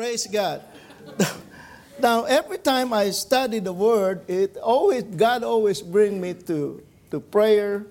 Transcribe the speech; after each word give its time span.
Praise 0.00 0.26
God. 0.26 0.62
Now, 2.00 2.24
every 2.24 2.56
time 2.56 2.90
I 2.94 3.10
study 3.10 3.58
the 3.58 3.74
Word, 3.74 4.24
it 4.30 4.56
always 4.56 5.04
God 5.04 5.44
always 5.44 5.82
bring 5.82 6.18
me 6.18 6.32
to 6.48 6.80
to 7.10 7.20
prayer. 7.20 7.84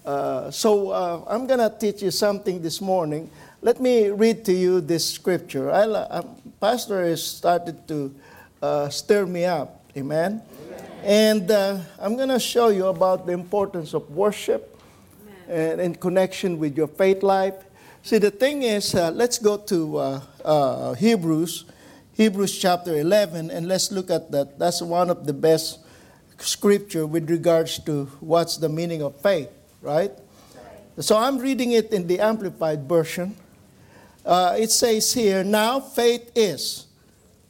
Uh, 0.00 0.50
so 0.50 0.88
uh, 0.88 1.20
I'm 1.28 1.46
gonna 1.46 1.68
teach 1.68 2.00
you 2.00 2.10
something 2.10 2.62
this 2.62 2.80
morning. 2.80 3.28
Let 3.60 3.84
me 3.84 4.08
read 4.08 4.46
to 4.46 4.52
you 4.54 4.80
this 4.80 5.04
scripture. 5.04 5.70
I, 5.70 5.84
uh, 5.84 6.22
Pastor 6.58 7.04
has 7.04 7.20
started 7.22 7.86
to 7.86 8.14
uh, 8.62 8.88
stir 8.88 9.26
me 9.26 9.44
up. 9.44 9.84
Amen. 9.94 10.40
Amen. 10.40 10.88
And 11.04 11.50
uh, 11.50 11.84
I'm 12.00 12.16
gonna 12.16 12.40
show 12.40 12.68
you 12.68 12.86
about 12.86 13.26
the 13.26 13.36
importance 13.36 13.92
of 13.92 14.08
worship 14.08 14.80
and 15.50 15.82
in 15.82 15.96
connection 15.96 16.58
with 16.58 16.78
your 16.78 16.88
faith 16.88 17.22
life. 17.22 17.60
See, 18.04 18.16
the 18.16 18.32
thing 18.32 18.62
is, 18.62 18.94
uh, 18.94 19.10
let's 19.12 19.38
go 19.38 19.58
to 19.68 19.98
Hebrews 20.98 21.64
Hebrews 22.14 22.58
chapter 22.58 22.94
11, 22.98 23.50
and 23.50 23.66
let's 23.68 23.90
look 23.90 24.10
at 24.10 24.30
that. 24.32 24.58
That's 24.58 24.82
one 24.82 25.08
of 25.08 25.24
the 25.24 25.32
best 25.32 25.80
scripture 26.38 27.06
with 27.06 27.30
regards 27.30 27.78
to 27.88 28.04
what's 28.20 28.58
the 28.58 28.68
meaning 28.68 29.02
of 29.02 29.16
faith, 29.22 29.48
right? 29.80 30.12
So 31.00 31.16
I'm 31.16 31.38
reading 31.38 31.72
it 31.72 31.90
in 31.90 32.06
the 32.06 32.20
Amplified 32.20 32.86
Version. 32.86 33.34
Uh, 34.26 34.56
it 34.58 34.70
says 34.70 35.12
here, 35.14 35.42
now 35.42 35.80
faith 35.80 36.30
is. 36.34 36.86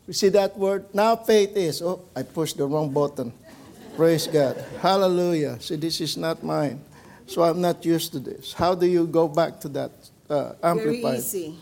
You 0.06 0.14
see 0.14 0.28
that 0.30 0.56
word? 0.56 0.86
Now 0.95 1.16
faith 1.16 1.56
is. 1.56 1.83
Oh, 1.83 2.05
I 2.14 2.22
pushed 2.22 2.56
the 2.56 2.66
wrong 2.66 2.92
button. 2.92 3.33
Praise 3.97 4.28
God. 4.28 4.64
Hallelujah. 4.80 5.61
See, 5.61 5.77
this 5.77 6.00
is 6.00 6.16
not 6.16 6.42
mine. 6.45 6.80
So 7.27 7.42
I'm 7.42 7.61
not 7.61 7.84
used 7.84 8.12
to 8.12 8.20
this. 8.20 8.52
How 8.52 8.77
do 8.77 8.86
you 8.86 9.06
go 9.06 9.27
back 9.27 9.59
to 9.61 9.69
that 9.70 9.91
uh, 10.30 10.52
Amplified? 10.62 11.02
Very 11.02 11.19
easy. 11.19 11.55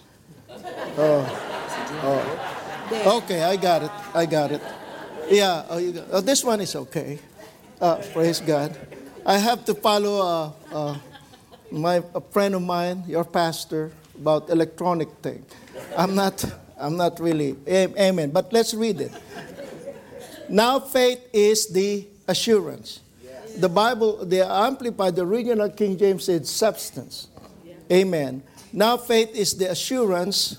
Oh, 0.98 1.22
oh. 2.02 3.16
Okay, 3.18 3.42
I 3.42 3.56
got 3.56 3.82
it. 3.82 3.90
I 4.14 4.26
got 4.26 4.52
it. 4.52 4.62
Yeah, 5.30 5.64
oh, 5.70 5.92
got, 5.92 6.06
oh, 6.10 6.20
this 6.20 6.44
one 6.44 6.60
is 6.60 6.74
okay. 6.74 7.18
Uh, 7.80 7.96
praise 8.12 8.40
God. 8.40 8.76
I 9.24 9.38
have 9.38 9.64
to 9.66 9.74
follow 9.74 10.20
uh, 10.20 10.74
uh, 10.74 10.98
my 11.70 12.02
a 12.14 12.20
friend 12.20 12.54
of 12.54 12.62
mine, 12.62 13.04
your 13.06 13.24
pastor, 13.24 13.92
about 14.18 14.50
electronic 14.50 15.08
thing. 15.22 15.44
I'm 15.96 16.14
not. 16.14 16.44
I'm 16.78 16.96
not 16.96 17.20
really. 17.20 17.56
Amen. 17.68 18.30
But 18.30 18.52
let's 18.52 18.74
read 18.74 19.00
it. 19.00 19.12
Now 20.48 20.80
faith 20.80 21.20
is 21.32 21.68
the 21.68 22.06
assurance. 22.26 23.00
The 23.56 23.68
Bible, 23.68 24.24
the 24.24 24.46
Amplified, 24.46 25.14
the 25.16 25.26
original 25.26 25.68
King 25.70 25.98
James 25.98 26.24
said 26.24 26.46
substance. 26.46 27.28
Amen. 27.92 28.42
Now 28.72 28.96
faith 28.96 29.34
is 29.34 29.56
the 29.56 29.70
assurance 29.70 30.56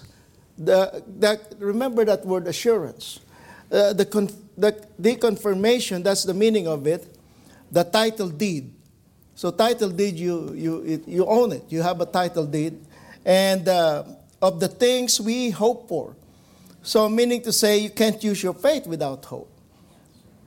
the, 0.57 1.03
that, 1.19 1.55
remember 1.59 2.05
that 2.05 2.25
word 2.25 2.47
assurance. 2.47 3.19
Uh, 3.71 3.93
the, 3.93 4.05
con, 4.05 4.29
the, 4.57 4.85
the 4.99 5.15
confirmation, 5.15 6.03
that's 6.03 6.23
the 6.23 6.33
meaning 6.33 6.67
of 6.67 6.85
it, 6.85 7.17
the 7.71 7.83
title 7.83 8.29
deed. 8.29 8.71
So 9.33 9.49
title 9.49 9.89
deed, 9.89 10.17
you, 10.17 10.53
you, 10.53 10.81
it, 10.83 11.07
you 11.07 11.25
own 11.25 11.51
it. 11.53 11.63
You 11.69 11.81
have 11.81 11.99
a 12.01 12.05
title 12.05 12.45
deed. 12.45 12.79
And 13.25 13.67
uh, 13.67 14.03
of 14.41 14.59
the 14.59 14.67
things 14.67 15.19
we 15.19 15.49
hope 15.49 15.87
for. 15.87 16.15
So 16.83 17.07
meaning 17.09 17.41
to 17.43 17.51
say 17.51 17.79
you 17.79 17.89
can't 17.89 18.23
use 18.23 18.43
your 18.43 18.53
faith 18.53 18.85
without 18.87 19.25
hope. 19.25 19.51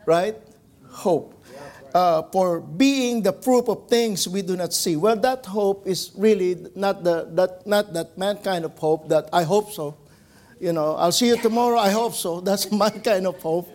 Right? 0.07 0.37
Hope. 0.91 1.34
Uh, 1.95 2.23
for 2.33 2.59
being 2.59 3.23
the 3.23 3.33
proof 3.33 3.69
of 3.69 3.89
things 3.89 4.27
we 4.27 4.43
do 4.43 4.57
not 4.57 4.73
see. 4.73 4.97
Well, 4.97 5.15
that 5.15 5.47
hope 5.47 5.87
is 5.87 6.11
really 6.17 6.67
not 6.75 7.05
the 7.05 7.31
that 7.39 7.65
not 7.69 7.95
that 7.95 8.19
mankind 8.19 8.65
of 8.65 8.77
hope 8.77 9.09
that 9.11 9.29
I 9.33 9.45
hope 9.45 9.71
so 9.71 9.97
you 10.65 10.73
know, 10.73 10.95
I'll 10.95 11.13
see 11.13 11.29
you 11.29 11.37
tomorrow. 11.37 11.79
I 11.79 11.91
hope 11.91 12.15
so. 12.15 12.41
That's 12.49 12.71
my 12.73 12.91
kind 12.91 13.27
of 13.27 13.41
hope. 13.41 13.69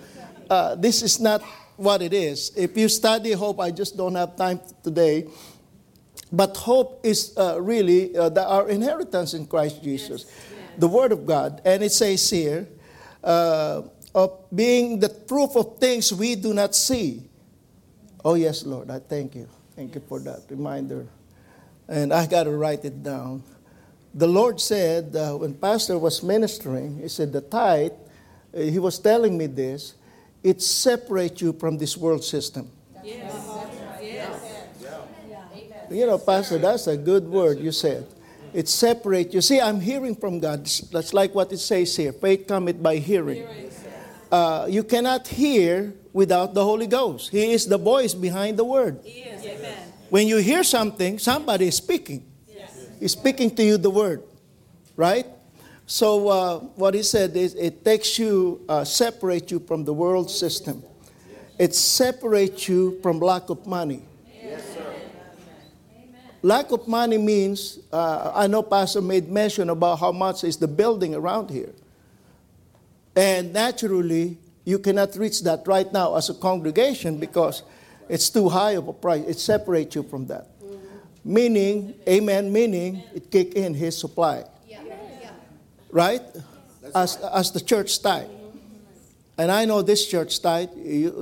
Uh, 0.49 0.75
this 0.75 1.03
is 1.03 1.19
not 1.19 1.43
what 1.77 2.01
it 2.01 2.13
is. 2.13 2.51
If 2.55 2.75
you 2.75 2.89
study 2.89 3.31
hope, 3.33 3.59
I 3.59 3.69
just 3.69 3.95
don't 3.95 4.15
have 4.15 4.35
time 4.35 4.59
today. 4.83 5.27
But 6.31 6.57
hope 6.57 7.05
is 7.05 7.33
uh, 7.37 7.61
really 7.61 8.15
uh, 8.17 8.29
the, 8.29 8.45
our 8.45 8.69
inheritance 8.69 9.33
in 9.33 9.45
Christ 9.45 9.83
Jesus, 9.83 10.25
yes. 10.25 10.59
the 10.77 10.87
Word 10.87 11.11
of 11.11 11.25
God. 11.25 11.61
And 11.65 11.83
it 11.83 11.91
says 11.91 12.27
here, 12.29 12.67
uh, 13.23 13.83
of 14.15 14.45
being 14.53 14.99
the 14.99 15.09
proof 15.09 15.55
of 15.55 15.77
things 15.77 16.11
we 16.11 16.35
do 16.35 16.53
not 16.53 16.73
see. 16.73 17.28
Oh, 18.23 18.35
yes, 18.35 18.65
Lord, 18.65 18.89
I 18.89 18.99
thank 18.99 19.35
you. 19.35 19.47
Thank 19.75 19.95
you 19.95 20.01
for 20.07 20.19
that 20.19 20.41
reminder. 20.49 21.07
And 21.87 22.13
I 22.13 22.27
got 22.27 22.43
to 22.43 22.51
write 22.51 22.85
it 22.85 23.01
down 23.01 23.43
the 24.13 24.27
Lord 24.27 24.59
said, 24.59 25.15
uh, 25.15 25.33
when 25.33 25.53
Pastor 25.53 25.97
was 25.97 26.23
ministering, 26.23 26.99
he 26.99 27.07
said, 27.07 27.31
the 27.31 27.41
tithe, 27.41 27.91
uh, 28.55 28.61
he 28.61 28.79
was 28.79 28.97
telling 28.97 29.37
me 29.37 29.45
this, 29.45 29.95
it 30.43 30.61
separates 30.61 31.41
you 31.41 31.53
from 31.53 31.77
this 31.77 31.95
world 31.95 32.23
system. 32.23 32.71
Yes. 33.03 33.31
yes. 34.01 34.65
You 35.91 36.05
know, 36.05 36.17
Pastor, 36.17 36.57
that's 36.57 36.87
a 36.87 36.97
good 36.97 37.27
word 37.27 37.59
you 37.59 37.71
said. 37.71 38.07
It 38.53 38.67
separates 38.67 39.33
you. 39.33 39.41
See, 39.41 39.61
I'm 39.61 39.79
hearing 39.79 40.15
from 40.15 40.39
God. 40.39 40.65
That's 40.91 41.13
like 41.13 41.35
what 41.35 41.51
it 41.51 41.59
says 41.59 41.95
here 41.95 42.11
faith 42.13 42.47
cometh 42.47 42.81
by 42.81 42.97
hearing. 42.97 43.47
Uh, 44.31 44.67
you 44.69 44.83
cannot 44.83 45.27
hear 45.27 45.93
without 46.13 46.53
the 46.53 46.63
Holy 46.63 46.87
Ghost. 46.87 47.31
He 47.31 47.51
is 47.51 47.65
the 47.65 47.77
voice 47.77 48.13
behind 48.13 48.57
the 48.57 48.63
word. 48.63 48.99
When 50.09 50.27
you 50.27 50.37
hear 50.37 50.63
something, 50.63 51.19
somebody 51.19 51.67
is 51.67 51.77
speaking. 51.77 52.25
He's 52.99 53.13
speaking 53.13 53.55
to 53.55 53.63
you 53.63 53.77
the 53.77 53.89
word, 53.89 54.23
right? 54.95 55.25
So 55.85 56.27
uh, 56.27 56.59
what 56.75 56.93
he 56.93 57.01
said 57.01 57.35
is 57.35 57.55
it 57.55 57.83
takes 57.85 58.19
you, 58.19 58.63
uh, 58.67 58.83
separate 58.83 59.49
you 59.49 59.59
from 59.59 59.85
the 59.85 59.93
world 59.93 60.29
system. 60.29 60.83
It 61.57 61.73
separates 61.73 62.67
you 62.67 62.99
from 63.01 63.19
lack 63.19 63.49
of 63.49 63.65
money. 63.65 64.03
Yes, 64.43 64.77
lack 66.41 66.71
of 66.71 66.87
money 66.87 67.17
means, 67.17 67.79
uh, 67.91 68.31
I 68.35 68.47
know 68.47 68.61
Pastor 68.61 69.01
made 69.01 69.29
mention 69.29 69.69
about 69.69 69.99
how 69.99 70.11
much 70.11 70.43
is 70.43 70.57
the 70.57 70.67
building 70.67 71.15
around 71.15 71.49
here. 71.49 71.73
And 73.15 73.53
naturally, 73.53 74.37
you 74.65 74.79
cannot 74.79 75.15
reach 75.15 75.41
that 75.43 75.67
right 75.67 75.91
now 75.91 76.15
as 76.15 76.29
a 76.29 76.33
congregation 76.33 77.17
because 77.17 77.63
it's 78.07 78.29
too 78.29 78.49
high 78.49 78.71
of 78.71 78.87
a 78.87 78.93
price. 78.93 79.23
It 79.27 79.39
separates 79.39 79.95
you 79.95 80.03
from 80.03 80.27
that. 80.27 80.47
Meaning, 81.23 81.95
amen, 82.07 82.51
meaning 82.51 83.03
it 83.13 83.29
kick 83.29 83.53
in 83.53 83.73
his 83.73 83.97
supply. 83.97 84.45
Right? 85.91 86.21
As, 86.95 87.17
as 87.17 87.51
the 87.51 87.61
church 87.61 88.01
tithe. 88.01 88.29
And 89.37 89.51
I 89.51 89.65
know 89.65 89.81
this 89.81 90.05
church 90.07 90.41
tithe, 90.41 90.69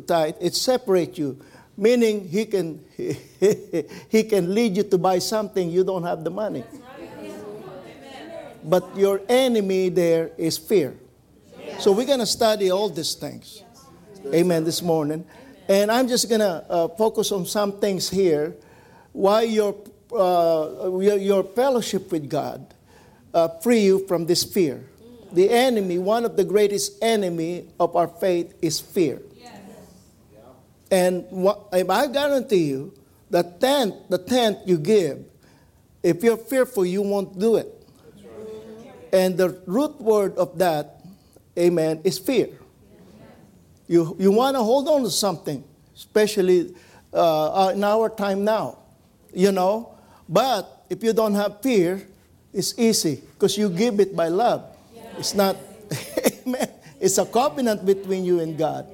tithe 0.07 0.35
it 0.41 0.55
separates 0.55 1.17
you. 1.17 1.39
Meaning 1.77 2.27
he 2.27 2.45
can, 2.45 2.83
he 4.09 4.23
can 4.23 4.53
lead 4.53 4.75
you 4.75 4.83
to 4.83 4.97
buy 4.97 5.19
something 5.19 5.69
you 5.69 5.83
don't 5.83 6.03
have 6.03 6.23
the 6.23 6.31
money. 6.31 6.63
But 8.63 8.97
your 8.97 9.21
enemy 9.29 9.89
there 9.89 10.31
is 10.37 10.57
fear. 10.57 10.95
So 11.79 11.91
we're 11.91 12.07
going 12.07 12.19
to 12.19 12.25
study 12.25 12.71
all 12.71 12.89
these 12.89 13.13
things. 13.13 13.61
Amen, 14.33 14.63
this 14.63 14.81
morning. 14.81 15.25
And 15.69 15.91
I'm 15.91 16.07
just 16.07 16.27
going 16.27 16.41
to 16.41 16.65
uh, 16.67 16.88
focus 16.89 17.31
on 17.31 17.45
some 17.45 17.79
things 17.79 18.09
here 18.09 18.55
why 19.13 19.43
your, 19.43 19.75
uh, 20.11 20.97
your, 20.97 21.43
fellowship 21.43 22.11
with 22.11 22.29
God 22.29 22.73
uh, 23.33 23.47
free 23.59 23.81
you 23.81 24.07
from 24.07 24.25
this 24.25 24.43
fear. 24.43 24.83
The 25.31 25.51
enemy, 25.51 25.99
one 25.99 26.25
of 26.25 26.35
the 26.35 26.43
greatest 26.43 27.03
enemy 27.03 27.67
of 27.79 27.95
our 27.95 28.07
faith 28.07 28.55
is 28.61 28.79
fear. 28.79 29.21
And 30.89 31.25
what, 31.29 31.67
I 31.71 32.07
guarantee 32.07 32.66
you, 32.66 32.93
the 33.29 33.43
tenth, 33.43 33.95
the 34.09 34.17
tenth 34.17 34.59
you 34.66 34.77
give, 34.79 35.25
if 36.01 36.23
you're 36.23 36.37
fearful, 36.37 36.85
you 36.85 37.01
won't 37.03 37.37
do 37.37 37.57
it. 37.57 37.73
And 39.13 39.37
the 39.37 39.61
root 39.66 39.99
word 40.01 40.37
of 40.37 40.57
that, 40.57 40.97
amen, 41.57 42.01
is 42.03 42.20
fear. 42.20 42.49
You, 43.87 44.16
you 44.20 44.31
want 44.31 44.55
to 44.55 44.64
hold 44.64 44.87
on 44.87 45.03
to 45.03 45.09
something, 45.09 45.64
especially 45.96 46.76
uh, 47.14 47.72
in 47.73 47.84
our 47.84 48.09
time 48.09 48.43
now 48.43 48.79
you 49.37 49.52
know. 49.52 49.93
But 50.28 50.85
if 50.90 51.03
you 51.03 51.14
don't 51.14 51.35
have 51.35 51.61
fear, 51.61 52.02
it's 52.52 52.78
easy 52.78 53.22
because 53.34 53.58
you 53.58 53.70
give 53.70 53.99
it 53.99 54.16
by 54.16 54.28
love. 54.28 54.66
It's 55.17 55.34
not, 55.34 55.55
amen. 56.46 56.70
It's 56.99 57.17
a 57.17 57.26
covenant 57.26 57.85
between 57.85 58.26
you 58.26 58.40
and 58.40 58.58
God. 58.58 58.87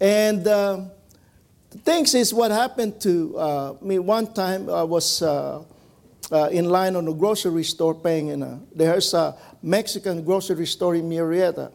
And 0.00 0.46
uh, 0.46 0.80
the 1.70 1.78
things 1.78 2.14
is 2.14 2.32
what 2.32 2.50
happened 2.50 3.00
to 3.02 3.38
uh, 3.38 3.74
me 3.80 3.98
one 3.98 4.32
time 4.32 4.68
I 4.68 4.82
was 4.82 5.22
uh, 6.30 6.48
in 6.50 6.68
line 6.68 6.96
on 6.96 7.08
a 7.08 7.12
grocery 7.12 7.64
store 7.64 7.94
paying 7.94 8.28
in 8.28 8.42
a, 8.42 8.60
there's 8.74 9.14
a 9.14 9.36
Mexican 9.62 10.24
grocery 10.24 10.66
store 10.66 10.94
in 10.94 11.08
Murrieta. 11.08 11.72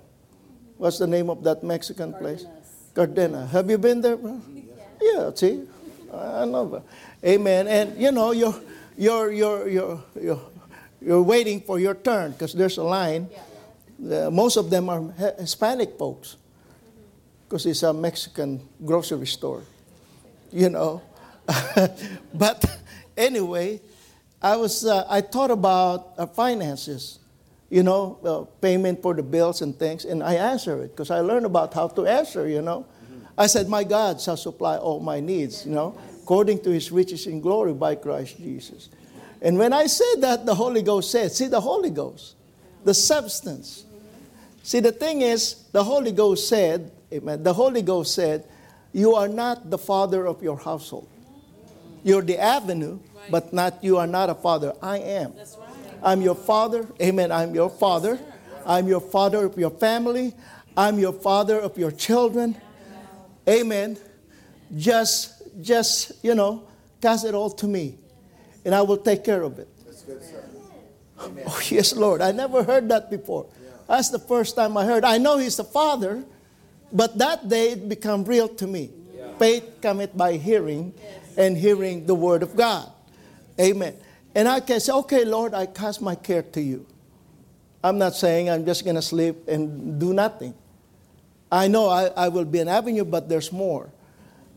What's 0.78 0.98
the 0.98 1.08
name 1.08 1.30
of 1.30 1.44
that 1.44 1.64
Mexican 1.64 2.14
place? 2.14 2.46
Gardena. 2.94 3.50
Have 3.50 3.70
you 3.70 3.78
been 3.78 4.02
there? 4.02 4.18
Bro? 4.18 4.42
Yeah, 4.54 4.62
yeah 5.02 5.32
see? 5.36 5.68
I 6.14 6.46
know. 6.46 6.84
Amen. 7.24 7.68
And 7.68 8.02
you 8.02 8.12
know, 8.12 8.32
you're, 8.32 8.56
you're, 8.98 9.32
you're, 9.32 9.70
you're, 9.70 10.04
you're, 10.22 10.42
you're 11.02 11.22
waiting 11.22 11.62
for 11.62 11.80
your 11.80 11.96
turn 11.96 12.32
because 12.32 12.54
there's 12.54 12.78
a 12.78 12.84
line. 12.84 13.30
Uh, 14.00 14.30
most 14.32 14.58
of 14.58 14.70
them 14.70 14.90
are 14.90 15.02
Hispanic 15.38 15.98
folks 15.98 16.38
because 17.48 17.66
it's 17.66 17.84
a 17.84 17.94
Mexican 17.94 18.62
grocery 18.86 19.28
store, 19.28 19.64
you 20.52 20.70
know. 20.70 21.02
but 22.34 22.64
anyway, 23.18 23.82
I 24.42 24.56
was 24.56 24.86
uh, 24.86 25.06
I 25.10 25.22
thought 25.22 25.52
about 25.52 26.14
uh, 26.18 26.26
finances, 26.26 27.20
you 27.70 27.84
know, 27.84 28.18
uh, 28.24 28.62
payment 28.62 29.02
for 29.02 29.14
the 29.14 29.24
bills 29.24 29.62
and 29.62 29.78
things, 29.78 30.06
and 30.06 30.24
I 30.24 30.36
answered 30.36 30.82
it 30.82 30.96
because 30.96 31.12
I 31.12 31.20
learned 31.20 31.46
about 31.46 31.74
how 31.74 31.90
to 31.90 32.06
answer, 32.06 32.48
you 32.48 32.62
know. 32.62 32.86
Mm-hmm. 33.04 33.26
I 33.38 33.48
said, 33.48 33.68
"My 33.68 33.84
God 33.84 34.22
shall 34.22 34.38
supply 34.38 34.78
all 34.78 35.02
my 35.02 35.20
needs," 35.20 35.66
you 35.66 35.74
know, 35.74 35.98
according 36.24 36.64
to 36.64 36.70
His 36.70 36.90
riches 36.90 37.28
in 37.28 37.42
glory 37.42 37.74
by 37.74 37.96
Christ 37.96 38.38
Jesus. 38.38 38.90
And 39.42 39.58
when 39.58 39.74
I 39.74 39.88
said 39.88 40.22
that, 40.22 40.46
the 40.46 40.56
Holy 40.56 40.84
Ghost 40.84 41.12
said, 41.12 41.34
"See, 41.34 41.48
the 41.48 41.62
Holy 41.62 41.90
Ghost, 41.90 42.36
the 42.86 42.94
substance." 42.94 43.86
See, 44.64 44.80
the 44.80 44.92
thing 44.92 45.22
is, 45.22 45.64
the 45.72 45.84
Holy 45.84 46.12
Ghost 46.12 46.48
said, 46.48 46.92
Amen. 47.12 47.42
The 47.42 47.54
Holy 47.54 47.82
Ghost 47.82 48.14
said, 48.14 48.46
"You 48.94 49.16
are 49.16 49.28
not 49.28 49.70
the 49.70 49.78
father 49.78 50.26
of 50.26 50.42
your 50.42 50.58
household." 50.58 51.08
You're 52.04 52.22
the 52.22 52.40
avenue, 52.40 53.00
but 53.30 53.54
not 53.54 53.84
you 53.84 53.98
are 53.98 54.08
not 54.08 54.30
a 54.30 54.36
father. 54.36 54.74
I 54.82 55.00
am. 55.00 55.34
I'm 56.04 56.22
your 56.22 56.36
father. 56.36 56.88
Amen. 57.02 57.32
I'm 57.32 57.54
your 57.54 57.70
father. 57.70 58.20
I'm 58.66 58.88
your 58.88 59.02
father 59.02 59.46
of 59.46 59.58
your 59.58 59.72
family. 59.72 60.34
I'm 60.78 61.00
your 61.00 61.14
father 61.14 61.60
of 61.60 61.78
your 61.78 61.92
children. 61.92 62.56
Amen. 63.48 63.98
Just 64.76 65.40
just, 65.62 66.24
you 66.24 66.36
know, 66.36 66.64
cast 67.02 67.26
it 67.26 67.34
all 67.34 67.50
to 67.50 67.68
me. 67.68 67.98
And 68.66 68.76
I 68.76 68.82
will 68.82 68.98
take 68.98 69.24
care 69.24 69.42
of 69.42 69.60
it. 69.60 69.68
That's 69.86 70.04
good. 70.04 70.22
Oh, 71.48 71.62
yes, 71.70 71.96
Lord. 71.96 72.22
I 72.22 72.32
never 72.32 72.64
heard 72.64 72.88
that 72.90 73.10
before. 73.10 73.48
That's 73.88 74.10
the 74.10 74.20
first 74.20 74.56
time 74.56 74.78
I 74.78 74.86
heard. 74.86 75.04
I 75.04 75.18
know 75.18 75.38
He's 75.38 75.58
the 75.58 75.64
Father, 75.64 76.24
but 76.94 77.18
that 77.18 77.50
day 77.50 77.72
it 77.72 77.90
became 77.90 78.24
real 78.24 78.48
to 78.48 78.68
me. 78.68 78.92
Faith 79.38 79.80
cometh 79.82 80.16
by 80.16 80.34
hearing, 80.34 80.94
and 81.38 81.58
hearing 81.58 82.06
the 82.06 82.16
word 82.16 82.44
of 82.44 82.56
God. 82.56 82.92
Amen. 83.60 83.96
And 84.36 84.48
I 84.48 84.60
can 84.60 84.80
say, 84.80 84.94
okay, 84.94 85.26
Lord, 85.26 85.54
I 85.54 85.66
cast 85.66 86.02
my 86.02 86.16
care 86.16 86.44
to 86.44 86.62
you. 86.62 86.86
I'm 87.84 87.98
not 87.98 88.16
saying 88.16 88.50
I'm 88.50 88.66
just 88.66 88.84
going 88.84 88.96
to 88.96 89.02
sleep 89.02 89.48
and 89.48 90.00
do 90.00 90.14
nothing. 90.14 90.54
I 91.52 91.68
know 91.68 91.90
I, 91.90 92.06
I 92.08 92.28
will 92.30 92.46
be 92.46 92.60
an 92.60 92.68
avenue, 92.68 93.06
but 93.06 93.28
there's 93.28 93.52
more. 93.52 93.90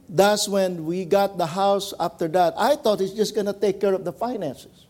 That's 0.08 0.48
when 0.48 0.84
we 0.84 1.04
got 1.04 1.38
the 1.38 1.46
house 1.46 1.94
after 1.98 2.28
that. 2.28 2.54
I 2.58 2.76
thought 2.76 3.00
it's 3.00 3.12
just 3.14 3.34
going 3.34 3.46
to 3.46 3.54
take 3.54 3.80
care 3.80 3.94
of 3.94 4.04
the 4.04 4.12
finances, 4.12 4.86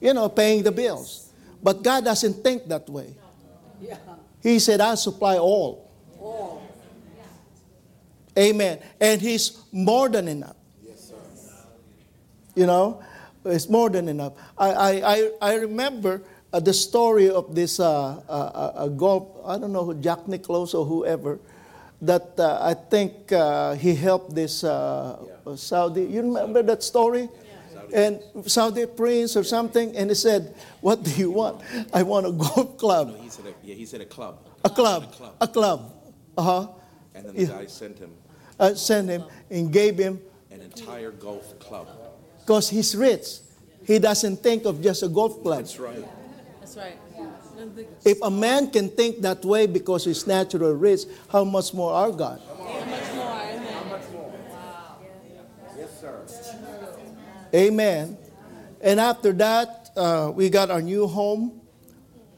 you 0.00 0.12
know, 0.12 0.28
paying 0.28 0.62
the 0.62 0.72
bills. 0.72 1.32
But 1.62 1.82
God 1.82 2.04
doesn't 2.04 2.42
think 2.42 2.68
that 2.68 2.88
way. 2.88 3.14
He 4.42 4.58
said, 4.58 4.80
I'll 4.80 4.96
supply 4.96 5.36
all. 5.38 5.90
all. 6.18 6.62
Amen. 8.38 8.78
And 9.00 9.20
He's 9.20 9.62
more 9.72 10.08
than 10.08 10.28
enough. 10.28 10.56
You 12.60 12.66
know, 12.66 13.00
it's 13.46 13.70
more 13.70 13.88
than 13.88 14.06
enough. 14.06 14.34
I, 14.58 15.00
I, 15.00 15.30
I 15.40 15.54
remember 15.54 16.20
uh, 16.52 16.60
the 16.60 16.74
story 16.74 17.30
of 17.30 17.54
this 17.54 17.80
uh, 17.80 18.20
uh, 18.28 18.28
uh 18.28 18.88
golf, 18.88 19.28
I 19.46 19.56
don't 19.56 19.72
know, 19.72 19.94
Jack 19.94 20.28
Nicklaus 20.28 20.74
or 20.74 20.84
whoever, 20.84 21.40
that 22.02 22.38
uh, 22.38 22.60
I 22.60 22.74
think 22.74 23.32
uh, 23.32 23.76
he 23.76 23.94
helped 23.94 24.34
this 24.34 24.62
yeah. 24.62 25.16
Saudi. 25.56 26.02
You 26.02 26.20
remember 26.20 26.62
that 26.62 26.82
story? 26.82 27.30
and 27.94 28.20
Saudi 28.46 28.86
prince 28.86 29.36
or 29.36 29.42
something, 29.42 29.96
and 29.96 30.10
he 30.10 30.14
said, 30.14 30.54
"What 30.80 31.02
do 31.02 31.10
you 31.10 31.32
want? 31.32 31.64
I 31.92 32.04
want 32.04 32.26
a 32.26 32.30
golf 32.30 32.78
club." 32.78 33.08
No, 33.08 33.22
he 33.22 33.30
said, 33.30 33.46
a, 33.46 33.54
yeah, 33.64 33.74
he 33.74 33.86
said 33.86 34.00
a 34.00 34.06
club. 34.06 34.38
A 34.62 34.70
club. 34.70 35.02
A 35.02 35.16
club. 35.16 35.34
A 35.40 35.48
club. 35.48 35.80
Uh 36.38 36.42
huh. 36.42 36.68
And 37.16 37.24
then 37.24 37.34
the 37.34 37.42
yeah. 37.42 37.48
guy 37.48 37.66
sent 37.66 37.98
him. 37.98 38.12
Uh, 38.60 38.74
sent 38.74 39.08
him 39.08 39.24
and 39.50 39.72
gave 39.72 39.98
him 39.98 40.20
an 40.52 40.60
entire 40.60 41.10
golf 41.10 41.58
club 41.58 41.88
because 42.40 42.70
he's 42.70 42.96
rich. 42.96 43.40
He 43.84 43.98
doesn't 43.98 44.38
think 44.38 44.64
of 44.64 44.82
just 44.82 45.02
a 45.02 45.08
golf 45.08 45.42
club. 45.42 45.58
That's 45.58 45.78
right. 45.78 46.04
That's 46.60 46.76
right. 46.76 46.96
If 48.04 48.22
a 48.22 48.30
man 48.30 48.70
can 48.70 48.88
think 48.88 49.20
that 49.20 49.44
way 49.44 49.66
because 49.66 50.04
he's 50.04 50.26
naturally 50.26 50.74
rich, 50.74 51.02
how 51.30 51.44
much 51.44 51.74
more 51.74 51.92
our 51.92 52.10
God? 52.10 52.40
How 52.40 52.54
much 52.54 53.14
more, 53.14 53.24
How 53.24 53.84
much 53.84 54.10
more? 54.12 54.32
Wow. 54.48 54.96
Yes, 55.76 56.00
sir. 56.00 56.24
Amen. 57.54 58.16
And 58.80 59.00
after 59.00 59.32
that, 59.32 59.90
uh, 59.96 60.32
we 60.34 60.48
got 60.48 60.70
our 60.70 60.80
new 60.80 61.06
home. 61.06 61.60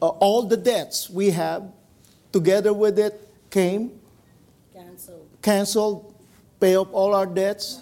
Uh, 0.01 0.07
all 0.19 0.43
the 0.43 0.57
debts 0.57 1.09
we 1.09 1.29
have, 1.29 1.71
together 2.33 2.73
with 2.73 2.99
it, 2.99 3.29
came, 3.49 3.91
canceled, 4.73 5.29
canceled, 5.41 6.13
pay 6.59 6.75
up 6.75 6.93
all 6.93 7.15
our 7.15 7.25
debts. 7.25 7.81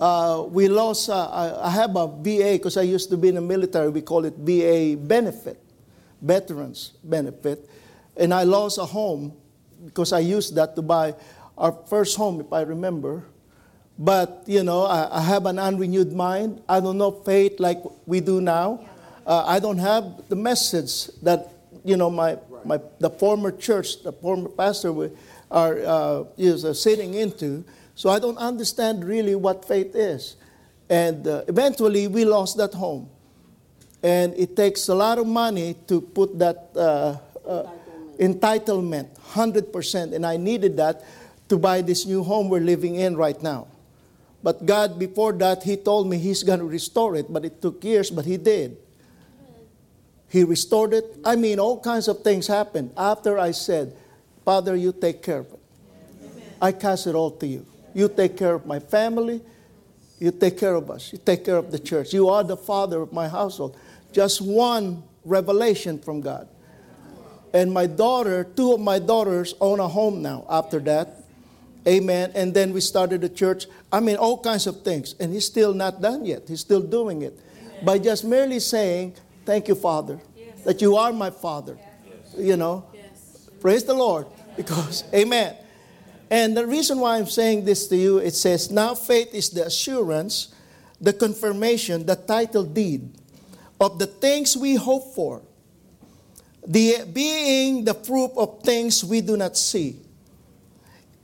Uh, 0.00 0.46
we 0.48 0.66
lost, 0.66 1.10
uh, 1.10 1.60
I, 1.62 1.68
have 1.68 1.94
a 1.94 2.06
VA 2.06 2.52
because 2.56 2.78
I 2.78 2.82
used 2.82 3.10
to 3.10 3.18
be 3.18 3.28
in 3.28 3.34
the 3.34 3.42
military. 3.42 3.90
We 3.90 4.00
call 4.00 4.24
it 4.24 4.32
VA 4.38 4.96
benefit, 4.96 5.62
veterans 6.22 6.94
benefit. 7.04 7.68
And 8.16 8.32
I 8.32 8.44
lost 8.44 8.78
a 8.78 8.86
home 8.86 9.36
because 9.84 10.14
I 10.14 10.20
used 10.20 10.54
that 10.54 10.74
to 10.76 10.82
buy 10.82 11.14
our 11.58 11.72
first 11.86 12.16
home, 12.16 12.40
if 12.40 12.50
I 12.50 12.62
remember. 12.62 13.24
But, 13.98 14.44
you 14.46 14.64
know, 14.64 14.84
I, 14.84 15.18
I 15.18 15.20
have 15.20 15.44
an 15.44 15.58
unrenewed 15.58 16.14
mind. 16.14 16.62
I 16.66 16.80
don't 16.80 16.96
know 16.96 17.10
faith 17.10 17.60
like 17.60 17.82
we 18.06 18.20
do 18.20 18.40
now. 18.40 18.88
Uh, 19.26 19.44
I 19.46 19.60
don't 19.60 19.76
have 19.76 20.26
the 20.30 20.36
message 20.36 21.08
that, 21.22 21.52
you 21.84 21.98
know, 21.98 22.08
my, 22.08 22.38
my, 22.64 22.80
the 23.00 23.10
former 23.10 23.52
church, 23.52 24.02
the 24.02 24.12
former 24.12 24.48
pastor 24.48 24.94
we 24.94 25.10
are, 25.50 25.78
uh, 25.84 26.24
is 26.38 26.64
uh, 26.64 26.72
sitting 26.72 27.12
into. 27.12 27.64
So 28.00 28.08
I 28.08 28.18
don't 28.18 28.38
understand 28.38 29.04
really 29.04 29.34
what 29.34 29.62
faith 29.62 29.94
is. 29.94 30.36
And 30.88 31.28
uh, 31.28 31.44
eventually 31.48 32.08
we 32.08 32.24
lost 32.24 32.56
that 32.56 32.72
home. 32.72 33.10
And 34.02 34.32
it 34.38 34.56
takes 34.56 34.88
a 34.88 34.94
lot 34.94 35.18
of 35.18 35.26
money 35.26 35.76
to 35.86 36.00
put 36.00 36.38
that 36.38 36.70
uh, 36.74 37.18
uh, 37.46 37.70
entitlement, 38.18 39.14
100%. 39.34 40.14
And 40.14 40.24
I 40.24 40.38
needed 40.38 40.78
that 40.78 41.04
to 41.50 41.58
buy 41.58 41.82
this 41.82 42.06
new 42.06 42.22
home 42.22 42.48
we're 42.48 42.64
living 42.64 42.94
in 42.94 43.18
right 43.18 43.36
now. 43.42 43.66
But 44.42 44.64
God, 44.64 44.98
before 44.98 45.34
that, 45.34 45.62
He 45.62 45.76
told 45.76 46.08
me 46.08 46.16
He's 46.16 46.42
going 46.42 46.60
to 46.60 46.64
restore 46.64 47.16
it. 47.16 47.30
But 47.30 47.44
it 47.44 47.60
took 47.60 47.84
years, 47.84 48.10
but 48.10 48.24
He 48.24 48.38
did. 48.38 48.78
He 50.30 50.42
restored 50.42 50.94
it. 50.94 51.18
I 51.22 51.36
mean, 51.36 51.60
all 51.60 51.78
kinds 51.78 52.08
of 52.08 52.24
things 52.24 52.46
happened 52.46 52.94
after 52.96 53.38
I 53.38 53.50
said, 53.50 53.94
Father, 54.42 54.74
you 54.74 54.90
take 54.90 55.22
care 55.22 55.40
of 55.40 55.52
it. 55.52 55.60
I 56.62 56.72
cast 56.72 57.06
it 57.06 57.14
all 57.14 57.32
to 57.32 57.46
you. 57.46 57.66
You 57.94 58.08
take 58.08 58.36
care 58.36 58.54
of 58.54 58.66
my 58.66 58.78
family. 58.78 59.40
You 60.18 60.30
take 60.30 60.58
care 60.58 60.74
of 60.74 60.90
us. 60.90 61.12
You 61.12 61.18
take 61.18 61.44
care 61.44 61.56
of 61.56 61.70
the 61.70 61.78
church. 61.78 62.12
You 62.12 62.28
are 62.28 62.44
the 62.44 62.56
father 62.56 63.00
of 63.00 63.12
my 63.12 63.28
household. 63.28 63.76
Just 64.12 64.40
one 64.40 65.02
revelation 65.24 65.98
from 65.98 66.20
God. 66.20 66.48
And 67.52 67.72
my 67.72 67.86
daughter, 67.86 68.44
two 68.44 68.72
of 68.72 68.80
my 68.80 68.98
daughters 68.98 69.54
own 69.60 69.80
a 69.80 69.88
home 69.88 70.22
now 70.22 70.44
after 70.48 70.78
that. 70.80 71.16
Amen. 71.88 72.30
And 72.34 72.52
then 72.52 72.72
we 72.72 72.80
started 72.80 73.24
a 73.24 73.28
church. 73.28 73.66
I 73.90 74.00
mean, 74.00 74.16
all 74.16 74.38
kinds 74.38 74.66
of 74.66 74.82
things. 74.82 75.14
And 75.18 75.32
he's 75.32 75.46
still 75.46 75.72
not 75.72 76.00
done 76.00 76.26
yet. 76.26 76.42
He's 76.46 76.60
still 76.60 76.82
doing 76.82 77.22
it. 77.22 77.38
Amen. 77.62 77.84
By 77.84 77.98
just 77.98 78.24
merely 78.24 78.60
saying, 78.60 79.14
Thank 79.46 79.68
you, 79.68 79.74
Father, 79.74 80.20
yes. 80.36 80.62
that 80.64 80.80
you 80.82 80.96
are 80.96 81.12
my 81.12 81.30
Father. 81.30 81.76
Yes. 81.76 82.34
You 82.38 82.56
know, 82.56 82.84
yes. 82.94 83.48
praise 83.60 83.84
the 83.84 83.94
Lord. 83.94 84.26
Because, 84.56 85.04
Amen. 85.14 85.56
And 86.30 86.56
the 86.56 86.66
reason 86.66 87.00
why 87.00 87.18
I'm 87.18 87.26
saying 87.26 87.64
this 87.64 87.88
to 87.88 87.96
you, 87.96 88.18
it 88.18 88.34
says, 88.34 88.70
now 88.70 88.94
faith 88.94 89.34
is 89.34 89.50
the 89.50 89.66
assurance, 89.66 90.54
the 91.00 91.12
confirmation, 91.12 92.06
the 92.06 92.14
title 92.14 92.62
deed 92.62 93.10
of 93.80 93.98
the 93.98 94.06
things 94.06 94.56
we 94.56 94.76
hope 94.76 95.14
for, 95.14 95.42
the 96.66 97.04
being 97.12 97.84
the 97.84 97.94
proof 97.94 98.30
of 98.36 98.62
things 98.62 99.02
we 99.02 99.20
do 99.20 99.36
not 99.36 99.56
see, 99.56 99.96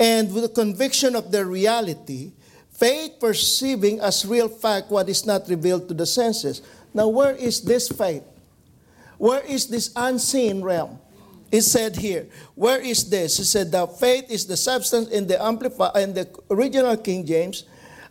and 0.01 0.33
with 0.35 0.43
the 0.43 0.49
conviction 0.49 1.15
of 1.15 1.31
their 1.31 1.47
reality, 1.47 2.33
faith 2.71 3.21
perceiving 3.21 4.01
as 4.01 4.27
real 4.27 4.49
fact 4.49 4.91
what 4.91 5.09
is 5.09 5.25
not 5.25 5.49
revealed 5.49 5.87
to 5.89 5.95
the 5.95 6.07
senses. 6.07 6.63
Now, 6.93 7.09
where 7.09 7.35
is 7.35 7.63
this 7.63 7.89
faith? 7.89 8.25
Where 9.19 9.41
is 9.45 9.69
this 9.69 9.93
unseen 9.95 10.63
realm? 10.63 10.99
It 11.57 11.63
said 11.63 11.97
here, 11.97 12.29
where 12.55 12.79
is 12.85 13.09
this? 13.09 13.39
He 13.39 13.45
said 13.45 13.73
the 13.73 13.87
faith 13.87 14.31
is 14.31 14.45
the 14.45 14.59
substance 14.59 15.09
in 15.09 15.27
the 15.27 15.43
amplify 15.43 15.89
in 15.97 16.13
the 16.13 16.29
original 16.51 16.99
King 16.99 17.25
James 17.25 17.65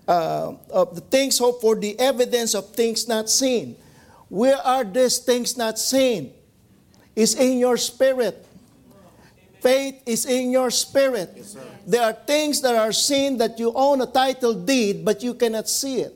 uh, 0.08 0.54
of 0.74 0.96
the 0.96 1.02
things 1.02 1.38
hoped 1.38 1.62
for, 1.62 1.76
the 1.76 1.94
evidence 2.00 2.56
of 2.56 2.74
things 2.74 3.08
not 3.08 3.30
seen. 3.30 3.78
Where 4.30 4.58
are 4.58 4.84
these 4.84 5.20
things 5.20 5.58
not 5.58 5.78
seen? 5.78 6.34
Is 7.16 7.36
in 7.36 7.60
your 7.60 7.78
spirit. 7.78 8.48
Faith 9.62 10.02
is 10.08 10.26
in 10.26 10.50
your 10.50 10.72
spirit. 10.72 11.30
Yes, 11.36 11.56
there 11.86 12.02
are 12.02 12.14
things 12.14 12.62
that 12.62 12.74
are 12.74 12.92
seen 12.92 13.38
that 13.38 13.60
you 13.60 13.72
own 13.76 14.02
a 14.02 14.08
title 14.08 14.56
deed, 14.56 15.06
but 15.06 15.22
you 15.22 15.36
cannot 15.36 15.70
see 15.70 16.02
it. 16.02 16.14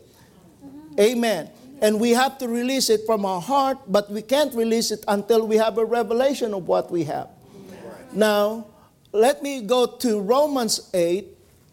Mm-hmm. 0.66 1.00
Amen. 1.00 1.50
And 1.82 2.00
we 2.00 2.12
have 2.12 2.38
to 2.40 2.48
release 2.48 2.90
it 2.90 3.06
from 3.06 3.26
our 3.26 3.42
heart, 3.42 3.78
but 3.88 4.12
we 4.12 4.22
can't 4.22 4.54
release 4.54 4.92
it 4.92 5.04
until 5.08 5.48
we 5.48 5.58
have 5.58 5.78
a 5.78 5.86
revelation 5.86 6.54
of 6.54 6.68
what 6.68 6.92
we 6.92 7.06
have. 7.06 7.30
Now, 8.12 8.66
let 9.12 9.42
me 9.42 9.62
go 9.62 9.86
to 9.86 10.20
Romans 10.20 10.90
8, 10.94 11.26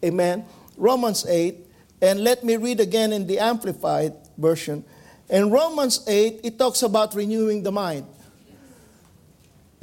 amen. 0.05 0.45
Romans 0.77 1.25
8, 1.27 1.57
and 2.01 2.23
let 2.23 2.43
me 2.43 2.57
read 2.57 2.79
again 2.79 3.11
in 3.11 3.27
the 3.27 3.39
Amplified 3.39 4.13
version. 4.37 4.83
In 5.29 5.49
Romans 5.49 6.03
8, 6.07 6.41
it 6.43 6.57
talks 6.57 6.83
about 6.83 7.13
renewing 7.13 7.63
the 7.63 7.71
mind. 7.71 8.05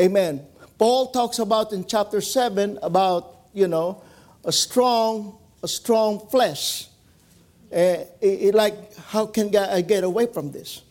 Amen. 0.01 0.45
Paul 0.79 1.11
talks 1.11 1.39
about 1.39 1.73
in 1.73 1.85
chapter 1.85 2.21
7 2.21 2.79
about, 2.83 3.37
you 3.53 3.69
know, 3.69 4.03
a 4.45 4.53
strong, 4.53 5.39
a 5.63 5.69
strong 5.69 6.27
flesh. 6.29 6.89
Uh, 7.75 8.05
it, 8.21 8.55
like, 8.55 8.97
how 9.07 9.27
can 9.27 9.55
I 9.57 9.81
get 9.81 10.05
away 10.05 10.27
from 10.27 10.53
this? 10.53 10.83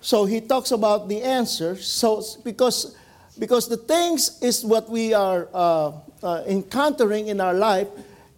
So 0.00 0.24
he 0.24 0.40
talks 0.40 0.70
about 0.70 1.08
the 1.08 1.20
answer. 1.22 1.74
So 1.76 2.22
because, 2.44 2.96
because 3.38 3.68
the 3.68 3.76
things 3.76 4.38
is 4.40 4.64
what 4.64 4.88
we 4.88 5.12
are 5.12 5.48
uh, 5.52 5.92
uh, 6.22 6.44
encountering 6.46 7.26
in 7.26 7.40
our 7.40 7.54
life 7.54 7.88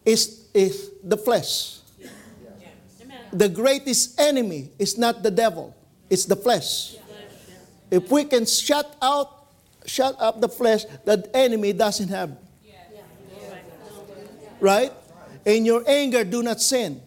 is, 0.06 0.46
is 0.54 0.90
the 1.04 1.18
flesh. 1.18 1.76
The 3.32 3.48
greatest 3.48 4.18
enemy 4.18 4.70
is 4.78 4.96
not 4.96 5.22
the 5.22 5.30
devil, 5.30 5.76
it's 6.08 6.24
the 6.24 6.36
flesh. 6.36 6.96
If 7.90 8.10
we 8.10 8.24
can 8.24 8.46
shut 8.46 8.96
out 9.02 9.40
shut 9.86 10.14
up 10.20 10.40
the 10.40 10.48
flesh 10.48 10.84
that 11.04 11.24
the 11.24 11.36
enemy 11.36 11.72
doesn't 11.72 12.08
have. 12.08 12.36
Right? 14.60 14.92
In 15.44 15.64
your 15.64 15.82
anger, 15.88 16.22
do 16.22 16.42
not 16.42 16.60
sin. 16.60 17.00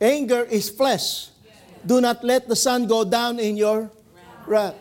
Anger 0.00 0.44
is 0.44 0.70
flesh. 0.70 1.28
Do 1.84 2.00
not 2.00 2.24
let 2.24 2.48
the 2.48 2.56
sun 2.56 2.86
go 2.86 3.04
down 3.04 3.38
in 3.38 3.56
your 3.56 3.90
wrath. 4.46 4.74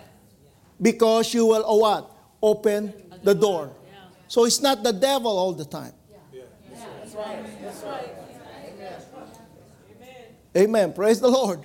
Because 0.81 1.33
you 1.33 1.45
will, 1.45 1.63
oh 1.65 1.77
what? 1.77 2.11
Open 2.41 2.93
the 3.23 3.35
door. 3.35 3.71
So 4.27 4.45
it's 4.45 4.61
not 4.61 4.83
the 4.83 4.93
devil 4.93 5.37
all 5.37 5.53
the 5.53 5.65
time. 5.65 5.93
Amen. 10.55 10.93
Praise 10.93 11.19
the 11.19 11.29
Lord. 11.29 11.61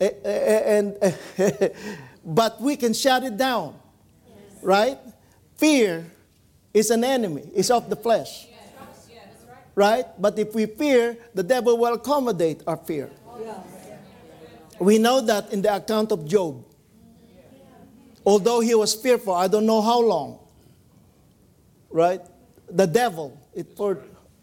And 0.00 0.96
but 2.24 2.60
we 2.60 2.76
can 2.76 2.94
shut 2.94 3.22
it 3.24 3.36
down 3.36 3.74
right? 4.62 4.98
Fear 5.56 6.06
is 6.72 6.90
an 6.90 7.04
enemy, 7.04 7.42
it's 7.54 7.70
of 7.70 7.90
the 7.90 7.96
flesh. 7.96 8.46
Right? 9.74 10.06
But 10.18 10.38
if 10.38 10.54
we 10.54 10.66
fear, 10.66 11.16
the 11.34 11.42
devil 11.42 11.78
will 11.78 11.94
accommodate 11.94 12.62
our 12.66 12.76
fear. 12.76 13.10
We 14.78 14.98
know 14.98 15.20
that 15.20 15.52
in 15.52 15.62
the 15.62 15.74
account 15.74 16.12
of 16.12 16.26
Job. 16.26 16.64
Although 18.24 18.60
he 18.60 18.74
was 18.74 18.94
fearful, 18.94 19.34
I 19.34 19.48
don't 19.48 19.66
know 19.66 19.80
how 19.80 20.00
long. 20.00 20.38
Right? 21.90 22.20
The 22.70 22.86
devil, 22.86 23.38
it 23.54 23.76
for, 23.76 23.98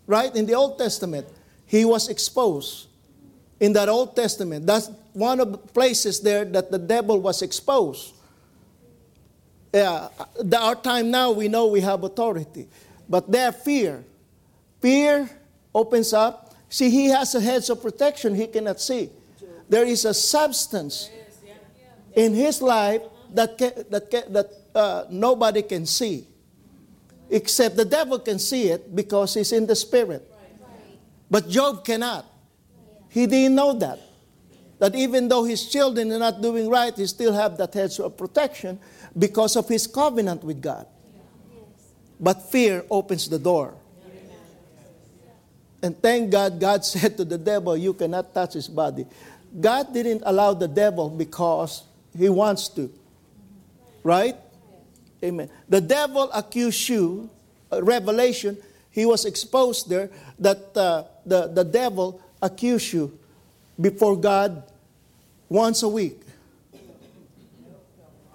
right? 0.06 0.34
In 0.36 0.46
the 0.46 0.54
Old 0.54 0.78
Testament, 0.78 1.28
he 1.66 1.86
was 1.86 2.10
exposed. 2.10 2.88
In 3.60 3.74
that 3.74 3.90
Old 3.90 4.16
Testament, 4.16 4.66
that's 4.66 4.90
one 5.14 5.40
of 5.40 5.52
the 5.52 5.58
places 5.58 6.20
there 6.22 6.46
that 6.46 6.72
the 6.72 6.80
devil 6.80 7.20
was 7.20 7.42
exposed 7.42 8.14
yeah, 9.74 10.10
our 10.60 10.76
time 10.76 11.12
now, 11.12 11.32
we 11.32 11.48
know 11.48 11.68
we 11.68 11.82
have 11.82 12.04
authority. 12.04 12.68
But 13.08 13.32
their 13.32 13.52
fear, 13.52 14.04
fear 14.82 15.30
opens 15.74 16.14
up. 16.14 16.56
See, 16.70 16.90
he 16.90 17.08
has 17.08 17.34
a 17.36 17.42
hedge 17.42 17.70
of 17.70 17.82
protection 17.82 18.36
he 18.36 18.48
cannot 18.48 18.80
see. 18.80 19.10
There 19.68 19.86
is 19.86 20.06
a 20.06 20.14
substance 20.14 21.10
in 22.14 22.34
his 22.34 22.62
life 22.62 23.02
that, 23.34 23.58
can, 23.58 23.72
that, 23.90 24.10
can, 24.10 24.34
that 24.34 24.52
uh, 24.74 25.06
nobody 25.10 25.62
can 25.62 25.86
see. 25.86 26.26
Except 27.30 27.76
the 27.76 27.86
devil 27.86 28.20
can 28.20 28.40
see 28.40 28.70
it 28.70 28.96
because 28.96 29.36
he's 29.36 29.52
in 29.52 29.68
the 29.68 29.76
spirit. 29.76 30.26
But 31.30 31.48
Job 31.48 31.86
cannot. 31.86 32.26
He 33.10 33.28
didn't 33.28 33.56
know 33.56 33.74
that. 33.74 34.00
That 34.80 34.96
even 34.96 35.28
though 35.28 35.44
his 35.44 35.70
children 35.70 36.12
are 36.12 36.20
not 36.20 36.42
doing 36.42 36.70
right, 36.70 36.96
he 36.96 37.06
still 37.06 37.34
have 37.34 37.58
that 37.58 37.74
hedge 37.74 38.00
of 38.00 38.18
protection 38.18 38.80
because 39.18 39.56
of 39.56 39.68
his 39.68 39.86
covenant 39.86 40.44
with 40.44 40.62
God. 40.62 40.88
But 42.20 42.50
fear 42.50 42.86
opens 42.90 43.30
the 43.30 43.40
door. 43.40 43.76
And 45.82 46.00
thank 46.02 46.32
God, 46.32 46.60
God 46.60 46.86
said 46.86 47.18
to 47.18 47.26
the 47.26 47.38
devil, 47.38 47.78
You 47.78 47.94
cannot 47.94 48.34
touch 48.34 48.54
his 48.54 48.68
body. 48.68 49.06
God 49.60 49.94
didn't 49.94 50.24
allow 50.26 50.54
the 50.54 50.68
devil 50.68 51.10
because 51.10 51.84
he 52.18 52.30
wants 52.30 52.68
to. 52.70 52.92
Right? 54.04 54.36
Amen. 55.24 55.50
The 55.68 55.82
devil 55.82 56.30
accused 56.34 56.88
you, 56.88 57.30
uh, 57.72 57.84
Revelation, 57.84 58.58
he 58.92 59.06
was 59.06 59.26
exposed 59.26 59.90
there 59.90 60.10
that 60.40 60.76
uh, 60.76 61.04
the, 61.26 61.48
the 61.48 61.64
devil 61.64 62.22
accused 62.42 62.94
you 62.94 63.18
before 63.80 64.16
God 64.16 64.64
once 65.48 65.84
a 65.84 65.90
week. 65.90 66.22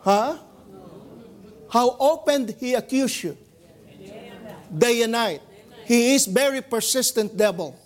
Huh? 0.01 0.39
How 1.71 1.97
open 1.99 2.55
he 2.61 2.75
accused 2.75 3.23
you. 3.23 3.37
Day 4.77 5.03
and 5.03 5.13
night. 5.13 5.41
He 5.85 6.15
is 6.15 6.27
very 6.27 6.63
persistent 6.63 7.37
devil. 7.37 7.79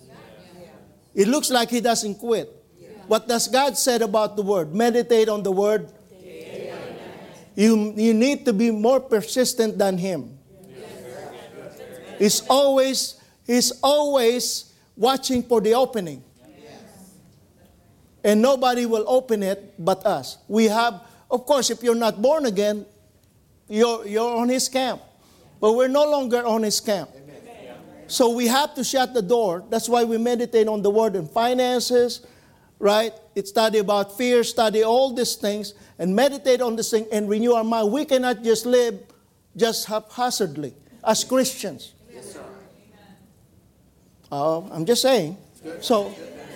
It 1.13 1.27
looks 1.27 1.49
like 1.49 1.69
he 1.69 1.81
doesn't 1.81 2.15
quit. 2.15 2.55
What 3.07 3.27
does 3.27 3.47
God 3.47 3.77
said 3.77 4.01
about 4.01 4.35
the 4.35 4.43
word? 4.43 4.73
Meditate 4.73 5.29
on 5.29 5.43
the 5.43 5.51
word. 5.51 5.91
You, 7.55 7.93
you 7.97 8.13
need 8.13 8.45
to 8.45 8.53
be 8.53 8.71
more 8.71 8.99
persistent 8.99 9.77
than 9.77 9.97
him. 9.97 10.37
He's 12.17 12.41
always, 12.47 13.19
he's 13.45 13.71
always 13.81 14.73
watching 14.95 15.43
for 15.43 15.59
the 15.59 15.73
opening. 15.73 16.23
And 18.23 18.41
nobody 18.41 18.85
will 18.85 19.05
open 19.07 19.43
it 19.43 19.73
but 19.79 20.05
us. 20.05 20.37
We 20.47 20.65
have, 20.65 21.01
of 21.31 21.45
course, 21.45 21.69
if 21.69 21.81
you're 21.81 21.95
not 21.95 22.21
born 22.21 22.45
again, 22.45 22.85
you're, 23.67 24.05
you're 24.05 24.37
on 24.37 24.49
his 24.49 24.69
camp. 24.69 25.01
But 25.59 25.73
we're 25.73 25.87
no 25.87 26.09
longer 26.09 26.45
on 26.45 26.63
his 26.63 26.79
camp. 26.79 27.09
So 28.09 28.29
we 28.29 28.47
have 28.47 28.73
to 28.75 28.83
shut 28.83 29.13
the 29.13 29.21
door. 29.21 29.63
That's 29.69 29.87
why 29.87 30.03
we 30.03 30.17
meditate 30.17 30.67
on 30.67 30.81
the 30.81 30.89
word 30.89 31.15
and 31.15 31.29
finances, 31.29 32.25
right? 32.79 33.13
It 33.35 33.47
study 33.47 33.79
about 33.79 34.17
fear, 34.17 34.43
study 34.43 34.83
all 34.83 35.13
these 35.13 35.35
things, 35.35 35.73
and 35.97 36.15
meditate 36.15 36.61
on 36.61 36.75
this 36.75 36.91
thing 36.91 37.07
and 37.11 37.29
renew 37.29 37.53
our 37.53 37.63
mind. 37.63 37.91
We 37.91 38.05
cannot 38.05 38.43
just 38.43 38.65
live 38.65 38.99
just 39.55 39.85
haphazardly 39.85 40.73
as 41.03 41.23
Christians. 41.23 41.93
Yes, 42.11 42.33
sir. 42.33 42.43
Uh, 44.31 44.61
I'm 44.71 44.85
just 44.85 45.01
saying. 45.01 45.37
So, 45.81 46.13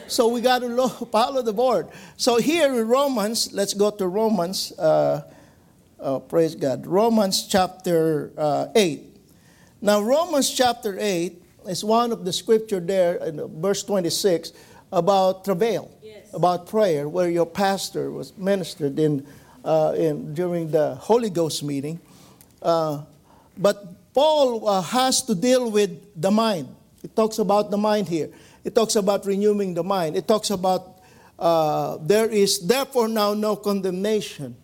so 0.07 0.27
we 0.27 0.41
got 0.41 0.59
to 0.59 0.89
follow 1.11 1.41
the 1.41 1.53
board. 1.53 1.87
So 2.17 2.37
here 2.37 2.73
in 2.73 2.87
Romans, 2.87 3.53
let's 3.53 3.73
go 3.73 3.91
to 3.91 4.07
Romans. 4.07 4.71
Uh, 4.77 5.21
Oh, 6.05 6.19
praise 6.19 6.53
God. 6.53 6.85
Romans 6.85 7.47
chapter 7.47 8.33
uh, 8.37 8.67
8. 8.75 9.03
Now, 9.81 10.01
Romans 10.01 10.51
chapter 10.51 10.97
8 10.99 11.41
is 11.67 11.83
one 11.83 12.11
of 12.11 12.25
the 12.25 12.33
scripture 12.33 12.79
there 12.79 13.15
in 13.15 13.61
verse 13.61 13.83
26 13.83 14.53
about 14.91 15.43
travail, 15.43 15.91
yes. 16.01 16.33
about 16.33 16.67
prayer, 16.67 17.09
where 17.09 17.29
your 17.29 17.45
pastor 17.45 18.11
was 18.11 18.37
ministered 18.37 18.99
in, 18.99 19.25
uh, 19.65 19.93
in 19.97 20.33
during 20.33 20.71
the 20.71 20.95
Holy 20.95 21.29
Ghost 21.29 21.63
meeting. 21.63 21.99
Uh, 22.61 23.01
but 23.57 24.13
Paul 24.13 24.67
uh, 24.67 24.81
has 24.81 25.23
to 25.23 25.35
deal 25.35 25.71
with 25.71 26.21
the 26.21 26.31
mind. 26.31 26.67
It 27.03 27.15
talks 27.15 27.39
about 27.39 27.71
the 27.71 27.77
mind 27.77 28.07
here. 28.07 28.29
It 28.63 28.75
talks 28.75 28.95
about 28.95 29.25
renewing 29.25 29.73
the 29.73 29.83
mind. 29.83 30.15
It 30.15 30.27
talks 30.27 30.49
about 30.51 30.99
uh, 31.37 31.97
there 32.01 32.29
is 32.29 32.65
therefore 32.65 33.07
now 33.07 33.33
no 33.33 33.55
condemnation 33.55 34.55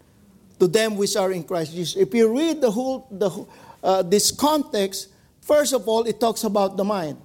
to 0.60 0.68
them 0.68 0.96
which 0.98 1.16
are 1.16 1.32
in 1.32 1.44
Christ 1.44 1.74
Jesus. 1.74 1.96
If 1.96 2.14
you 2.14 2.36
read 2.36 2.62
the 2.62 2.72
whole, 2.72 3.08
the, 3.12 3.46
uh, 3.84 4.04
this 4.04 4.32
context, 4.32 5.10
first 5.50 5.74
of 5.74 5.88
all, 5.88 6.06
it 6.06 6.20
talks 6.22 6.44
about 6.44 6.78
the 6.78 6.84
mind. 6.84 7.18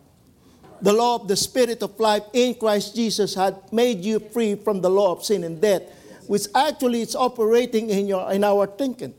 The 0.81 0.93
law 0.93 1.17
of 1.17 1.29
the 1.29 1.37
Spirit 1.37 1.83
of 1.83 2.01
life 2.01 2.25
in 2.33 2.55
Christ 2.55 2.97
Jesus 2.97 3.35
had 3.35 3.55
made 3.71 4.01
you 4.01 4.19
free 4.19 4.55
from 4.57 4.81
the 4.81 4.89
law 4.89 5.13
of 5.13 5.25
sin 5.25 5.45
and 5.45 5.61
death, 5.61 5.83
which 6.27 6.49
actually 6.55 7.03
is 7.03 7.15
operating 7.15 7.91
in, 7.91 8.09
your, 8.09 8.33
in 8.33 8.43
our 8.43 8.67
thinking, 8.67 9.15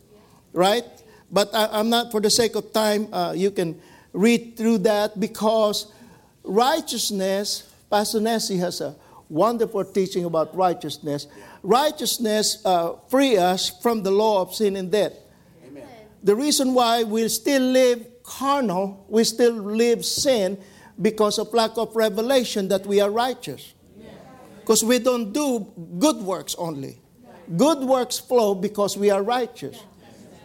right? 0.53 0.83
But 1.31 1.53
I, 1.53 1.79
am 1.79 1.89
not, 1.89 2.12
for 2.12 2.19
the 2.19 2.29
sake 2.29 2.55
of 2.55 2.74
time, 2.74 3.13
uh, 3.13 3.33
you 3.38 3.51
can 3.51 3.79
read 4.12 4.57
through 4.57 4.79
that 4.79 5.19
because 5.19 5.93
righteousness, 6.43 7.71
Pastor 7.89 8.19
Nancy 8.19 8.57
has 8.57 8.81
a 8.81 8.95
wonderful 9.29 9.85
teaching 9.85 10.25
about 10.25 10.55
righteousness. 10.55 11.27
Righteousness 11.62 12.62
uh, 12.65 12.93
free 13.09 13.38
us 13.38 13.69
from 13.81 14.01
the 14.01 14.12
law 14.12 14.41
of 14.41 14.53
sin 14.53 14.75
and 14.75 14.91
death. 14.91 15.13
Amen. 15.67 15.88
The 16.24 16.35
reason 16.35 16.74
why 16.74 17.03
we 17.03 17.27
still 17.27 17.62
live 17.62 18.05
carnal, 18.25 19.05
we 19.08 19.24
still 19.24 19.53
live 19.53 20.03
sin, 20.03 20.58
because 21.01 21.38
of 21.38 21.53
lack 21.53 21.77
of 21.77 21.96
revelation 21.96 22.67
that 22.70 22.86
we 22.86 23.01
are 23.01 23.12
righteous. 23.12 23.74
Because 24.62 24.84
we 24.84 24.98
don't 24.98 25.32
do 25.32 25.72
good 26.00 26.17
works 26.17 26.55
only. 26.58 27.00
Good 27.55 27.79
works 27.79 28.17
flow 28.17 28.55
because 28.55 28.98
we 28.98 29.12
are 29.12 29.22
righteous. 29.22 29.77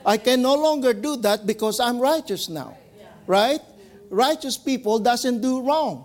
I 0.04 0.18
can 0.18 0.42
no 0.42 0.54
longer 0.54 0.92
do 0.92 1.16
that 1.18 1.46
because 1.46 1.80
I'm 1.80 1.98
righteous 1.98 2.48
now. 2.48 2.76
Right? 3.26 3.60
Righteous 4.10 4.58
people 4.58 4.98
doesn't 4.98 5.40
do 5.40 5.62
wrong. 5.62 6.04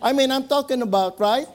I 0.00 0.12
mean, 0.12 0.30
I'm 0.30 0.46
talking 0.46 0.82
about, 0.82 1.18
right? 1.18 1.48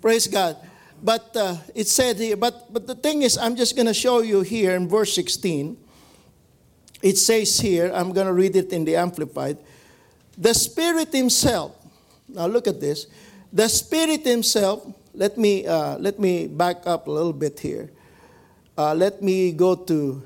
Praise 0.00 0.26
God. 0.26 0.56
But 1.02 1.36
uh, 1.36 1.56
it 1.74 1.88
said 1.88 2.16
here, 2.16 2.36
but, 2.36 2.72
but 2.72 2.86
the 2.86 2.94
thing 2.94 3.22
is, 3.22 3.36
I'm 3.36 3.54
just 3.54 3.76
going 3.76 3.86
to 3.86 3.94
show 3.94 4.20
you 4.22 4.40
here 4.40 4.74
in 4.74 4.88
verse 4.88 5.14
16. 5.14 5.76
It 7.02 7.18
says 7.18 7.58
here, 7.58 7.90
I'm 7.92 8.12
going 8.12 8.28
to 8.28 8.32
read 8.32 8.54
it 8.54 8.72
in 8.72 8.84
the 8.84 8.94
Amplified. 8.96 9.58
The 10.38 10.54
Spirit 10.54 11.12
Himself, 11.12 11.74
now 12.28 12.46
look 12.46 12.68
at 12.68 12.80
this. 12.80 13.06
The 13.52 13.68
Spirit 13.68 14.24
Himself, 14.24 14.86
let 15.12 15.36
me, 15.36 15.66
uh, 15.66 15.98
let 15.98 16.18
me 16.18 16.46
back 16.46 16.86
up 16.86 17.08
a 17.08 17.10
little 17.10 17.32
bit 17.32 17.58
here. 17.58 17.90
Uh, 18.78 18.94
let 18.94 19.20
me 19.20 19.52
go 19.52 19.74
to 19.74 20.22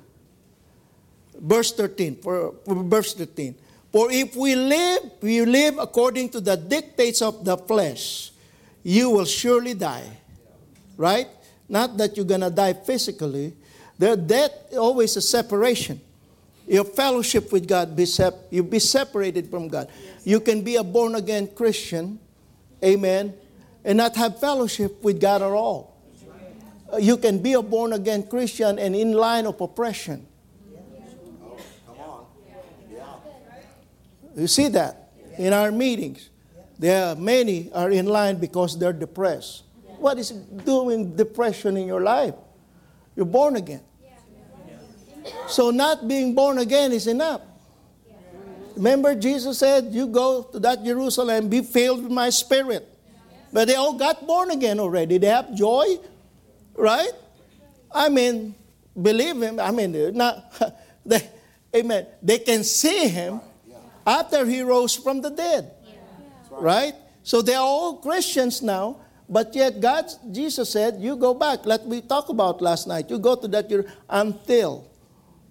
verse 1.40 1.73
13. 1.73 2.16
For, 2.16 2.54
for 2.64 2.75
verse 2.85 3.14
13. 3.14 3.56
For 3.90 4.12
if 4.12 4.37
we 4.37 4.54
live, 4.54 5.11
we 5.23 5.45
live 5.45 5.78
according 5.78 6.28
to 6.30 6.40
the 6.40 6.56
dictates 6.56 7.23
of 7.23 7.45
the 7.45 7.56
flesh, 7.56 8.30
you 8.83 9.11
will 9.11 9.25
surely 9.25 9.73
die. 9.73 10.18
Right? 10.99 11.28
Not 11.68 11.97
that 11.97 12.16
you're 12.16 12.26
gonna 12.26 12.50
die 12.50 12.75
physically. 12.75 13.54
The 13.99 14.16
death 14.16 14.76
always 14.76 15.16
a 15.16 15.23
separation. 15.23 16.00
Your 16.66 16.85
fellowship 16.85 17.52
with 17.52 17.68
God 17.68 17.94
be 17.94 18.06
sep- 18.06 18.49
you 18.50 18.62
be 18.62 18.78
separated 18.80 19.49
from 19.50 19.68
God. 19.68 19.88
You 20.25 20.40
can 20.40 20.62
be 20.62 20.76
a 20.76 20.82
born 20.82 21.14
again 21.14 21.49
Christian, 21.54 22.18
amen, 22.82 23.35
and 23.85 23.99
not 23.99 24.16
have 24.16 24.40
fellowship 24.40 25.02
with 25.04 25.20
God 25.20 25.42
at 25.42 25.50
all. 25.52 25.96
Uh, 26.92 26.96
You 26.99 27.16
can 27.16 27.38
be 27.38 27.52
a 27.54 27.62
born 27.62 27.92
again 27.92 28.26
Christian 28.26 28.78
and 28.78 28.96
in 28.96 29.12
line 29.12 29.46
of 29.46 29.61
oppression. 29.61 30.26
You 34.37 34.46
see 34.46 34.68
that 34.68 35.12
in 35.38 35.52
our 35.52 35.70
meetings. 35.73 36.28
There 36.78 37.06
are 37.06 37.14
many 37.16 37.73
are 37.73 37.90
in 37.90 38.06
line 38.06 38.37
because 38.37 38.78
they're 38.78 38.92
depressed. 38.92 39.62
What 39.99 40.18
is 40.18 40.30
doing 40.30 41.16
depression 41.16 41.76
in 41.78 41.87
your 41.87 42.02
life? 42.02 42.35
You're 43.16 43.25
born 43.25 43.56
again. 43.56 43.80
So 45.49 45.71
not 45.71 46.06
being 46.06 46.35
born 46.35 46.59
again 46.59 46.92
is 46.92 47.06
enough. 47.06 47.40
Remember 48.76 49.14
Jesus 49.14 49.59
said, 49.59 49.88
"You 49.90 50.06
go 50.06 50.42
to 50.52 50.59
that 50.61 50.85
Jerusalem, 50.85 51.49
be 51.49 51.62
filled 51.62 52.04
with 52.04 52.12
my 52.12 52.28
spirit." 52.30 52.87
But 53.52 53.68
they 53.68 53.75
all 53.75 53.95
got 53.95 54.26
born 54.26 54.50
again 54.50 54.78
already. 54.78 55.16
They 55.16 55.33
have 55.33 55.54
joy, 55.54 55.97
right? 56.75 57.12
I 57.88 58.11
mean, 58.11 58.54
believe 58.92 59.40
him. 59.40 59.59
I 59.61 59.71
mean, 59.71 59.92
not. 60.14 60.52
They, 61.06 61.23
amen. 61.71 62.04
They 62.21 62.38
can 62.42 62.64
see 62.64 63.06
him 63.06 63.38
after 64.04 64.45
he 64.45 64.61
rose 64.62 64.97
from 64.97 65.21
the 65.21 65.30
dead. 65.30 65.71
Right? 66.50 66.95
So 67.23 67.42
they 67.42 67.54
are 67.54 67.62
all 67.62 67.99
Christians 67.99 68.61
now, 68.61 68.99
but 69.28 69.54
yet 69.54 69.80
God, 69.80 70.11
Jesus 70.33 70.71
said, 70.71 70.99
You 70.99 71.14
go 71.14 71.33
back. 71.33 71.64
Let 71.64 71.87
me 71.87 72.00
talk 72.00 72.28
about 72.28 72.61
last 72.61 72.88
night. 72.88 73.09
You 73.09 73.21
go 73.21 73.37
to 73.37 73.47
that 73.49 73.71
until 74.11 74.90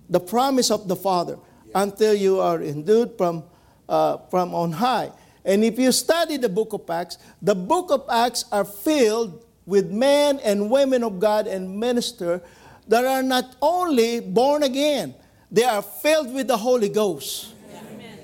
the 0.10 0.20
promise 0.20 0.72
of 0.72 0.88
the 0.88 0.96
Father, 0.96 1.38
until 1.74 2.14
you 2.14 2.40
are 2.40 2.62
endued 2.62 3.18
from, 3.18 3.44
uh, 3.90 4.18
from 4.30 4.54
on 4.54 4.72
high. 4.72 5.12
And 5.44 5.64
if 5.64 5.78
you 5.78 5.92
study 5.92 6.38
the 6.38 6.50
book 6.50 6.74
of 6.74 6.90
Acts, 6.90 7.18
the 7.42 7.56
book 7.56 7.92
of 7.92 8.06
Acts 8.10 8.46
are 8.52 8.66
filled 8.66 9.46
with 9.66 9.92
men 9.92 10.40
and 10.44 10.70
women 10.70 11.04
of 11.04 11.20
God 11.20 11.48
and 11.48 11.80
minister 11.80 12.42
that 12.88 13.06
are 13.06 13.24
not 13.24 13.56
only 13.62 14.20
born 14.20 14.64
again, 14.64 15.16
they 15.52 15.64
are 15.64 15.82
filled 15.82 16.34
with 16.34 16.48
the 16.48 16.58
Holy 16.58 16.90
Ghost. 16.90 17.54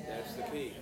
That's 0.08 0.34
the 0.34 0.44
key. 0.44 0.74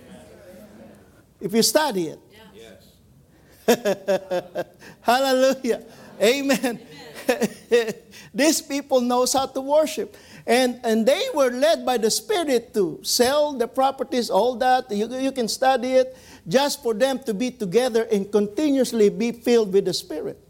If 1.40 1.52
you 1.52 1.62
study 1.62 2.08
it. 2.08 2.18
Yes. 2.54 4.66
Hallelujah. 5.00 5.84
Amen. 6.20 6.80
These 8.34 8.62
people 8.62 9.00
knows 9.00 9.32
how 9.32 9.46
to 9.46 9.60
worship. 9.60 10.16
And, 10.50 10.80
and 10.82 11.06
they 11.06 11.26
were 11.32 11.50
led 11.50 11.86
by 11.86 11.96
the 11.96 12.10
Spirit 12.10 12.74
to 12.74 12.98
sell 13.04 13.52
the 13.52 13.68
properties, 13.68 14.30
all 14.30 14.56
that. 14.56 14.90
You, 14.90 15.06
you 15.16 15.30
can 15.30 15.46
study 15.46 15.92
it 15.92 16.18
just 16.48 16.82
for 16.82 16.92
them 16.92 17.20
to 17.20 17.32
be 17.32 17.52
together 17.52 18.02
and 18.10 18.30
continuously 18.32 19.10
be 19.10 19.30
filled 19.30 19.72
with 19.72 19.84
the 19.84 19.94
Spirit. 19.94 20.42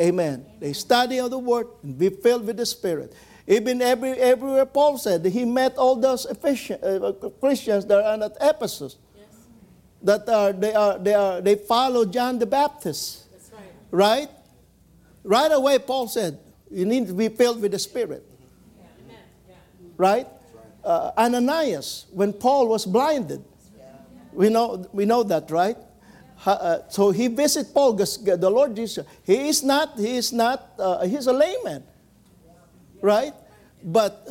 Amen. 0.00 0.46
They 0.60 0.72
study 0.72 1.20
of 1.20 1.30
the 1.30 1.38
Word 1.38 1.66
and 1.82 1.98
be 1.98 2.08
filled 2.08 2.46
with 2.46 2.56
the 2.56 2.64
Spirit. 2.64 3.12
Even 3.46 3.82
every, 3.82 4.12
everywhere 4.12 4.64
Paul 4.64 4.96
said, 4.96 5.26
he 5.26 5.44
met 5.44 5.76
all 5.76 5.96
those 5.96 6.24
Ephesian, 6.24 6.78
uh, 6.82 7.12
Christians 7.40 7.84
that 7.84 8.02
are 8.02 8.24
at 8.24 8.32
Ephesus. 8.40 8.96
That 10.00 10.26
are 10.26 10.52
they 10.54 10.72
are 10.72 10.96
they 10.96 11.12
are 11.12 11.40
they 11.42 11.56
follow 11.56 12.06
John 12.06 12.38
the 12.38 12.46
Baptist. 12.46 13.30
That's 13.30 13.50
right. 13.52 13.62
Right? 13.90 14.30
Right 15.24 15.52
away, 15.52 15.80
Paul 15.80 16.08
said, 16.08 16.38
you 16.70 16.86
need 16.86 17.08
to 17.08 17.12
be 17.12 17.28
filled 17.28 17.60
with 17.60 17.72
the 17.72 17.78
Spirit. 17.78 18.24
Right? 19.98 20.26
Uh, 20.82 21.10
Ananias, 21.18 22.06
when 22.12 22.32
Paul 22.32 22.68
was 22.68 22.86
blinded, 22.86 23.44
we 24.32 24.48
know, 24.48 24.88
we 24.92 25.04
know 25.04 25.22
that, 25.24 25.50
right? 25.50 25.76
Uh, 26.46 26.78
so 26.88 27.10
he 27.10 27.26
visited 27.26 27.74
Paul, 27.74 27.94
the 27.94 28.50
Lord 28.50 28.76
Jesus. 28.76 29.04
He 29.24 29.48
is 29.48 29.62
not, 29.62 29.98
he 29.98 30.16
is 30.16 30.32
not, 30.32 30.70
uh, 30.78 31.04
he's 31.04 31.26
a 31.26 31.32
layman, 31.32 31.82
right? 33.02 33.34
But 33.82 34.28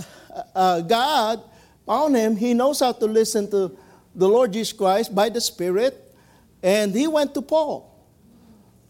uh, 0.55 0.81
God 0.81 1.43
found 1.85 2.15
him. 2.15 2.35
He 2.37 2.53
knows 2.53 2.79
how 2.79 2.93
to 2.93 3.05
listen 3.05 3.51
to 3.51 3.77
the 4.15 4.27
Lord 4.27 4.53
Jesus 4.53 4.73
Christ 4.73 5.13
by 5.13 5.29
the 5.29 5.41
Spirit, 5.41 6.15
and 6.63 6.95
he 6.95 7.07
went 7.07 7.33
to 7.33 7.41
Paul 7.41 7.86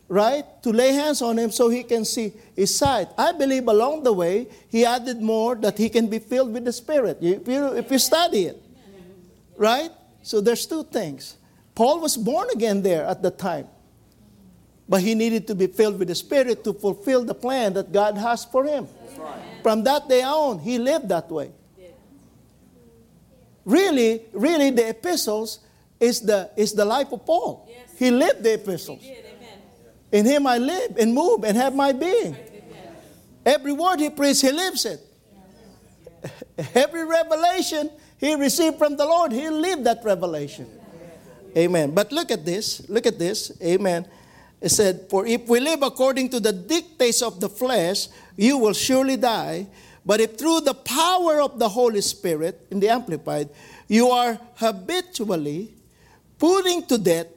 right? 0.09 0.45
To 0.63 0.71
lay 0.71 0.93
hands 0.93 1.21
on 1.21 1.37
him 1.37 1.51
so 1.51 1.69
he 1.69 1.83
can 1.83 2.05
see 2.05 2.33
his 2.55 2.75
sight. 2.75 3.09
I 3.17 3.31
believe 3.31 3.67
along 3.67 4.03
the 4.03 4.13
way, 4.13 4.47
he 4.69 4.85
added 4.85 5.21
more 5.21 5.55
that 5.55 5.77
he 5.77 5.89
can 5.89 6.07
be 6.07 6.19
filled 6.19 6.53
with 6.53 6.65
the 6.65 6.73
Spirit. 6.73 7.17
If 7.21 7.47
you, 7.47 7.73
if 7.73 7.91
you 7.91 7.99
study 7.99 8.45
it, 8.45 8.61
right? 9.57 9.91
So 10.23 10.41
there's 10.41 10.65
two 10.65 10.83
things. 10.83 11.37
Paul 11.75 11.99
was 11.99 12.17
born 12.17 12.47
again 12.53 12.81
there 12.81 13.05
at 13.05 13.21
the 13.21 13.31
time, 13.31 13.67
but 14.89 15.01
he 15.01 15.13
needed 15.13 15.47
to 15.47 15.55
be 15.55 15.67
filled 15.67 15.99
with 15.99 16.07
the 16.07 16.15
Spirit 16.15 16.63
to 16.63 16.73
fulfill 16.73 17.23
the 17.23 17.35
plan 17.35 17.73
that 17.73 17.91
God 17.91 18.17
has 18.17 18.45
for 18.45 18.65
him. 18.65 18.87
From 19.61 19.83
that 19.83 20.07
day 20.07 20.23
on, 20.23 20.59
he 20.59 20.77
lived 20.77 21.09
that 21.09 21.29
way. 21.29 21.51
Really, 23.65 24.21
really, 24.31 24.69
the 24.69 24.89
epistles 24.89 25.59
is 25.99 26.21
the, 26.21 26.49
is 26.55 26.71
the 26.71 26.85
life 26.85 27.11
of 27.11 27.25
Paul. 27.25 27.69
He 27.97 28.11
lived 28.11 28.41
the 28.43 28.53
epistles. 28.53 29.03
In 30.11 30.25
him 30.25 30.47
I 30.47 30.57
live 30.57 30.97
and 30.97 31.13
move 31.13 31.43
and 31.43 31.57
have 31.57 31.75
my 31.75 31.91
being. 31.91 32.35
Every 33.45 33.71
word 33.71 33.99
he 33.99 34.09
preached, 34.09 34.41
he 34.41 34.51
lives 34.51 34.85
it. 34.85 35.01
Every 36.75 37.05
revelation 37.05 37.89
he 38.17 38.35
received 38.35 38.77
from 38.77 38.97
the 38.97 39.05
Lord, 39.05 39.31
he 39.31 39.49
lived 39.49 39.83
that 39.85 40.03
revelation. 40.03 40.67
Amen. 41.55 41.91
But 41.91 42.11
look 42.11 42.31
at 42.31 42.45
this. 42.45 42.87
Look 42.89 43.05
at 43.05 43.17
this. 43.17 43.51
Amen. 43.61 44.05
It 44.59 44.69
said, 44.69 45.07
For 45.09 45.25
if 45.25 45.47
we 45.47 45.59
live 45.59 45.81
according 45.83 46.29
to 46.29 46.39
the 46.39 46.51
dictates 46.51 47.21
of 47.21 47.39
the 47.39 47.49
flesh, 47.49 48.07
you 48.35 48.57
will 48.57 48.73
surely 48.73 49.17
die. 49.17 49.67
But 50.05 50.21
if 50.21 50.37
through 50.37 50.61
the 50.61 50.73
power 50.73 51.41
of 51.41 51.59
the 51.59 51.69
Holy 51.69 52.01
Spirit, 52.01 52.65
in 52.71 52.79
the 52.79 52.89
Amplified, 52.89 53.49
you 53.87 54.09
are 54.09 54.39
habitually 54.55 55.73
putting 56.39 56.85
to 56.87 56.97
death 56.97 57.27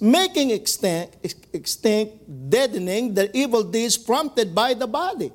making 0.00 0.50
extinct, 0.50 1.16
extinct, 1.52 2.50
deadening 2.50 3.12
the 3.12 3.34
evil 3.36 3.62
deeds 3.62 3.98
prompted 3.98 4.54
by 4.54 4.74
the 4.74 4.86
body. 4.86 5.32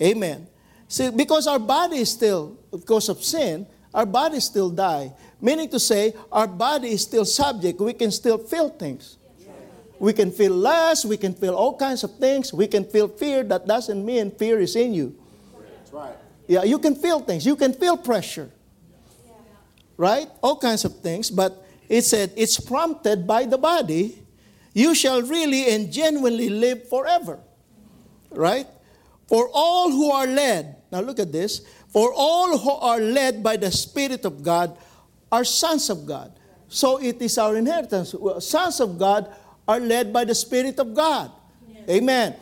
Amen. 0.00 0.46
See, 0.88 1.10
because 1.10 1.46
our 1.46 1.58
body 1.58 1.98
is 1.98 2.10
still, 2.10 2.58
because 2.70 3.08
of 3.08 3.24
sin, 3.24 3.66
our 3.92 4.04
body 4.04 4.40
still 4.40 4.70
die. 4.70 5.12
Meaning 5.40 5.68
to 5.70 5.80
say, 5.80 6.14
our 6.30 6.46
body 6.46 6.88
is 6.88 7.02
still 7.02 7.24
subject. 7.24 7.80
We 7.80 7.92
can 7.94 8.10
still 8.10 8.38
feel 8.38 8.68
things. 8.68 9.16
We 9.98 10.12
can 10.12 10.30
feel 10.32 10.52
lust. 10.52 11.04
We 11.04 11.16
can 11.16 11.32
feel 11.34 11.54
all 11.54 11.76
kinds 11.76 12.04
of 12.04 12.16
things. 12.18 12.52
We 12.52 12.66
can 12.66 12.84
feel 12.84 13.08
fear. 13.08 13.42
That 13.44 13.66
doesn't 13.66 14.04
mean 14.04 14.32
fear 14.32 14.58
is 14.60 14.76
in 14.76 14.92
you. 14.92 15.16
That's 15.78 15.92
right. 15.92 16.16
Yeah, 16.46 16.64
you 16.64 16.78
can 16.78 16.94
feel 16.94 17.20
things. 17.20 17.46
You 17.46 17.56
can 17.56 17.72
feel 17.72 17.96
pressure. 17.96 18.50
Right? 19.96 20.28
All 20.42 20.56
kinds 20.56 20.84
of 20.84 20.98
things. 20.98 21.30
But 21.30 21.63
it 21.88 22.02
said 22.02 22.32
it's 22.36 22.58
prompted 22.58 23.26
by 23.26 23.44
the 23.44 23.58
body. 23.58 24.22
You 24.72 24.94
shall 24.94 25.22
really 25.22 25.72
and 25.72 25.92
genuinely 25.92 26.48
live 26.48 26.88
forever. 26.88 27.38
Right? 28.30 28.66
For 29.28 29.48
all 29.52 29.90
who 29.90 30.10
are 30.10 30.26
led, 30.26 30.76
now 30.90 31.00
look 31.00 31.18
at 31.20 31.30
this. 31.32 31.62
For 31.88 32.12
all 32.12 32.58
who 32.58 32.70
are 32.70 33.00
led 33.00 33.42
by 33.42 33.56
the 33.56 33.70
Spirit 33.70 34.24
of 34.24 34.42
God 34.42 34.76
are 35.30 35.44
sons 35.44 35.90
of 35.90 36.06
God. 36.06 36.32
So 36.68 37.00
it 37.00 37.22
is 37.22 37.38
our 37.38 37.56
inheritance. 37.56 38.14
Sons 38.40 38.80
of 38.80 38.98
God 38.98 39.32
are 39.68 39.78
led 39.78 40.12
by 40.12 40.24
the 40.24 40.34
Spirit 40.34 40.78
of 40.80 40.92
God. 40.92 41.30
Amen. 41.88 42.34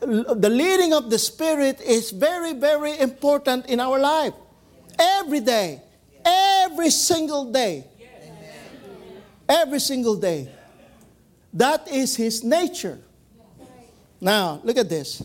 L- 0.00 0.34
The 0.34 0.48
leading 0.48 0.94
of 0.94 1.10
the 1.10 1.18
Spirit 1.18 1.80
is 1.82 2.10
very, 2.10 2.54
very 2.54 2.98
important 2.98 3.66
in 3.66 3.78
our 3.78 3.98
life. 3.98 4.32
Every 4.98 5.40
day. 5.40 5.82
Every 6.24 6.90
single 6.90 7.52
day. 7.52 7.86
Every 9.52 9.80
single 9.80 10.16
day. 10.16 10.48
That 11.52 11.86
is 11.88 12.16
His 12.16 12.42
nature. 12.42 12.98
Now, 14.18 14.62
look 14.64 14.78
at 14.78 14.88
this. 14.88 15.22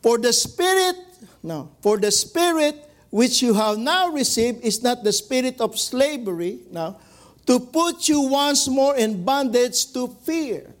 For 0.00 0.16
the 0.16 0.32
Spirit, 0.32 0.96
no, 1.42 1.68
for 1.82 1.98
the 1.98 2.10
Spirit 2.10 2.88
which 3.10 3.42
you 3.42 3.52
have 3.52 3.76
now 3.76 4.08
received 4.08 4.64
is 4.64 4.82
not 4.82 5.04
the 5.04 5.12
spirit 5.12 5.60
of 5.60 5.78
slavery, 5.78 6.60
now, 6.70 6.96
to 7.44 7.60
put 7.60 8.08
you 8.08 8.22
once 8.22 8.66
more 8.68 8.96
in 8.96 9.22
bondage 9.22 9.92
to 9.92 10.08
fear. 10.24 10.72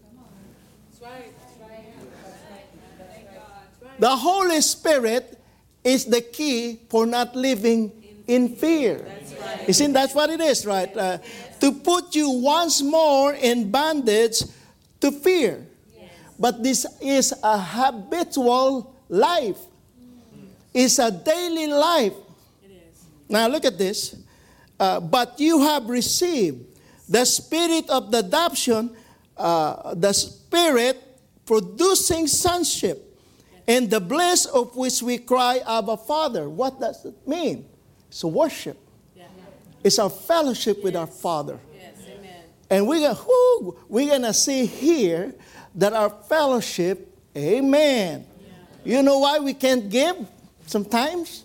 That's 0.88 1.02
right, 1.02 1.28
that's 1.28 1.60
right, 1.60 1.84
yeah. 3.82 3.90
The 3.98 4.16
Holy 4.16 4.62
Spirit 4.62 5.38
is 5.84 6.06
the 6.06 6.22
key 6.22 6.80
for 6.88 7.04
not 7.04 7.36
living 7.36 7.92
in 8.26 8.56
fear. 8.56 9.04
Isn't 9.66 9.92
that 9.92 10.12
what 10.12 10.30
it 10.30 10.40
is, 10.40 10.64
right? 10.64 10.96
Uh, 10.96 11.18
to 11.62 11.70
put 11.70 12.16
you 12.16 12.28
once 12.28 12.82
more 12.82 13.32
in 13.34 13.70
bondage 13.70 14.42
to 15.00 15.12
fear. 15.12 15.64
But 16.36 16.60
this 16.60 16.84
is 17.00 17.32
a 17.40 17.56
habitual 17.56 18.92
life. 19.08 19.58
It's 20.74 20.98
a 20.98 21.12
daily 21.12 21.68
life. 21.68 22.14
Now 23.28 23.46
look 23.46 23.64
at 23.64 23.78
this. 23.78 24.16
Uh, 24.80 24.98
but 24.98 25.38
you 25.38 25.62
have 25.62 25.88
received 25.88 26.66
the 27.08 27.24
spirit 27.24 27.88
of 27.88 28.10
the 28.10 28.18
adoption, 28.18 28.90
uh, 29.36 29.94
the 29.94 30.12
spirit 30.12 30.98
producing 31.46 32.26
sonship, 32.26 33.16
and 33.68 33.88
the 33.88 34.00
bliss 34.00 34.46
of 34.46 34.74
which 34.74 35.00
we 35.00 35.18
cry, 35.18 35.60
Abba, 35.64 35.96
Father. 35.96 36.50
What 36.50 36.80
does 36.80 37.04
it 37.04 37.14
mean? 37.24 37.66
It's 38.08 38.24
worship. 38.24 38.81
It's 39.84 39.98
our 39.98 40.10
fellowship 40.10 40.82
with 40.82 40.94
our 40.94 41.06
Father. 41.06 41.58
Yes, 41.74 41.96
amen. 42.06 42.42
And 42.70 42.86
we're 42.86 43.00
gonna, 43.00 43.18
whoo, 43.26 43.78
we're 43.88 44.08
gonna 44.08 44.32
see 44.32 44.66
here 44.66 45.34
that 45.74 45.92
our 45.92 46.10
fellowship, 46.10 47.18
amen. 47.36 48.26
You 48.84 49.02
know 49.02 49.18
why 49.18 49.38
we 49.38 49.54
can't 49.54 49.88
give 49.88 50.16
sometimes? 50.66 51.44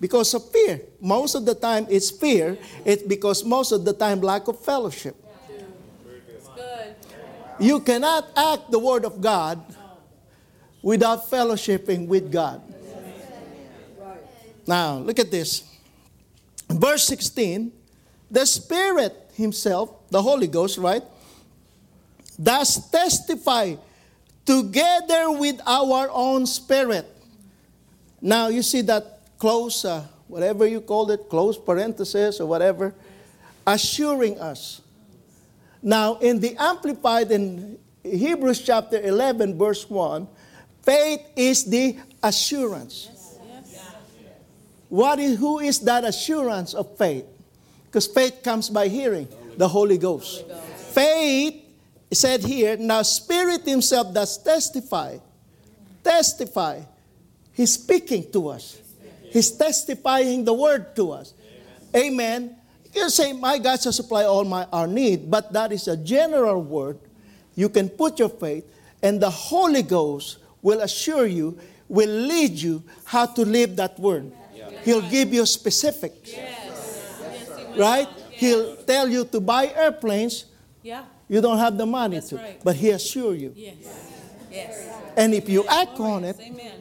Because 0.00 0.32
of 0.34 0.50
fear. 0.50 0.80
Most 1.00 1.34
of 1.34 1.44
the 1.44 1.54
time 1.54 1.86
it's 1.90 2.10
fear. 2.10 2.56
It's 2.84 3.02
because 3.02 3.44
most 3.44 3.72
of 3.72 3.84
the 3.84 3.92
time 3.92 4.20
lack 4.20 4.48
of 4.48 4.60
fellowship. 4.60 5.16
It's 6.28 6.48
good. 6.48 6.94
You 7.58 7.80
cannot 7.80 8.28
act 8.36 8.70
the 8.70 8.78
word 8.78 9.04
of 9.04 9.20
God 9.20 9.60
without 10.82 11.28
fellowshipping 11.28 12.06
with 12.06 12.30
God. 12.30 12.62
Now, 14.66 14.98
look 14.98 15.18
at 15.18 15.30
this. 15.30 15.64
Verse 16.70 17.04
16 17.04 17.72
the 18.30 18.44
Spirit 18.44 19.14
Himself, 19.34 20.08
the 20.10 20.22
Holy 20.22 20.46
Ghost, 20.46 20.78
right, 20.78 21.02
does 22.40 22.90
testify 22.90 23.74
together 24.44 25.30
with 25.30 25.60
our 25.66 26.08
own 26.10 26.46
spirit. 26.46 27.06
Now, 28.20 28.48
you 28.48 28.62
see 28.62 28.80
that 28.82 29.20
close, 29.38 29.84
uh, 29.84 30.04
whatever 30.26 30.66
you 30.66 30.80
call 30.80 31.10
it, 31.10 31.28
close 31.28 31.58
parenthesis 31.58 32.40
or 32.40 32.46
whatever, 32.46 32.94
assuring 33.66 34.40
us. 34.40 34.80
Now, 35.82 36.16
in 36.18 36.40
the 36.40 36.56
Amplified 36.56 37.30
in 37.30 37.78
Hebrews 38.02 38.62
chapter 38.62 39.00
11, 39.00 39.58
verse 39.58 39.88
1, 39.88 40.26
faith 40.82 41.20
is 41.36 41.64
the 41.64 41.96
assurance. 42.22 43.10
What 44.88 45.18
is, 45.18 45.38
who 45.38 45.58
is 45.58 45.80
that 45.80 46.04
assurance 46.04 46.72
of 46.74 46.96
faith? 46.96 47.26
Because 47.88 48.06
faith 48.06 48.42
comes 48.42 48.68
by 48.68 48.88
hearing 48.88 49.28
the 49.56 49.66
Holy 49.66 49.98
Ghost. 49.98 50.44
Faith 50.92 51.64
said 52.12 52.44
here, 52.44 52.76
now 52.76 53.02
Spirit 53.02 53.62
Himself 53.64 54.12
does 54.12 54.36
testify. 54.42 55.18
Testify. 56.04 56.80
He's 57.52 57.74
speaking 57.74 58.30
to 58.32 58.48
us. 58.48 58.78
He's 59.30 59.50
testifying 59.50 60.44
the 60.44 60.52
word 60.52 60.94
to 60.96 61.12
us. 61.12 61.34
Amen. 61.94 62.56
You 62.94 63.10
say, 63.10 63.32
My 63.32 63.58
God 63.58 63.80
shall 63.80 63.92
supply 63.92 64.24
all 64.24 64.44
my 64.44 64.64
our 64.72 64.86
need, 64.86 65.30
but 65.30 65.52
that 65.52 65.72
is 65.72 65.88
a 65.88 65.96
general 65.96 66.62
word. 66.62 66.98
You 67.54 67.68
can 67.68 67.88
put 67.88 68.18
your 68.18 68.28
faith, 68.28 68.64
and 69.02 69.20
the 69.20 69.30
Holy 69.30 69.82
Ghost 69.82 70.38
will 70.62 70.80
assure 70.80 71.26
you, 71.26 71.58
will 71.88 72.08
lead 72.08 72.52
you 72.52 72.82
how 73.04 73.26
to 73.26 73.42
live 73.44 73.76
that 73.76 73.98
word. 73.98 74.32
He'll 74.84 75.08
give 75.10 75.32
you 75.34 75.44
specifics. 75.46 76.30
Right? 77.78 78.08
He'll 78.30 78.76
tell 78.76 79.08
you 79.08 79.24
to 79.26 79.40
buy 79.40 79.68
airplanes. 79.74 80.44
Yeah. 80.82 81.04
You 81.28 81.40
don't 81.40 81.58
have 81.58 81.76
the 81.76 81.86
money 81.86 82.16
That's 82.16 82.30
to, 82.30 82.36
right. 82.36 82.60
but 82.64 82.76
he 82.76 82.90
assure 82.90 83.34
you. 83.34 83.52
Yes. 83.54 83.74
Yes. 84.50 84.88
And 85.16 85.34
if 85.34 85.48
you 85.48 85.66
act 85.66 85.98
on 86.00 86.24
it, 86.24 86.38
Amen. 86.40 86.72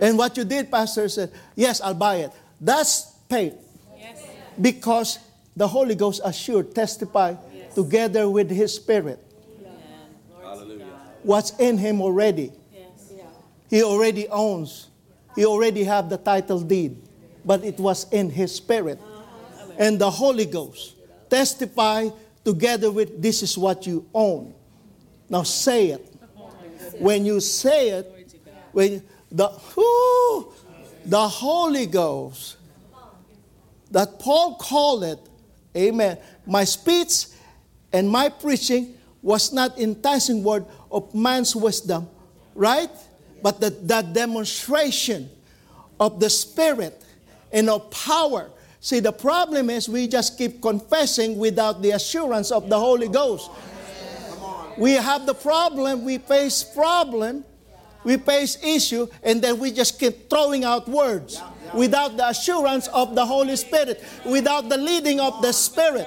and 0.00 0.18
what 0.18 0.36
you 0.36 0.44
did, 0.44 0.70
Pastor 0.70 1.08
said, 1.08 1.32
yes, 1.54 1.80
I'll 1.80 1.94
buy 1.94 2.16
it. 2.16 2.30
That's 2.60 3.14
faith 3.28 3.54
Yes. 3.98 4.22
because 4.60 5.18
the 5.56 5.66
Holy 5.66 5.94
Ghost 5.94 6.20
assured, 6.24 6.74
testify 6.74 7.34
together 7.74 8.28
with 8.28 8.50
His 8.50 8.74
Spirit 8.74 9.18
Hallelujah. 10.42 10.86
what's 11.22 11.50
in 11.58 11.76
Him 11.78 12.00
already. 12.00 12.52
Yes. 12.72 13.12
He 13.68 13.82
already 13.82 14.28
owns. 14.28 14.88
He 15.34 15.44
already 15.44 15.84
have 15.84 16.08
the 16.08 16.16
title 16.18 16.60
deed, 16.60 16.96
but 17.46 17.64
it 17.64 17.78
was 17.78 18.12
in 18.12 18.28
His 18.28 18.54
Spirit. 18.54 19.00
And 19.78 19.98
the 19.98 20.10
Holy 20.10 20.44
Ghost 20.44 20.96
testify 21.30 22.08
together 22.44 22.90
with 22.90 23.22
this 23.22 23.42
is 23.42 23.56
what 23.56 23.86
you 23.86 24.06
own. 24.12 24.52
Now 25.30 25.44
say 25.44 25.90
it. 25.90 26.12
When 26.98 27.24
you 27.24 27.40
say 27.40 27.90
it, 27.90 28.42
when 28.72 29.02
the 29.30 29.48
the 31.04 31.28
Holy 31.28 31.86
Ghost 31.86 32.56
that 33.90 34.18
Paul 34.18 34.56
called 34.56 35.04
it, 35.04 35.18
Amen. 35.76 36.18
My 36.46 36.64
speech 36.64 37.26
and 37.92 38.08
my 38.08 38.28
preaching 38.28 38.94
was 39.22 39.52
not 39.52 39.78
enticing 39.78 40.42
word 40.42 40.64
of 40.90 41.14
man's 41.14 41.54
wisdom, 41.54 42.08
right? 42.54 42.90
But 43.42 43.60
the, 43.60 43.70
the 43.70 44.02
demonstration 44.02 45.28
of 46.00 46.18
the 46.18 46.30
Spirit 46.30 47.02
and 47.52 47.68
of 47.70 47.90
power. 47.90 48.50
See, 48.80 49.00
the 49.00 49.12
problem 49.12 49.70
is 49.70 49.88
we 49.88 50.06
just 50.06 50.38
keep 50.38 50.62
confessing 50.62 51.38
without 51.38 51.82
the 51.82 51.92
assurance 51.92 52.50
of 52.50 52.68
the 52.68 52.78
Holy 52.78 53.08
Ghost. 53.08 53.50
We 54.76 54.92
have 54.92 55.26
the 55.26 55.34
problem, 55.34 56.04
we 56.04 56.18
face 56.18 56.62
problem, 56.62 57.44
we 58.04 58.18
face 58.18 58.62
issue, 58.62 59.08
and 59.22 59.42
then 59.42 59.58
we 59.58 59.72
just 59.72 59.98
keep 59.98 60.28
throwing 60.30 60.64
out 60.64 60.86
words 60.88 61.42
without 61.74 62.16
the 62.16 62.28
assurance 62.28 62.86
of 62.88 63.14
the 63.14 63.24
Holy 63.24 63.56
Spirit, 63.56 64.04
without 64.24 64.68
the 64.68 64.76
leading 64.76 65.18
of 65.18 65.42
the 65.42 65.52
Spirit. 65.52 66.06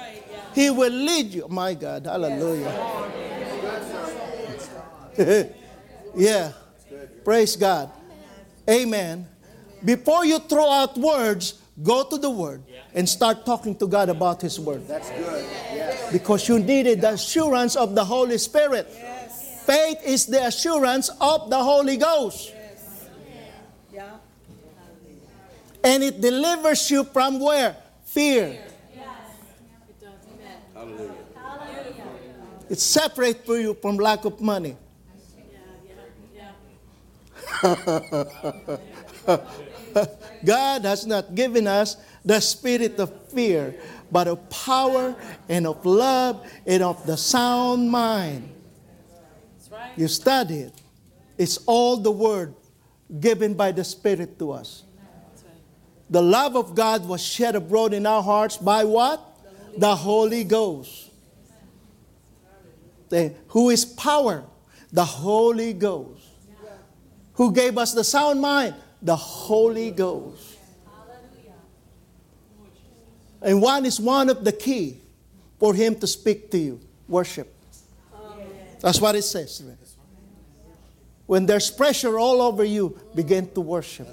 He 0.54 0.70
will 0.70 0.92
lead 0.92 1.34
you. 1.34 1.46
My 1.48 1.74
God, 1.74 2.06
hallelujah. 2.06 3.10
yeah. 6.16 6.52
Praise 7.24 7.56
God. 7.56 7.90
Amen. 8.68 9.29
Before 9.84 10.24
you 10.24 10.38
throw 10.38 10.70
out 10.70 10.96
words, 10.96 11.60
go 11.82 12.04
to 12.04 12.18
the 12.18 12.30
Word 12.30 12.62
and 12.94 13.08
start 13.08 13.46
talking 13.46 13.74
to 13.76 13.86
God 13.86 14.08
about 14.08 14.42
His 14.42 14.58
Word. 14.58 14.86
That's 14.86 15.10
good. 15.10 15.44
Yes. 15.72 16.12
Because 16.12 16.48
you 16.48 16.58
needed 16.58 17.00
the 17.00 17.12
assurance 17.12 17.76
of 17.76 17.94
the 17.94 18.04
Holy 18.04 18.38
Spirit. 18.38 18.88
Faith 19.64 19.98
is 20.04 20.26
the 20.26 20.46
assurance 20.46 21.10
of 21.20 21.50
the 21.50 21.62
Holy 21.62 21.96
Ghost. 21.96 22.52
Yeah. 23.92 24.16
And 25.84 26.02
it 26.02 26.20
delivers 26.20 26.90
you 26.90 27.04
from 27.04 27.40
where? 27.40 27.76
Fear. 28.04 28.46
It 28.48 28.72
does. 30.00 30.10
Amen. 30.76 31.10
Hallelujah. 31.34 31.94
It 32.68 32.80
separates 32.80 33.48
you 33.48 33.74
from 33.80 33.96
lack 33.96 34.24
of 34.24 34.40
money. 34.40 34.76
God 40.44 40.84
has 40.84 41.06
not 41.06 41.34
given 41.34 41.66
us 41.66 41.96
the 42.24 42.40
spirit 42.40 42.98
of 42.98 43.10
fear, 43.28 43.74
but 44.10 44.28
of 44.28 44.48
power 44.50 45.14
and 45.48 45.66
of 45.66 45.84
love 45.84 46.46
and 46.66 46.82
of 46.82 47.04
the 47.06 47.16
sound 47.16 47.90
mind. 47.90 48.54
You 49.96 50.08
study 50.08 50.60
it. 50.60 50.74
It's 51.38 51.58
all 51.66 51.96
the 51.96 52.10
word 52.10 52.54
given 53.18 53.54
by 53.54 53.72
the 53.72 53.84
Spirit 53.84 54.38
to 54.38 54.52
us. 54.52 54.84
The 56.08 56.22
love 56.22 56.56
of 56.56 56.74
God 56.74 57.06
was 57.06 57.22
shed 57.22 57.54
abroad 57.54 57.94
in 57.94 58.04
our 58.04 58.22
hearts 58.22 58.56
by 58.56 58.84
what? 58.84 59.20
The 59.76 59.94
Holy 59.94 60.44
Ghost. 60.44 61.10
The- 63.08 63.32
who 63.48 63.70
is 63.70 63.84
power? 63.84 64.44
The 64.92 65.04
Holy 65.04 65.72
Ghost. 65.72 66.22
Who 67.34 67.52
gave 67.52 67.78
us 67.78 67.94
the 67.94 68.04
sound 68.04 68.40
mind? 68.40 68.74
The 69.02 69.16
Holy 69.16 69.90
Ghost. 69.90 70.58
And 73.42 73.62
one 73.62 73.86
is 73.86 73.98
one 73.98 74.28
of 74.28 74.44
the 74.44 74.52
key 74.52 74.98
for 75.58 75.72
him 75.74 75.94
to 75.96 76.06
speak 76.06 76.50
to 76.50 76.58
you. 76.58 76.78
Worship. 77.08 77.50
That's 78.80 79.00
what 79.00 79.14
it 79.14 79.22
says. 79.22 79.62
When 81.26 81.46
there's 81.46 81.70
pressure 81.70 82.18
all 82.18 82.42
over 82.42 82.64
you, 82.64 82.98
begin 83.14 83.48
to 83.54 83.60
worship. 83.60 84.08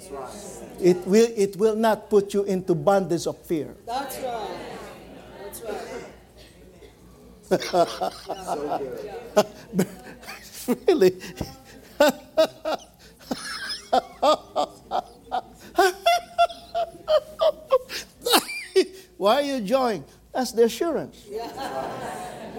It 0.79 0.97
will, 1.07 1.27
it 1.35 1.57
will 1.57 1.75
not 1.75 2.07
put 2.09 2.33
you 2.33 2.43
into 2.43 2.75
bondage 2.75 3.25
of 3.25 3.37
fear. 3.39 3.75
That's 3.85 4.17
right. 4.19 4.49
That's 5.39 5.63
right. 10.69 10.77
really? 10.87 11.15
Why 19.17 19.35
are 19.35 19.41
you 19.41 19.61
joying? 19.61 20.05
That's 20.33 20.51
the 20.51 20.65
assurance. 20.65 21.25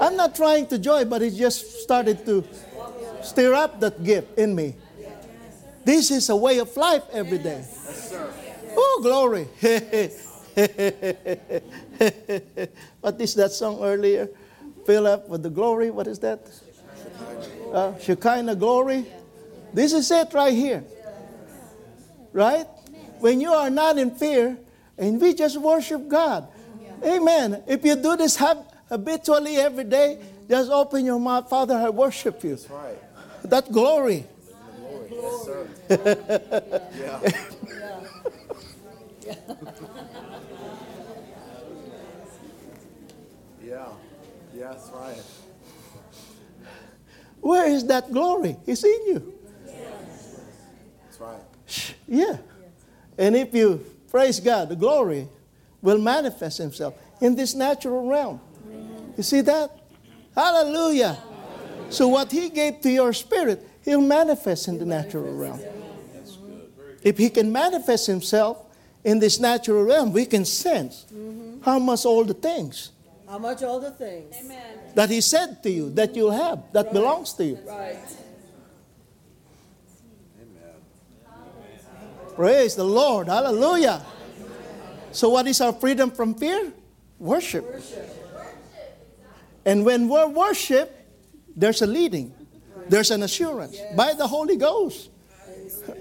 I'm 0.01 0.17
not 0.17 0.35
trying 0.35 0.67
to 0.69 0.79
joy, 0.79 1.05
but 1.05 1.23
it 1.23 1.35
just 1.35 1.83
started 1.83 2.25
to 2.27 2.45
stir 3.23 3.55
up 3.55 3.81
that 3.81 4.03
gift 4.03 4.39
in 4.39 4.55
me. 4.55 4.77
This 5.85 6.11
is 6.11 6.29
a 6.29 6.37
way 6.37 6.59
of 6.59 6.77
life 6.77 7.05
every 7.13 7.39
day. 7.39 7.65
Oh, 8.77 9.01
glory. 9.03 9.45
what 13.01 13.21
is 13.21 13.35
that 13.35 13.53
song 13.53 13.83
earlier? 13.83 14.29
Fill 14.85 15.07
up 15.07 15.29
with 15.29 15.43
the 15.43 15.51
glory. 15.51 15.91
What 15.91 16.07
is 16.07 16.19
that? 16.21 16.41
Uh, 17.73 17.99
Shekinah 17.99 18.57
glory. 18.57 19.07
This 19.73 19.93
is 19.93 20.11
it 20.11 20.33
right 20.35 20.55
here. 20.55 20.85
Right? 22.33 22.67
When 23.21 23.41
you 23.41 23.53
are 23.53 23.71
not 23.71 23.99
in 23.99 24.11
fear 24.15 24.59
and 24.99 25.21
we 25.21 25.35
just 25.35 25.57
worship 25.61 26.09
God. 26.09 26.49
Amen. 27.05 27.63
If 27.67 27.85
you 27.85 27.95
do 27.97 28.17
this 28.17 28.37
hab- 28.37 28.67
habitually 28.89 29.57
every 29.57 29.85
day, 29.85 30.19
just 30.49 30.71
open 30.71 31.05
your 31.05 31.21
mouth. 31.21 31.49
Father, 31.49 31.75
I 31.75 31.91
worship 31.91 32.43
you. 32.43 32.57
That's 32.57 32.71
right. 32.71 32.99
That 33.45 33.73
glory. 33.73 34.27
Yeah. 43.65 43.87
Yeah, 44.57 44.73
that's 44.73 44.91
right. 44.91 45.23
Where 47.41 47.67
is 47.71 47.85
that 47.87 48.11
glory? 48.13 48.57
It's 48.67 48.83
in 48.83 48.91
you. 49.07 49.35
That's 51.05 51.21
right. 51.21 51.41
Yeah. 52.07 52.39
And 53.19 53.37
if 53.37 53.55
you 53.55 53.85
praise 54.11 54.41
God, 54.41 54.69
the 54.69 54.77
glory 54.77 55.29
will 55.83 55.99
manifest 55.99 56.59
Himself 56.59 56.95
in 57.21 57.35
this 57.35 57.55
natural 57.55 58.07
realm. 58.09 58.41
You 59.17 59.23
see 59.23 59.41
that? 59.43 59.71
Hallelujah. 60.35 61.19
So, 61.91 62.09
what 62.09 62.31
He 62.31 62.51
gave 62.51 62.81
to 62.83 62.91
your 62.91 63.13
spirit, 63.13 63.67
He'll 63.85 64.01
manifest 64.01 64.69
in 64.69 64.79
the 64.79 64.85
natural 64.85 65.35
realm. 65.35 65.61
If 67.03 67.19
He 67.19 67.31
can 67.31 67.51
manifest 67.51 68.07
Himself 68.07 68.59
in 69.05 69.19
this 69.19 69.41
natural 69.41 69.85
realm, 69.85 70.13
we 70.13 70.27
can 70.27 70.45
sense 70.45 71.07
how 71.63 71.79
much 71.79 72.05
all 72.05 72.25
the 72.25 72.35
things 72.35 72.91
How 73.29 73.39
much 73.39 73.63
all 73.63 73.81
the 73.81 73.91
things? 73.91 74.35
Amen. 74.41 74.79
that 74.95 75.11
He 75.11 75.21
said 75.21 75.63
to 75.63 75.71
you 75.71 75.91
that 75.91 76.15
you'll 76.17 76.31
have, 76.31 76.63
that 76.73 76.93
belongs 76.93 77.33
to 77.35 77.45
you. 77.45 77.59
Right. 77.67 77.99
Praise 82.39 82.77
the 82.77 82.85
Lord. 82.85 83.27
Hallelujah. 83.27 84.07
So, 85.11 85.29
what 85.29 85.49
is 85.49 85.61
our 85.61 85.73
freedom 85.73 86.13
from 86.13 86.37
fear? 86.37 86.73
Worship. 87.19 87.67
And 89.65 89.85
when 89.85 90.09
we're 90.09 90.29
worship, 90.29 91.05
there's 91.57 91.83
a 91.83 91.87
leading, 91.89 92.33
there's 92.89 93.11
an 93.11 93.25
assurance 93.25 93.77
by 93.97 94.13
the 94.13 94.29
Holy 94.29 94.55
Ghost. 94.55 95.11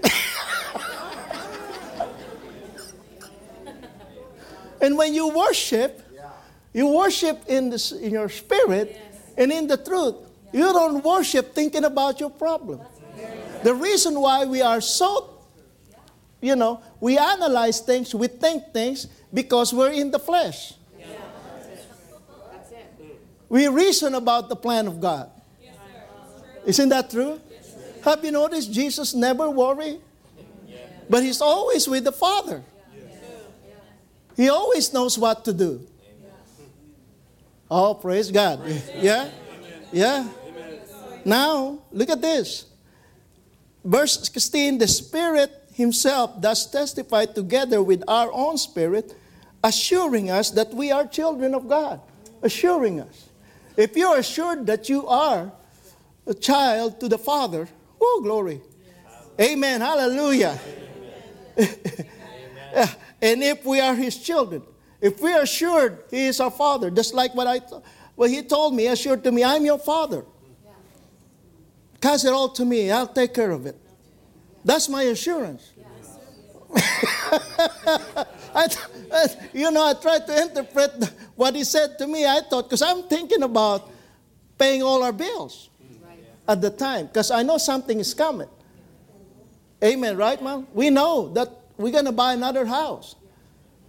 and 4.80 4.96
when 4.96 5.14
you 5.14 5.30
worship, 5.30 6.08
you 6.72 6.86
worship 6.86 7.42
in, 7.48 7.70
the, 7.70 7.98
in 8.00 8.12
your 8.12 8.28
spirit 8.28 8.96
and 9.36 9.50
in 9.50 9.66
the 9.66 9.76
truth. 9.76 10.14
You 10.52 10.72
don't 10.72 11.02
worship 11.02 11.52
thinking 11.52 11.82
about 11.82 12.20
your 12.20 12.30
problem. 12.30 12.78
The 13.64 13.74
reason 13.74 14.20
why 14.20 14.44
we 14.44 14.62
are 14.62 14.80
so 14.80 15.37
you 16.40 16.56
know, 16.56 16.80
we 17.00 17.18
analyze 17.18 17.80
things, 17.80 18.14
we 18.14 18.28
think 18.28 18.72
things 18.72 19.06
because 19.32 19.72
we're 19.72 19.92
in 19.92 20.10
the 20.10 20.18
flesh. 20.18 20.74
We 23.48 23.66
reason 23.68 24.14
about 24.14 24.48
the 24.48 24.56
plan 24.56 24.86
of 24.86 25.00
God. 25.00 25.30
Isn't 26.66 26.90
that 26.90 27.10
true? 27.10 27.40
Have 28.04 28.24
you 28.24 28.30
noticed 28.30 28.72
Jesus 28.72 29.14
never 29.14 29.48
worry? 29.48 29.98
But 31.08 31.22
he's 31.22 31.40
always 31.40 31.88
with 31.88 32.04
the 32.04 32.12
Father. 32.12 32.62
He 34.36 34.48
always 34.50 34.92
knows 34.92 35.18
what 35.18 35.44
to 35.46 35.52
do. 35.52 35.86
Oh, 37.70 37.94
praise 37.94 38.30
God. 38.30 38.60
Yeah? 38.96 39.30
Yeah? 39.92 40.28
Now, 41.24 41.80
look 41.90 42.08
at 42.08 42.20
this. 42.20 42.66
Verse 43.84 44.20
16 44.20 44.78
the 44.78 44.86
Spirit 44.86 45.57
Himself 45.78 46.40
does 46.40 46.68
testify 46.68 47.24
together 47.26 47.80
with 47.80 48.02
our 48.08 48.32
own 48.32 48.58
spirit, 48.58 49.14
assuring 49.62 50.28
us 50.28 50.50
that 50.50 50.74
we 50.74 50.90
are 50.90 51.06
children 51.06 51.54
of 51.54 51.68
God. 51.68 52.00
Assuring 52.42 52.98
us. 52.98 53.28
If 53.76 53.96
you 53.96 54.08
are 54.08 54.18
assured 54.18 54.66
that 54.66 54.88
you 54.88 55.06
are 55.06 55.52
a 56.26 56.34
child 56.34 56.98
to 56.98 57.08
the 57.08 57.16
Father, 57.16 57.68
oh, 58.00 58.20
glory. 58.24 58.60
Amen. 59.40 59.80
Hallelujah. 59.80 60.58
and 61.56 63.44
if 63.44 63.64
we 63.64 63.78
are 63.78 63.94
His 63.94 64.18
children, 64.18 64.62
if 65.00 65.20
we 65.20 65.32
are 65.32 65.42
assured 65.42 66.02
He 66.10 66.26
is 66.26 66.40
our 66.40 66.50
Father, 66.50 66.90
just 66.90 67.14
like 67.14 67.36
what 67.36 67.46
I, 67.46 67.60
th- 67.60 67.82
what 68.16 68.30
He 68.30 68.42
told 68.42 68.74
me, 68.74 68.88
assured 68.88 69.22
to 69.22 69.30
me, 69.30 69.44
I'm 69.44 69.64
your 69.64 69.78
Father. 69.78 70.24
Cast 72.00 72.24
it 72.24 72.32
all 72.32 72.48
to 72.48 72.64
me, 72.64 72.90
I'll 72.90 73.06
take 73.06 73.32
care 73.32 73.52
of 73.52 73.64
it. 73.64 73.76
That's 74.64 74.88
my 74.88 75.02
assurance. 75.04 75.72
I, 78.54 78.66
I- 79.12 79.36
you 79.52 79.70
know, 79.70 79.84
I 79.86 79.94
tried 79.94 80.26
to 80.26 80.42
interpret 80.42 80.92
what 81.36 81.54
he 81.54 81.64
said 81.64 81.98
to 81.98 82.06
me. 82.06 82.26
I 82.26 82.40
thought, 82.48 82.64
because 82.64 82.82
I'm 82.82 83.04
thinking 83.04 83.42
about 83.42 83.90
paying 84.58 84.82
all 84.82 85.02
our 85.02 85.12
bills 85.12 85.70
at 86.46 86.60
the 86.60 86.70
time, 86.70 87.06
because 87.06 87.30
I 87.30 87.42
know 87.42 87.58
something 87.58 87.98
is 88.00 88.14
coming. 88.14 88.48
Amen, 89.82 90.16
right, 90.16 90.40
mom? 90.42 90.66
We 90.74 90.90
know 90.90 91.28
that 91.34 91.48
we're 91.76 91.92
going 91.92 92.06
to 92.06 92.12
buy 92.12 92.32
another 92.34 92.66
house. 92.66 93.14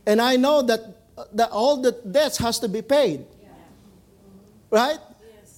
And 0.05 0.21
I 0.21 0.35
know 0.35 0.61
that, 0.61 0.81
uh, 1.17 1.25
that 1.33 1.49
all 1.51 1.77
the 1.81 1.91
debts 1.91 2.37
has 2.37 2.59
to 2.59 2.67
be 2.67 2.81
paid. 2.81 3.25
Right? 4.69 4.99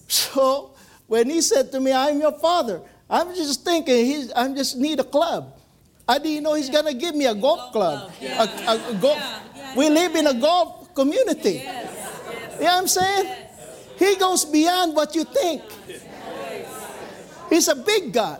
So 0.07 0.73
when 1.07 1.29
he 1.29 1.41
said 1.41 1.71
to 1.73 1.79
me, 1.79 1.91
I'm 1.91 2.19
your 2.21 2.31
father, 2.39 2.81
I'm 3.11 3.35
just 3.35 3.65
thinking 3.65 4.05
he's 4.05 4.31
I 4.31 4.47
just 4.53 4.77
need 4.77 4.99
a 4.99 5.03
club. 5.03 5.53
I 6.07 6.17
didn't 6.17 6.43
know 6.43 6.53
he's 6.53 6.69
gonna 6.69 6.93
give 6.93 7.13
me 7.13 7.25
a 7.25 7.35
golf 7.35 7.71
club. 7.73 8.11
A, 8.21 8.43
a- 8.71 8.91
a 8.91 8.95
golf. 8.95 9.21
We 9.75 9.89
live 9.89 10.15
in 10.15 10.27
a 10.27 10.33
golf 10.33 10.93
community. 10.95 11.55
You 11.59 11.63
know 11.65 11.73
what 12.59 12.71
I'm 12.83 12.87
saying? 12.87 13.35
He 13.97 14.15
goes 14.15 14.45
beyond 14.45 14.95
what 14.95 15.13
you 15.15 15.23
think. 15.25 15.61
He's 17.49 17.67
a 17.67 17.75
big 17.75 18.13
God. 18.13 18.39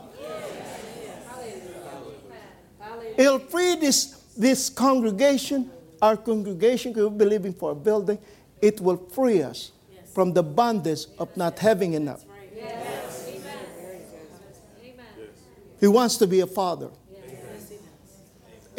He'll 3.17 3.39
free 3.39 3.75
this, 3.75 4.23
this 4.37 4.69
congregation, 4.69 5.69
our 6.01 6.15
congregation, 6.17 6.93
we're 6.93 7.09
believing 7.09 7.53
for 7.53 7.71
a 7.71 7.75
building. 7.75 8.17
It 8.61 8.79
will 8.79 8.97
free 8.97 9.43
us 9.43 9.71
from 10.13 10.33
the 10.33 10.41
bondage 10.43 11.05
of 11.19 11.35
not 11.35 11.59
having 11.59 11.93
enough. 11.93 12.23
He 15.81 15.87
wants 15.87 16.15
to 16.17 16.27
be 16.27 16.39
a 16.39 16.47
father. 16.47 16.89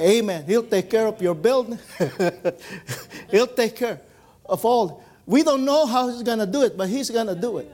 Amen. 0.00 0.44
He'll 0.46 0.62
take 0.62 0.88
care 0.88 1.06
of 1.06 1.20
your 1.20 1.34
building. 1.34 1.78
He'll 3.30 3.46
take 3.46 3.76
care 3.76 4.00
of 4.46 4.64
all. 4.64 5.04
We 5.26 5.42
don't 5.42 5.64
know 5.64 5.84
how 5.86 6.08
he's 6.08 6.22
going 6.22 6.38
to 6.38 6.46
do 6.46 6.62
it, 6.62 6.76
but 6.76 6.88
he's 6.88 7.10
going 7.10 7.26
to 7.26 7.34
do 7.34 7.58
it. 7.58 7.70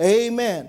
Amen. 0.00 0.68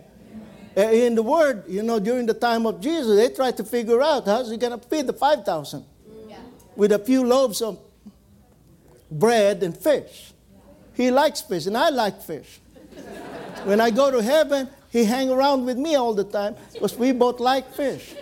Uh, 0.75 0.81
In 0.81 1.15
the 1.15 1.21
word, 1.23 1.63
you 1.67 1.83
know, 1.83 1.99
during 1.99 2.25
the 2.25 2.33
time 2.33 2.65
of 2.65 2.81
Jesus, 2.81 3.15
they 3.15 3.29
tried 3.33 3.57
to 3.57 3.63
figure 3.63 4.01
out 4.01 4.25
how's 4.25 4.49
he 4.49 4.57
going 4.57 4.77
to 4.79 4.87
feed 4.87 5.05
the 5.07 5.13
5,000 5.13 5.85
with 6.75 6.91
a 6.91 6.99
few 6.99 7.25
loaves 7.25 7.61
of 7.61 7.77
bread 9.11 9.61
and 9.63 9.77
fish. 9.77 10.31
he 10.95 11.11
likes 11.11 11.41
fish, 11.41 11.65
and 11.67 11.77
I 11.77 11.89
like 11.89 12.21
fish. 12.23 12.59
when 13.65 13.79
I 13.81 13.89
go 13.91 14.09
to 14.11 14.21
heaven, 14.21 14.69
he 14.89 15.05
hang 15.05 15.29
around 15.29 15.65
with 15.65 15.77
me 15.77 15.95
all 15.95 16.13
the 16.13 16.23
time 16.23 16.55
because 16.73 16.97
we 16.97 17.11
both 17.11 17.39
like 17.39 17.71
fish. 17.73 18.15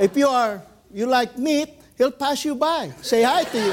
if 0.00 0.16
you 0.16 0.28
are 0.28 0.62
you 0.92 1.06
like 1.06 1.36
meat, 1.38 1.70
he'll 1.98 2.12
pass 2.12 2.44
you 2.44 2.54
by. 2.54 2.92
Say 3.02 3.22
hi 3.22 3.44
to 3.44 3.58
you. 3.58 3.72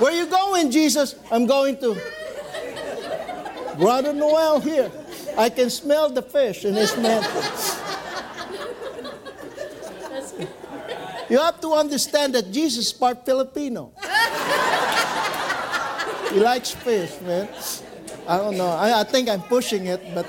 Where 0.00 0.12
you 0.12 0.26
going, 0.26 0.70
Jesus? 0.70 1.14
I'm 1.30 1.46
going 1.46 1.78
to 1.80 2.00
Brother 3.78 4.12
Noel 4.12 4.60
here. 4.60 4.90
I 5.36 5.50
can 5.50 5.68
smell 5.68 6.10
the 6.10 6.22
fish 6.22 6.64
in 6.64 6.74
his 6.74 6.96
mantle. 6.96 7.42
You 11.28 11.38
have 11.38 11.60
to 11.60 11.72
understand 11.72 12.34
that 12.34 12.52
Jesus 12.52 12.86
is 12.86 12.92
part 12.92 13.24
Filipino. 13.24 13.92
he 16.30 16.40
likes 16.40 16.70
fish, 16.72 17.20
man. 17.22 17.48
I 18.26 18.38
don't 18.38 18.56
know. 18.56 18.68
I, 18.68 19.00
I 19.00 19.04
think 19.04 19.28
I'm 19.28 19.42
pushing 19.42 19.86
it, 19.86 20.00
but 20.14 20.26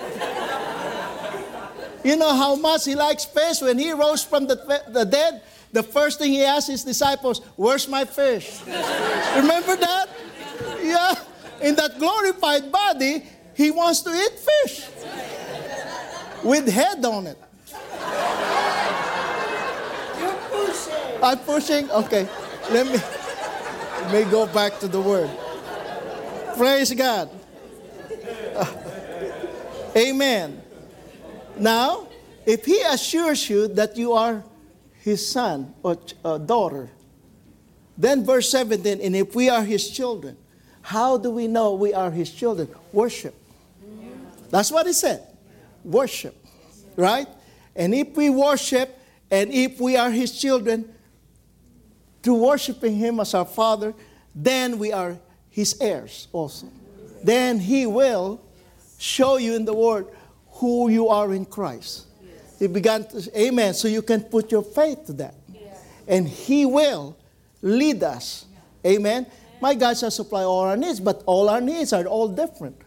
you 2.04 2.16
know 2.18 2.36
how 2.36 2.56
much 2.56 2.86
he 2.86 2.96
likes 2.96 3.26
fish 3.26 3.62
when 3.62 3.80
he 3.80 3.92
rose 3.92 4.24
from 4.24 4.48
the, 4.48 4.56
the 4.90 5.06
dead? 5.06 5.42
The 5.72 5.84
first 5.84 6.20
thing 6.20 6.32
he 6.32 6.44
asked 6.44 6.68
his 6.70 6.84
disciples, 6.84 7.42
Where's 7.56 7.88
my 7.88 8.06
fish? 8.06 8.62
Remember 8.66 9.76
that? 9.76 10.08
Yeah. 10.82 11.16
In 11.62 11.76
that 11.76 12.00
glorified 12.00 12.72
body, 12.72 13.24
he 13.54 13.72
wants 13.72 14.02
to 14.02 14.10
eat 14.12 14.40
fish 14.40 14.88
with 16.44 16.68
head 16.68 17.04
on 17.04 17.28
it. 17.28 17.38
You're 20.20 20.34
pushing. 20.52 21.24
I'm 21.24 21.40
pushing? 21.40 21.92
Okay. 21.92 22.28
Let 22.72 22.88
me, 22.88 22.98
let 24.02 24.26
me 24.26 24.32
go 24.32 24.46
back 24.48 24.80
to 24.80 24.88
the 24.88 25.02
word. 25.02 25.30
Praise 26.56 26.94
God. 26.94 27.30
Amen. 29.98 30.62
Now, 31.58 32.08
if 32.46 32.66
he 32.66 32.82
assures 32.82 33.50
you 33.50 33.68
that 33.70 33.98
you 33.98 34.14
are 34.14 34.44
his 35.02 35.28
son 35.28 35.74
or 35.84 35.98
uh, 36.24 36.38
daughter, 36.38 36.90
then 37.98 38.26
verse 38.26 38.50
17, 38.52 39.00
and 39.02 39.16
if 39.16 39.36
we 39.36 39.50
are 39.50 39.64
his 39.64 39.90
children, 39.90 40.38
how 40.82 41.18
do 41.18 41.32
we 41.32 41.48
know 41.48 41.74
we 41.74 41.94
are 41.94 42.12
his 42.12 42.30
children? 42.32 42.68
Worship. 42.92 43.34
That's 44.50 44.72
what 44.72 44.86
he 44.86 44.94
said. 44.94 45.24
Worship. 45.84 46.36
Right? 46.96 47.28
And 47.76 47.94
if 47.94 48.16
we 48.16 48.30
worship, 48.30 48.98
and 49.32 49.52
if 49.52 49.80
we 49.80 49.98
are 49.98 50.12
his 50.12 50.40
children, 50.40 50.94
through 52.22 52.36
worshiping 52.36 52.96
him 52.96 53.20
as 53.20 53.34
our 53.34 53.46
father, 53.46 53.94
then 54.34 54.78
we 54.80 54.92
are 54.92 55.18
his 55.50 55.78
heirs 55.80 56.28
also. 56.32 56.68
Then 57.24 57.60
he 57.60 57.86
will 57.86 58.42
show 59.06 59.38
you 59.38 59.56
in 59.56 59.66
the 59.66 59.74
word 59.74 60.08
who 60.50 60.90
you 60.90 61.10
are 61.10 61.34
in 61.34 61.46
Christ. 61.46 62.08
He 62.58 62.68
began 62.68 63.06
to, 63.08 63.40
amen, 63.40 63.74
so 63.74 63.88
you 63.88 64.02
can 64.02 64.22
put 64.22 64.52
your 64.52 64.64
faith 64.64 65.06
to 65.08 65.14
that. 65.14 65.36
And 66.08 66.28
he 66.28 66.66
will 66.66 67.16
lead 67.62 68.04
us. 68.04 68.46
Amen. 68.86 69.28
My 69.62 69.76
God 69.76 69.98
shall 69.98 70.12
supply 70.12 70.44
all 70.44 70.62
our 70.62 70.78
needs, 70.78 71.00
but 71.00 71.24
all 71.26 71.50
our 71.50 71.62
needs 71.62 71.94
are 71.94 72.06
all 72.06 72.28
different. 72.28 72.78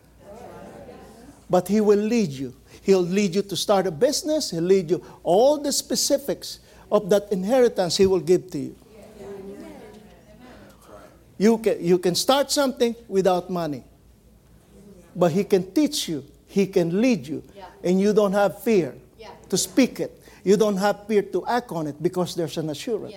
But 1.50 1.68
he 1.68 1.81
will 1.81 1.98
lead 1.98 2.31
you. 2.31 2.54
He'll 2.83 3.00
lead 3.00 3.35
you 3.35 3.42
to 3.42 3.57
start 3.57 3.87
a 3.87 3.90
business. 3.90 4.50
He'll 4.50 4.62
lead 4.62 4.90
you 4.90 5.04
all 5.22 5.59
the 5.59 5.72
specifics 5.72 6.61
of 6.90 7.11
that 7.11 7.31
inheritance 7.31 7.96
he 7.96 8.07
will 8.07 8.20
give 8.20 8.50
to 8.50 8.59
you. 8.59 8.76
You 11.37 11.59
can, 11.59 11.85
you 11.85 11.98
can 11.98 12.14
start 12.14 12.50
something 12.50 12.96
without 13.07 13.50
money. 13.50 13.85
But 15.14 15.33
he 15.33 15.44
can 15.44 15.73
teach 15.73 16.09
you. 16.09 16.25
He 16.47 16.66
can 16.66 17.01
lead 17.01 17.27
you. 17.27 17.42
And 17.83 18.01
you 18.01 18.12
don't 18.12 18.33
have 18.33 18.62
fear 18.62 18.94
to 19.49 19.57
speak 19.57 20.01
it. 20.01 20.23
You 20.44 20.57
don't 20.57 20.77
have 20.77 21.07
fear 21.07 21.23
to 21.23 21.47
act 21.47 21.73
on 21.73 21.87
it 21.87 22.03
because 22.03 22.35
there's 22.35 22.57
an 22.59 22.71
assurance. 22.71 23.14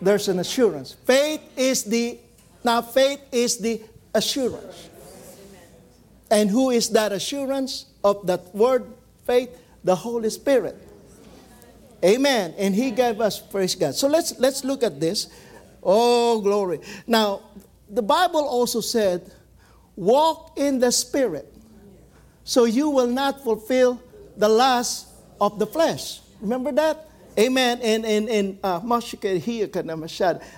There's 0.00 0.28
an 0.28 0.38
assurance. 0.38 0.96
Faith 1.04 1.40
is 1.56 1.84
the 1.84 2.18
now 2.64 2.82
faith 2.82 3.20
is 3.32 3.58
the 3.58 3.82
assurance. 4.14 4.88
And 6.30 6.48
who 6.48 6.70
is 6.70 6.90
that 6.90 7.12
assurance 7.12 7.86
of 8.02 8.26
that 8.26 8.54
word 8.54 8.86
faith? 9.26 9.50
The 9.84 9.94
Holy 9.94 10.30
Spirit. 10.30 10.76
Amen. 12.04 12.54
And 12.56 12.74
He 12.74 12.90
gave 12.90 13.20
us 13.20 13.40
praise 13.40 13.74
God. 13.74 13.94
So 13.94 14.08
let's 14.08 14.38
let's 14.38 14.64
look 14.64 14.82
at 14.82 15.00
this. 15.00 15.28
Oh 15.82 16.40
glory. 16.40 16.80
Now, 17.06 17.42
the 17.88 18.02
Bible 18.02 18.46
also 18.46 18.80
said, 18.80 19.30
walk 20.00 20.52
in 20.56 20.80
the 20.80 20.90
Spirit. 20.90 21.54
So 22.42 22.64
you 22.64 22.88
will 22.88 23.06
not 23.06 23.44
fulfill 23.44 24.02
the 24.36 24.48
lust 24.48 25.08
of 25.40 25.58
the 25.58 25.66
flesh. 25.66 26.20
Remember 26.40 26.72
that? 26.72 27.06
Amen. 27.38 27.78
And 27.82 28.04
and 28.04 28.28
and 28.28 28.58
uh, 28.64 28.80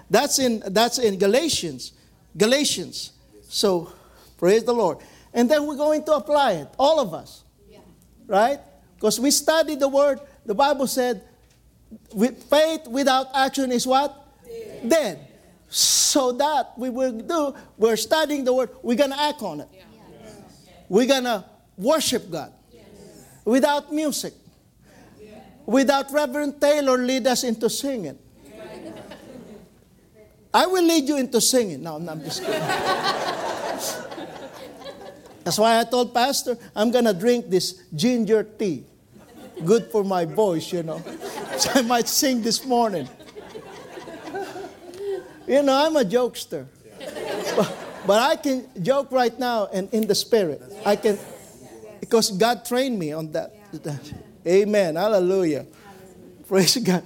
that's 0.09 0.38
in 0.38 0.62
that's 0.68 0.98
in 0.98 1.18
Galatians. 1.18 1.92
Galatians. 2.37 3.12
So 3.42 3.92
praise 4.38 4.64
the 4.64 4.72
Lord. 4.72 4.98
And 5.35 5.50
then 5.50 5.66
we're 5.66 5.76
going 5.76 6.05
to 6.05 6.12
apply 6.12 6.52
it, 6.52 6.68
all 6.78 7.00
of 7.00 7.12
us. 7.12 7.42
Right? 8.26 8.61
Because 8.94 9.18
we 9.18 9.31
studied 9.31 9.81
the 9.81 9.88
word, 9.88 10.20
the 10.46 10.55
Bible 10.55 10.87
said, 10.87 11.22
with 12.14 12.44
faith 12.44 12.87
without 12.87 13.26
action 13.35 13.72
is 13.72 13.87
what? 13.87 14.14
Dead. 14.46 14.88
Dead. 14.88 15.32
So 15.74 16.32
that 16.32 16.74
we 16.76 16.90
will 16.90 17.12
do, 17.12 17.54
we're 17.78 17.96
studying 17.96 18.44
the 18.44 18.52
word, 18.52 18.68
we're 18.82 18.94
gonna 18.94 19.16
act 19.18 19.40
on 19.40 19.61
it. 19.61 19.68
We're 20.87 21.06
gonna 21.06 21.46
worship 21.78 22.30
God. 22.30 22.52
Without 23.46 23.90
music. 23.90 24.35
Without 25.64 26.12
Reverend 26.12 26.61
Taylor 26.61 26.98
lead 26.98 27.26
us 27.26 27.42
into 27.42 27.70
singing. 27.70 28.18
I 30.52 30.66
will 30.66 30.85
lead 30.85 31.08
you 31.08 31.16
into 31.16 31.40
singing. 31.40 31.82
No, 31.82 31.96
no 31.96 32.12
I'm 32.12 32.22
just 32.22 32.44
kidding. 32.44 32.61
That's 35.42 35.58
why 35.58 35.80
I 35.80 35.85
told 35.85 36.12
Pastor, 36.12 36.58
I'm 36.76 36.90
going 36.90 37.06
to 37.06 37.14
drink 37.14 37.48
this 37.48 37.82
ginger 37.94 38.44
tea. 38.44 38.85
Good 39.64 39.87
for 39.87 40.04
my 40.04 40.26
voice, 40.26 40.70
you 40.70 40.82
know. 40.82 41.02
So 41.56 41.70
I 41.74 41.82
might 41.82 42.08
sing 42.08 42.42
this 42.42 42.66
morning. 42.66 43.08
You 45.53 45.62
know, 45.62 45.77
I'm 45.77 45.95
a 45.97 46.01
jokester. 46.01 46.65
But, 47.55 47.77
but 48.07 48.19
I 48.25 48.37
can 48.37 48.65
joke 48.81 49.12
right 49.12 49.37
now 49.38 49.69
and 49.69 49.85
in 49.93 50.09
the 50.09 50.15
spirit. 50.15 50.62
I 50.81 50.97
can, 50.97 51.19
because 52.01 52.31
God 52.31 52.65
trained 52.65 52.99
me 52.99 53.12
on 53.12 53.31
that. 53.33 53.53
Amen. 54.47 54.97
Hallelujah. 54.97 55.67
Praise 56.49 56.79
God. 56.79 57.05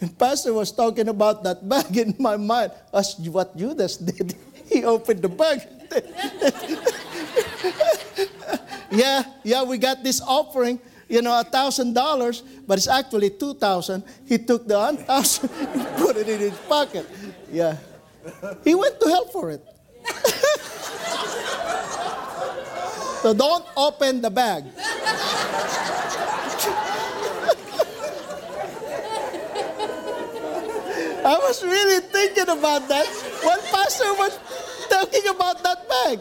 And 0.00 0.16
Pastor 0.16 0.54
was 0.54 0.70
talking 0.70 1.08
about 1.08 1.42
that 1.42 1.68
bag 1.68 1.98
in 1.98 2.14
my 2.20 2.36
mind. 2.36 2.70
That's 2.92 3.18
what 3.18 3.56
Judas 3.56 3.96
did. 3.96 4.36
He 4.70 4.84
opened 4.84 5.20
the 5.20 5.28
bag. 5.28 5.60
yeah, 8.90 9.22
yeah, 9.42 9.64
we 9.64 9.76
got 9.76 10.02
this 10.02 10.22
offering, 10.22 10.80
you 11.12 11.20
know, 11.20 11.36
a 11.38 11.44
thousand 11.44 11.92
dollars, 11.92 12.40
but 12.66 12.78
it's 12.78 12.88
actually 12.88 13.28
two 13.28 13.52
thousand. 13.52 14.02
He 14.24 14.38
took 14.38 14.66
the 14.66 14.78
one 14.78 14.96
thousand 14.96 15.50
and 15.60 15.86
put 15.98 16.16
it 16.16 16.26
in 16.26 16.40
his 16.40 16.56
pocket. 16.64 17.04
Yeah. 17.52 17.76
He 18.64 18.74
went 18.74 18.98
to 18.98 19.08
hell 19.10 19.26
for 19.26 19.50
it. 19.50 19.60
so 23.20 23.34
don't 23.34 23.66
open 23.76 24.22
the 24.22 24.30
bag. 24.30 24.64
I 31.24 31.38
was 31.38 31.62
really 31.62 32.00
thinking 32.08 32.48
about 32.48 32.88
that 32.88 33.06
when 33.44 33.60
Pastor 33.70 34.12
was 34.14 34.36
talking 34.88 35.28
about 35.28 35.62
that 35.62 35.86
bag. 35.86 36.20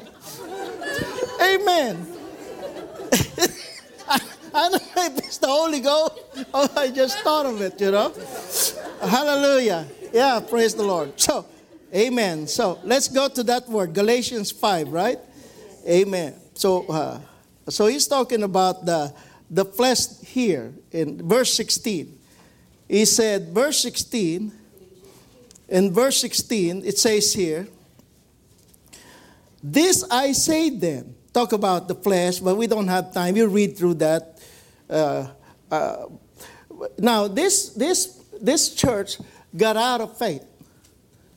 Amen. 1.40 2.06
I, 4.54 4.70
don't 4.70 4.96
know 4.96 5.06
if 5.06 5.18
it's 5.18 5.38
the 5.38 5.48
Holy 5.48 5.80
Ghost 5.80 6.20
or 6.54 6.68
I 6.78 6.92
just 6.92 7.20
thought 7.20 7.46
of 7.46 7.62
it, 7.62 7.80
you 7.80 7.92
know. 7.92 8.14
Hallelujah. 9.02 9.88
Yeah, 10.14 10.40
praise 10.42 10.76
the 10.76 10.84
Lord. 10.84 11.20
So, 11.20 11.46
amen. 11.94 12.48
So, 12.48 12.80
let's 12.84 13.08
go 13.08 13.28
to 13.30 13.44
that 13.44 13.70
word, 13.70 13.94
Galatians 13.94 14.52
5, 14.52 14.90
right? 14.90 15.20
Amen. 15.88 16.36
So, 16.54 16.86
uh, 16.88 17.20
so 17.70 17.88
he's 17.88 18.08
talking 18.08 18.44
about 18.44 18.86
the, 18.86 19.14
the 19.50 19.66
flesh 19.66 20.20
here 20.20 20.74
in 20.92 21.28
verse 21.28 21.54
16. 21.54 22.20
He 22.88 23.06
said, 23.06 23.50
verse 23.50 23.80
16, 23.80 24.52
in 25.70 25.94
verse 25.94 26.18
16, 26.18 26.86
it 26.86 26.98
says 26.98 27.34
here, 27.34 27.68
This 29.64 30.04
I 30.12 30.34
say 30.34 30.70
then, 30.70 31.16
talk 31.34 31.54
about 31.54 31.88
the 31.88 31.96
flesh, 31.96 32.40
but 32.40 32.56
we 32.56 32.68
don't 32.68 32.88
have 32.88 33.14
time. 33.14 33.36
You 33.36 33.48
read 33.48 33.78
through 33.78 33.96
that. 33.96 34.40
Uh, 34.90 35.28
uh, 35.70 36.06
now, 36.98 37.28
this, 37.28 37.70
this, 37.70 38.22
this 38.42 38.74
church 38.74 39.18
got 39.56 39.78
out 39.78 40.02
of 40.02 40.18
faith. 40.18 40.46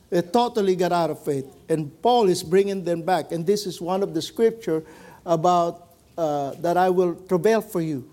They 0.09 0.21
totally 0.21 0.75
got 0.75 0.91
out 0.91 1.09
of 1.09 1.23
faith. 1.23 1.45
And 1.69 2.01
Paul 2.01 2.29
is 2.29 2.43
bringing 2.43 2.83
them 2.83 3.01
back. 3.01 3.31
And 3.31 3.45
this 3.45 3.65
is 3.65 3.81
one 3.81 4.03
of 4.03 4.13
the 4.13 4.21
scripture 4.21 4.83
about 5.25 5.89
uh, 6.17 6.51
that 6.61 6.77
I 6.77 6.89
will 6.89 7.15
travail 7.15 7.61
for 7.61 7.81
you, 7.81 8.09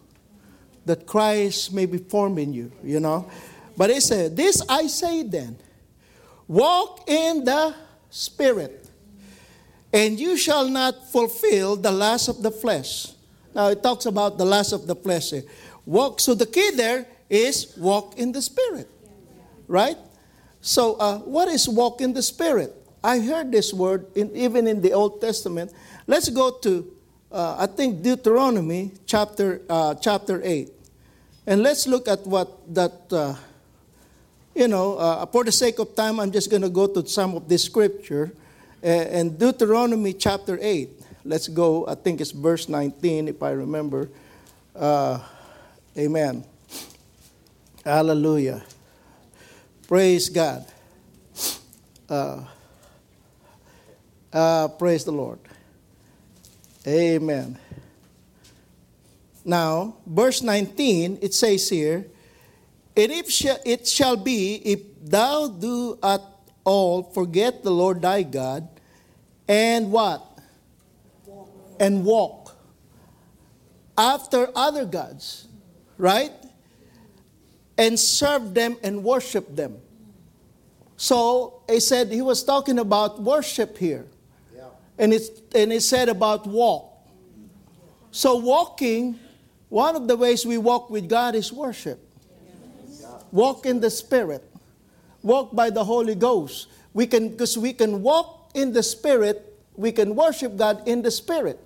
that 0.87 1.07
Christ 1.07 1.73
may 1.73 1.87
be 1.87 1.99
formed 1.99 2.39
in 2.39 2.53
you, 2.53 2.73
you 2.83 3.01
know. 3.01 3.31
But 3.77 3.91
he 3.91 4.01
said, 4.01 4.37
This 4.37 4.63
I 4.69 4.87
say 4.87 5.23
then, 5.23 5.57
walk 6.49 7.09
in 7.09 7.45
the 7.45 7.75
Spirit, 8.11 8.82
and 9.93 10.19
you 10.19 10.37
shall 10.37 10.69
not 10.69 11.11
fulfill 11.11 11.77
the 11.77 11.93
lust 11.93 12.29
of 12.29 12.43
the 12.43 12.51
flesh. 12.51 13.13
Now 13.55 13.69
it 13.69 13.83
talks 13.83 14.07
about 14.07 14.39
the 14.39 14.45
lust 14.45 14.73
of 14.73 14.87
the 14.87 14.97
flesh 14.97 15.31
here. 15.31 15.45
Walk. 15.85 16.21
So 16.21 16.35
the 16.35 16.47
key 16.47 16.71
there 16.75 17.07
is 17.29 17.75
walk 17.77 18.17
in 18.17 18.33
the 18.33 18.41
Spirit, 18.41 18.89
right? 19.69 19.97
So 20.61 20.95
uh, 20.95 21.19
what 21.19 21.49
is 21.49 21.69
walk 21.69 22.01
in 22.01 22.15
the 22.15 22.23
Spirit? 22.23 22.75
I 23.05 23.19
heard 23.19 23.51
this 23.51 23.75
word 23.75 24.07
in, 24.15 24.35
even 24.37 24.67
in 24.67 24.81
the 24.81 24.93
Old 24.93 25.21
Testament. 25.21 25.73
Let's 26.07 26.29
go 26.29 26.53
to 26.63 26.93
uh, 27.31 27.57
I 27.59 27.67
think 27.67 28.03
Deuteronomy 28.03 28.93
chapter 29.07 29.61
uh, 29.69 29.95
chapter 29.97 30.41
eight, 30.45 30.71
and 31.47 31.63
let's 31.63 31.87
look 31.87 32.09
at 32.09 32.27
what 32.27 32.49
that. 32.75 33.13
Uh, 33.13 33.35
you 34.55 34.69
know, 34.69 34.97
uh, 34.99 35.25
for 35.27 35.45
the 35.45 35.53
sake 35.53 35.79
of 35.79 35.97
time, 35.97 36.21
I'm 36.21 36.31
just 36.31 36.51
going 36.51 36.61
to 36.61 36.69
go 36.69 36.87
to 36.87 37.07
some 37.09 37.35
of 37.35 37.49
this 37.49 37.65
scripture. 37.65 38.33
And 38.83 39.39
Deuteronomy 39.39 40.13
chapter 40.13 40.59
8, 40.61 40.91
let's 41.25 41.47
go, 41.47 41.87
I 41.87 41.95
think 41.95 42.21
it's 42.21 42.33
verse 42.33 42.69
19, 42.69 43.29
if 43.29 43.43
I 43.43 43.51
remember. 43.51 44.11
Uh, 44.75 45.21
amen. 45.97 46.45
Hallelujah. 47.85 48.63
Praise 49.87 50.29
God. 50.29 50.67
Uh, 52.09 52.45
uh, 54.33 54.69
praise 54.69 55.05
the 55.05 55.13
Lord. 55.13 55.39
Amen. 56.87 57.59
Now, 59.45 59.97
verse 60.07 60.43
19, 60.43 61.19
it 61.23 61.35
says 61.35 61.69
here, 61.69 62.07
and 62.97 63.13
if 63.13 63.31
sh- 63.31 63.63
it 63.65 63.87
shall 63.87 64.17
be, 64.17 64.57
if 64.57 64.81
thou 65.03 65.49
do 65.49 65.99
at 66.03 66.21
all 66.65 67.03
forget 67.03 67.63
the 67.63 67.71
Lord 67.71 68.03
thy 68.03 68.23
God, 68.23 68.69
and 69.53 69.93
what? 69.93 70.23
Walk. 71.27 71.49
And 71.79 72.05
walk 72.07 72.57
after 73.99 74.49
other 74.57 74.87
gods, 74.87 75.47
right? 75.99 76.33
And 77.77 77.99
serve 77.99 78.55
them 78.55 78.79
and 78.83 79.05
worship 79.05 79.55
them. 79.55 79.77
So 80.97 81.63
he 81.69 81.81
said 81.81 82.11
he 82.11 82.23
was 82.23 82.43
talking 82.43 82.79
about 82.79 83.21
worship 83.21 83.77
here. 83.77 84.07
Yeah. 84.57 84.65
And, 84.99 85.13
it's, 85.13 85.29
and 85.55 85.71
he 85.71 85.81
said 85.81 86.09
about 86.09 86.47
walk. 86.47 86.89
So 88.11 88.37
walking, 88.37 89.19
one 89.69 89.97
of 89.97 90.09
the 90.09 90.17
ways 90.17 90.47
we 90.47 90.57
walk 90.57 90.89
with 90.89 91.09
God 91.09 91.35
is 91.35 91.53
worship. 91.53 91.99
Walk 93.31 93.67
in 93.67 93.81
the 93.81 93.91
Spirit. 93.91 94.45
Walk 95.23 95.55
by 95.55 95.71
the 95.71 95.85
Holy 95.85 96.15
Ghost. 96.15 96.69
We 96.95 97.07
can, 97.07 97.31
because 97.31 97.57
we 97.59 97.73
can 97.73 98.03
walk 98.03 98.42
in 98.55 98.73
the 98.73 98.83
Spirit, 98.83 99.59
we 99.77 99.93
can 99.93 100.15
worship 100.15 100.57
God 100.57 100.87
in 100.87 101.03
the 101.03 101.11
Spirit. 101.11 101.59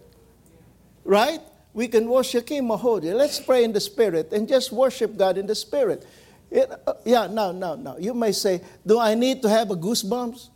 Right? 1.05 1.41
We 1.72 1.89
can 1.89 2.09
worship 2.09 2.49
Him 2.49 2.68
Mahodi. 2.68 3.14
Let's 3.14 3.39
pray 3.41 3.64
in 3.64 3.72
the 3.72 3.80
Spirit 3.80 4.32
and 4.32 4.49
just 4.49 4.72
worship 4.72 5.16
God 5.16 5.39
in 5.39 5.47
the 5.47 5.55
Spirit. 5.55 6.07
It, 6.51 6.70
uh, 6.87 6.95
yeah, 7.05 7.26
no, 7.26 7.53
no, 7.53 7.74
no. 7.74 7.99
You 7.99 8.14
may 8.14 8.32
say, 8.32 8.62
Do 8.87 8.99
I 8.99 9.14
need 9.14 9.43
to 9.43 9.49
have 9.49 9.70
a 9.70 9.76
goosebumps? 9.76 10.49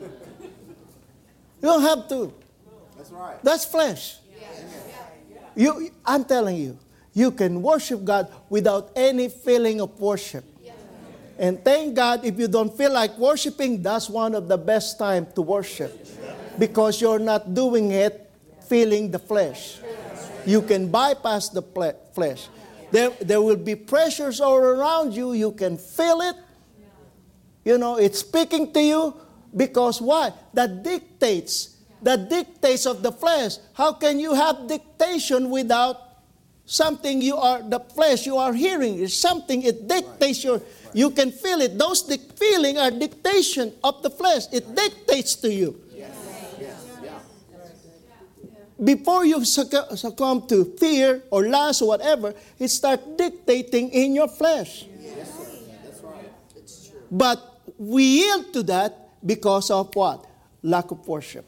you 0.00 0.08
don't 1.62 1.82
have 1.82 2.08
to. 2.08 2.32
That's 2.96 3.10
right. 3.10 3.42
That's 3.42 3.64
flesh. 3.64 4.16
You, 5.56 5.90
I'm 6.04 6.24
telling 6.24 6.56
you, 6.56 6.78
you 7.12 7.30
can 7.30 7.60
worship 7.60 8.04
God 8.04 8.32
without 8.48 8.90
any 8.94 9.28
feeling 9.28 9.80
of 9.80 9.98
worship. 10.00 10.44
And 11.40 11.64
thank 11.64 11.96
God 11.96 12.22
if 12.22 12.38
you 12.38 12.48
don't 12.48 12.76
feel 12.76 12.92
like 12.92 13.16
worshiping, 13.16 13.80
that's 13.80 14.10
one 14.10 14.34
of 14.34 14.46
the 14.46 14.58
best 14.58 14.98
time 14.98 15.26
to 15.34 15.40
worship. 15.40 16.06
Because 16.58 17.00
you're 17.00 17.18
not 17.18 17.54
doing 17.54 17.92
it 17.92 18.30
feeling 18.68 19.10
the 19.10 19.18
flesh. 19.18 19.80
You 20.44 20.60
can 20.60 20.90
bypass 20.92 21.48
the 21.48 21.62
flesh. 22.12 22.46
There, 22.90 23.08
there 23.22 23.40
will 23.40 23.56
be 23.56 23.74
pressures 23.74 24.38
all 24.38 24.58
around 24.58 25.14
you. 25.14 25.32
You 25.32 25.52
can 25.52 25.78
feel 25.78 26.20
it. 26.20 26.36
You 27.64 27.78
know, 27.78 27.96
it's 27.96 28.20
speaking 28.20 28.70
to 28.74 28.80
you 28.80 29.16
because 29.56 30.00
why? 30.02 30.34
That 30.52 30.82
dictates. 30.82 31.76
That 32.02 32.28
dictates 32.28 32.84
of 32.84 33.02
the 33.02 33.12
flesh. 33.12 33.56
How 33.72 33.94
can 33.94 34.20
you 34.20 34.34
have 34.34 34.68
dictation 34.68 35.48
without 35.48 36.10
something 36.70 37.20
you 37.20 37.36
are 37.36 37.62
the 37.62 37.80
flesh 37.80 38.26
you 38.26 38.36
are 38.36 38.54
hearing 38.54 38.94
is 38.94 39.16
something 39.18 39.62
it 39.62 39.88
dictates 39.88 40.44
your 40.44 40.62
you 40.92 41.10
can 41.10 41.30
feel 41.32 41.60
it. 41.60 41.78
Those 41.78 42.02
di- 42.02 42.18
feeling 42.36 42.78
are 42.78 42.90
dictation 42.90 43.72
of 43.82 44.02
the 44.02 44.10
flesh. 44.10 44.44
It 44.52 44.74
dictates 44.74 45.34
to 45.36 45.52
you. 45.52 45.80
Before 48.82 49.26
you 49.26 49.44
succumb 49.44 50.46
to 50.48 50.64
fear 50.78 51.22
or 51.30 51.46
lust 51.46 51.82
or 51.82 51.88
whatever 51.88 52.34
it 52.58 52.68
starts 52.68 53.02
dictating 53.16 53.90
in 53.90 54.14
your 54.14 54.28
flesh. 54.28 54.86
But 57.10 57.60
we 57.76 58.04
yield 58.24 58.54
to 58.54 58.62
that 58.64 59.10
because 59.24 59.70
of 59.70 59.94
what? 59.94 60.24
Lack 60.62 60.90
of 60.90 61.06
worship. 61.06 61.44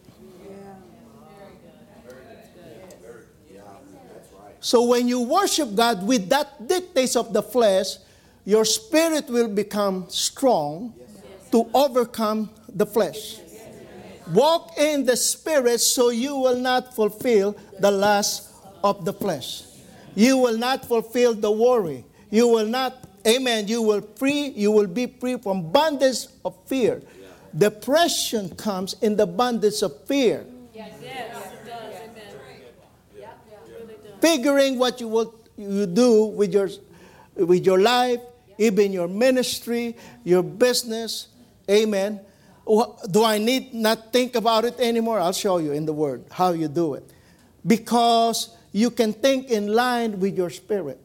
So 4.60 4.84
when 4.84 5.08
you 5.08 5.20
worship 5.22 5.74
God 5.74 6.06
with 6.06 6.28
that 6.28 6.68
dictates 6.68 7.16
of 7.16 7.32
the 7.32 7.42
flesh, 7.42 7.96
your 8.44 8.64
spirit 8.64 9.28
will 9.28 9.48
become 9.48 10.06
strong 10.08 10.94
to 11.50 11.68
overcome 11.74 12.50
the 12.68 12.86
flesh. 12.86 13.38
Walk 14.32 14.78
in 14.78 15.04
the 15.04 15.16
spirit 15.16 15.80
so 15.80 16.10
you 16.10 16.36
will 16.36 16.58
not 16.58 16.94
fulfill 16.94 17.56
the 17.78 17.90
lust 17.90 18.50
of 18.82 19.04
the 19.04 19.12
flesh. 19.12 19.64
You 20.14 20.38
will 20.38 20.56
not 20.56 20.86
fulfill 20.86 21.34
the 21.34 21.50
worry. 21.50 22.04
You 22.30 22.48
will 22.48 22.66
not, 22.66 23.08
amen, 23.26 23.68
you 23.68 23.82
will 23.82 24.00
free, 24.16 24.48
you 24.48 24.70
will 24.70 24.86
be 24.86 25.06
free 25.06 25.36
from 25.38 25.70
bondage 25.70 26.26
of 26.44 26.56
fear. 26.66 27.02
Depression 27.56 28.54
comes 28.56 28.94
in 29.02 29.16
the 29.16 29.26
bondage 29.26 29.82
of 29.82 30.06
fear. 30.06 30.46
figuring 34.22 34.78
what 34.78 35.00
you 35.00 35.08
will 35.08 35.34
you 35.58 35.84
do 35.84 36.26
with 36.26 36.54
your 36.54 36.70
with 37.34 37.66
your 37.66 37.80
life, 37.80 38.20
even 38.62 38.92
your 38.92 39.08
ministry, 39.08 39.96
your 40.24 40.42
business. 40.42 41.28
Amen. 41.68 42.20
Do 43.10 43.24
I 43.24 43.38
need 43.38 43.74
not 43.74 44.12
think 44.12 44.36
about 44.36 44.64
it 44.64 44.78
anymore? 44.78 45.18
I'll 45.18 45.32
show 45.32 45.58
you 45.58 45.72
in 45.72 45.84
the 45.84 45.92
Word 45.92 46.24
how 46.30 46.52
you 46.52 46.68
do 46.68 46.94
it. 46.94 47.04
Because 47.66 48.56
you 48.72 48.90
can 48.90 49.12
think 49.12 49.50
in 49.50 49.72
line 49.72 50.20
with 50.20 50.36
your 50.36 50.50
spirit. 50.50 50.98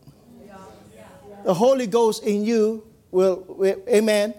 The 1.44 1.54
Holy 1.54 1.88
Ghost 1.88 2.24
in 2.24 2.44
you 2.44 2.84
will, 3.10 3.64
amen, 3.88 4.34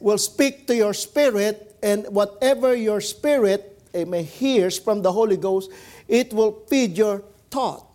will 0.00 0.18
speak 0.18 0.66
to 0.66 0.74
your 0.74 0.94
spirit, 0.94 1.76
and 1.82 2.06
whatever 2.08 2.74
your 2.74 3.00
spirit, 3.00 3.82
amen, 3.94 4.24
hears 4.24 4.78
from 4.78 5.02
the 5.02 5.12
Holy 5.12 5.36
Ghost, 5.36 5.70
it 6.08 6.32
will 6.32 6.64
feed 6.68 6.96
your 6.96 7.22
thought. 7.50 7.86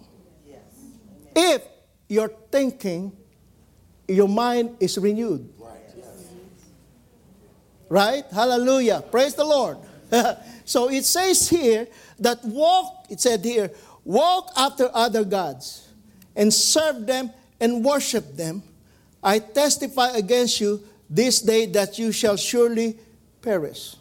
If 1.35 1.63
your 2.07 2.29
thinking, 2.51 3.11
your 4.09 4.27
mind 4.27 4.77
is 4.79 4.97
renewed. 4.97 5.49
Right? 7.87 8.23
Hallelujah. 8.31 9.03
Praise 9.09 9.33
the 9.33 9.43
Lord. 9.43 9.77
so 10.65 10.89
it 10.89 11.05
says 11.05 11.49
here 11.49 11.87
that 12.19 12.43
walk, 12.43 13.07
it 13.09 13.19
said 13.19 13.43
here, 13.43 13.71
walk 14.03 14.51
after 14.55 14.89
other 14.93 15.23
gods 15.23 15.87
and 16.35 16.53
serve 16.53 17.07
them 17.07 17.31
and 17.59 17.83
worship 17.83 18.35
them. 18.35 18.61
I 19.23 19.39
testify 19.39 20.11
against 20.11 20.61
you 20.61 20.83
this 21.09 21.41
day 21.41 21.65
that 21.67 21.97
you 21.97 22.11
shall 22.11 22.37
surely 22.37 22.97
perish. 23.41 23.95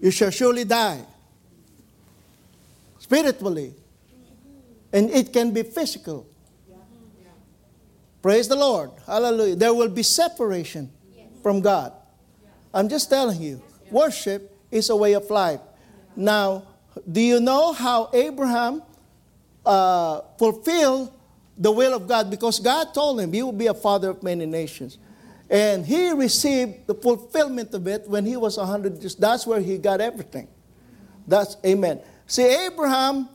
You 0.00 0.10
shall 0.10 0.30
surely 0.30 0.64
die 0.64 1.04
spiritually. 2.98 3.74
And 4.92 5.10
it 5.10 5.32
can 5.32 5.50
be 5.50 5.62
physical. 5.62 6.26
Praise 8.24 8.48
the 8.48 8.56
Lord. 8.56 8.90
Hallelujah. 9.06 9.54
There 9.54 9.74
will 9.74 9.90
be 9.90 10.02
separation 10.02 10.90
from 11.42 11.60
God. 11.60 11.92
I'm 12.72 12.88
just 12.88 13.10
telling 13.10 13.38
you, 13.38 13.62
worship 13.90 14.50
is 14.70 14.88
a 14.88 14.96
way 14.96 15.12
of 15.12 15.28
life. 15.28 15.60
Now, 16.16 16.62
do 17.12 17.20
you 17.20 17.38
know 17.38 17.74
how 17.74 18.08
Abraham 18.14 18.82
uh, 19.66 20.22
fulfilled 20.38 21.12
the 21.58 21.70
will 21.70 21.92
of 21.92 22.08
God? 22.08 22.30
Because 22.30 22.58
God 22.60 22.94
told 22.94 23.20
him, 23.20 23.34
You 23.34 23.44
will 23.44 23.52
be 23.52 23.66
a 23.66 23.74
father 23.74 24.08
of 24.08 24.22
many 24.22 24.46
nations. 24.46 24.96
And 25.50 25.84
he 25.84 26.10
received 26.12 26.86
the 26.86 26.94
fulfillment 26.94 27.74
of 27.74 27.86
it 27.86 28.08
when 28.08 28.24
he 28.24 28.38
was 28.38 28.56
100 28.56 29.02
years. 29.02 29.14
That's 29.16 29.46
where 29.46 29.60
he 29.60 29.76
got 29.76 30.00
everything. 30.00 30.48
That's 31.28 31.58
amen. 31.62 32.00
See, 32.26 32.46
Abraham, 32.46 33.28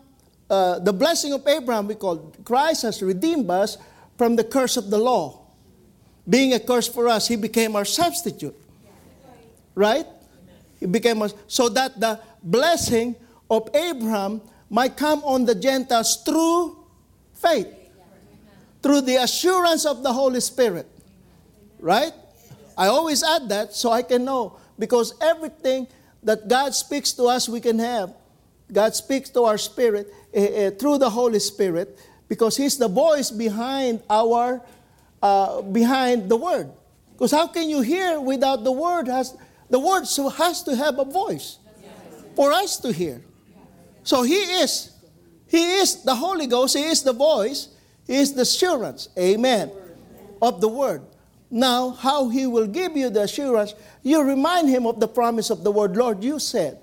uh, 0.50 0.80
the 0.80 0.94
blessing 0.94 1.32
of 1.34 1.48
Abraham, 1.48 1.86
we 1.86 1.94
call 1.94 2.34
Christ 2.44 2.82
has 2.82 3.04
redeemed 3.04 3.52
us 3.52 3.78
from 4.20 4.36
the 4.36 4.44
curse 4.44 4.76
of 4.76 4.90
the 4.90 4.98
law. 4.98 5.40
Being 6.28 6.54
a 6.54 6.60
curse 6.60 6.90
for 6.90 7.08
us, 7.08 7.30
he 7.30 7.38
became 7.38 7.74
our 7.78 7.86
substitute. 7.86 8.54
Right? 9.76 10.06
He 10.78 10.88
became 10.88 11.22
us 11.22 11.34
so 11.48 11.70
that 11.70 11.98
the 11.98 12.20
blessing 12.44 13.16
of 13.50 13.74
Abraham 13.74 14.42
might 14.70 14.98
come 14.98 15.24
on 15.24 15.46
the 15.46 15.56
Gentiles 15.56 16.22
through 16.24 16.78
faith, 17.34 17.74
through 18.84 19.02
the 19.02 19.16
assurance 19.16 19.86
of 19.86 20.04
the 20.04 20.12
Holy 20.12 20.42
Spirit. 20.42 20.86
Right? 21.80 22.12
I 22.78 22.88
always 22.88 23.24
add 23.24 23.48
that 23.48 23.74
so 23.74 23.90
I 23.90 24.02
can 24.02 24.26
know 24.26 24.60
because 24.78 25.14
everything 25.22 25.88
that 26.24 26.50
God 26.50 26.76
speaks 26.76 27.14
to 27.14 27.24
us, 27.24 27.48
we 27.48 27.62
can 27.62 27.80
have. 27.80 28.14
God 28.72 28.96
speaks 28.96 29.30
to 29.30 29.46
our 29.46 29.58
spirit 29.58 30.14
uh, 30.36 30.40
uh, 30.40 30.72
through 30.72 30.98
the 30.98 31.10
Holy 31.10 31.40
Spirit 31.40 31.98
because 32.30 32.56
He's 32.56 32.78
the 32.78 32.88
voice 32.88 33.32
behind 33.32 34.02
our 34.10 34.62
uh, 35.22 35.62
behind 35.62 36.30
the 36.30 36.38
Word. 36.38 36.72
Because 37.12 37.32
how 37.32 37.48
can 37.48 37.70
you 37.70 37.82
hear 37.82 38.22
without 38.22 38.64
the 38.64 38.72
Word? 38.72 39.08
Has 39.08 39.36
the 39.70 39.80
Word 39.80 40.06
so 40.06 40.30
has 40.30 40.64
to 40.64 40.76
have 40.76 40.98
a 41.00 41.04
voice 41.04 41.58
for 42.36 42.54
us 42.54 42.78
to 42.78 42.94
hear. 42.94 43.22
So 44.04 44.24
He 44.24 44.38
is, 44.38 44.92
He 45.48 45.74
is 45.74 46.04
the 46.04 46.16
Holy 46.16 46.48
Ghost. 46.48 46.78
He 46.78 46.84
is 46.84 47.04
the 47.04 47.12
voice. 47.12 47.70
He 48.08 48.16
is 48.16 48.34
the 48.34 48.44
assurance. 48.44 49.10
Amen. 49.18 49.72
Of 50.42 50.62
the 50.62 50.70
Word. 50.70 51.02
Now, 51.52 51.90
how 51.90 52.30
He 52.30 52.48
will 52.48 52.68
give 52.68 52.96
you 52.96 53.10
the 53.10 53.24
assurance, 53.24 53.74
you 54.04 54.24
remind 54.24 54.70
Him 54.70 54.86
of 54.86 55.00
the 55.00 55.08
promise 55.08 55.50
of 55.50 55.64
the 55.64 55.72
Word. 55.72 55.98
Lord, 55.98 56.24
you 56.24 56.40
said. 56.40 56.80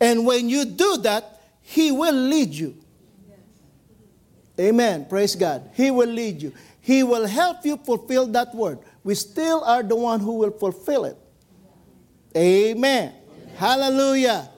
And 0.00 0.26
when 0.26 0.48
you 0.48 0.64
do 0.64 0.98
that, 0.98 1.40
He 1.62 1.92
will 1.92 2.14
lead 2.14 2.50
you. 2.50 2.81
Amen. 4.58 5.06
Praise 5.06 5.34
God. 5.34 5.70
He 5.74 5.90
will 5.90 6.08
lead 6.08 6.42
you. 6.42 6.52
He 6.80 7.02
will 7.02 7.26
help 7.26 7.64
you 7.64 7.76
fulfill 7.76 8.26
that 8.28 8.54
word. 8.54 8.78
We 9.04 9.14
still 9.14 9.62
are 9.64 9.82
the 9.82 9.96
one 9.96 10.20
who 10.20 10.34
will 10.34 10.50
fulfill 10.50 11.04
it. 11.04 11.16
Amen. 12.36 13.14
Hallelujah. 13.56 14.50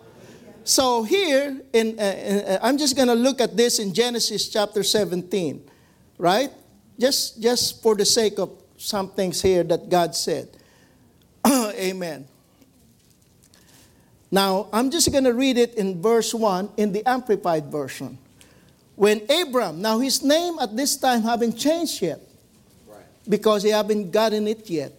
So 0.65 1.03
here, 1.03 1.61
in, 1.73 1.99
uh, 1.99 2.03
uh, 2.03 2.59
I'm 2.63 2.79
just 2.79 2.97
going 2.97 3.09
to 3.09 3.15
look 3.15 3.41
at 3.41 3.57
this 3.57 3.79
in 3.79 3.93
Genesis 3.93 4.49
chapter 4.49 4.83
17, 4.83 5.63
right? 6.17 6.51
Just, 6.99 7.43
just 7.43 7.83
for 7.83 7.95
the 7.95 8.05
sake 8.05 8.39
of 8.39 8.51
some 8.79 9.11
things 9.11 9.43
here 9.43 9.63
that 9.65 9.91
God 9.91 10.15
said. 10.15 10.49
Amen. 11.47 12.27
Now, 14.31 14.69
I'm 14.73 14.91
just 14.91 15.13
going 15.13 15.25
to 15.25 15.35
read 15.35 15.59
it 15.59 15.75
in 15.75 16.01
verse 16.01 16.33
1 16.33 16.71
in 16.77 16.93
the 16.93 17.07
Amplified 17.09 17.67
Version. 17.67 18.19
When 18.97 19.23
Abram, 19.31 19.83
now 19.83 19.99
his 19.99 20.23
name 20.23 20.59
at 20.61 20.77
this 20.77 20.97
time 20.97 21.23
haven't 21.23 21.59
changed 21.59 22.03
yet 22.03 22.21
because 23.29 23.63
he 23.63 23.71
haven't 23.71 24.11
gotten 24.11 24.47
it 24.47 24.69
yet. 24.71 24.93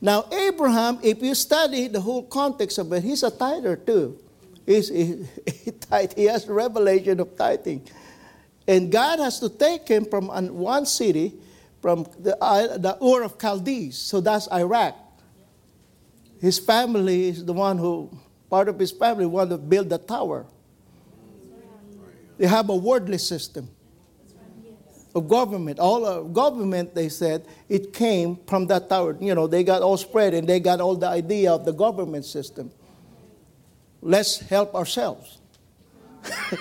Now, 0.00 0.26
Abraham, 0.30 0.98
if 1.02 1.22
you 1.22 1.34
study 1.34 1.88
the 1.88 2.00
whole 2.00 2.22
context 2.24 2.78
of 2.78 2.92
it, 2.92 3.02
he's 3.02 3.22
a 3.22 3.30
tither 3.30 3.76
too. 3.76 4.18
He's, 4.66 4.88
he, 4.88 5.26
he, 5.64 5.72
he 6.16 6.24
has 6.24 6.46
revelation 6.46 7.20
of 7.20 7.36
tithing. 7.36 7.88
And 8.68 8.90
God 8.90 9.20
has 9.20 9.40
to 9.40 9.48
take 9.48 9.88
him 9.88 10.04
from 10.04 10.28
one 10.54 10.84
city, 10.84 11.34
from 11.80 12.06
the, 12.18 12.36
uh, 12.42 12.76
the 12.76 13.02
Ur 13.02 13.22
of 13.22 13.38
Chaldees, 13.40 13.96
so 13.96 14.20
that's 14.20 14.50
Iraq. 14.52 14.94
His 16.40 16.58
family 16.58 17.28
is 17.28 17.44
the 17.44 17.52
one 17.52 17.78
who, 17.78 18.10
part 18.50 18.68
of 18.68 18.78
his 18.78 18.92
family, 18.92 19.24
wanted 19.24 19.50
to 19.50 19.58
build 19.58 19.88
the 19.88 19.98
tower. 19.98 20.46
They 22.38 22.46
have 22.46 22.68
a 22.68 22.76
wordless 22.76 23.26
system 23.26 23.70
of 25.14 25.28
government. 25.28 25.78
All 25.78 26.04
of 26.04 26.34
government, 26.34 26.94
they 26.94 27.08
said, 27.08 27.46
it 27.68 27.92
came 27.92 28.38
from 28.46 28.66
that 28.66 28.88
tower. 28.88 29.16
You 29.18 29.34
know, 29.34 29.46
they 29.46 29.64
got 29.64 29.82
all 29.82 29.96
spread 29.96 30.34
and 30.34 30.46
they 30.46 30.60
got 30.60 30.80
all 30.80 30.94
the 30.94 31.08
idea 31.08 31.52
of 31.52 31.64
the 31.64 31.72
government 31.72 32.26
system. 32.26 32.70
Let's 34.02 34.40
help 34.40 34.74
ourselves. 34.74 35.38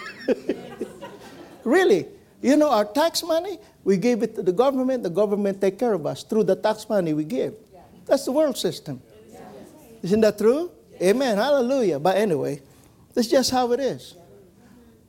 really, 1.66 2.08
you 2.42 2.56
know, 2.56 2.70
our 2.70 2.86
tax 2.86 3.24
money, 3.24 3.60
we 3.84 3.98
give 3.98 4.24
it 4.24 4.36
to 4.36 4.44
the 4.44 4.54
government, 4.54 5.04
the 5.04 5.10
government 5.10 5.60
take 5.60 5.78
care 5.78 5.94
of 5.94 6.06
us 6.06 6.24
through 6.24 6.46
the 6.46 6.56
tax 6.56 6.88
money 6.88 7.14
we 7.14 7.26
give. 7.26 7.56
That's 8.06 8.26
the 8.26 8.32
world 8.32 8.58
system. 8.58 9.02
Isn't 10.02 10.22
that 10.22 10.38
true? 10.38 10.72
Amen. 11.02 11.38
Hallelujah. 11.38 12.00
But 12.00 12.18
anyway, 12.18 12.62
that's 13.14 13.28
just 13.28 13.52
how 13.52 13.72
it 13.74 13.80
is. 13.80 14.16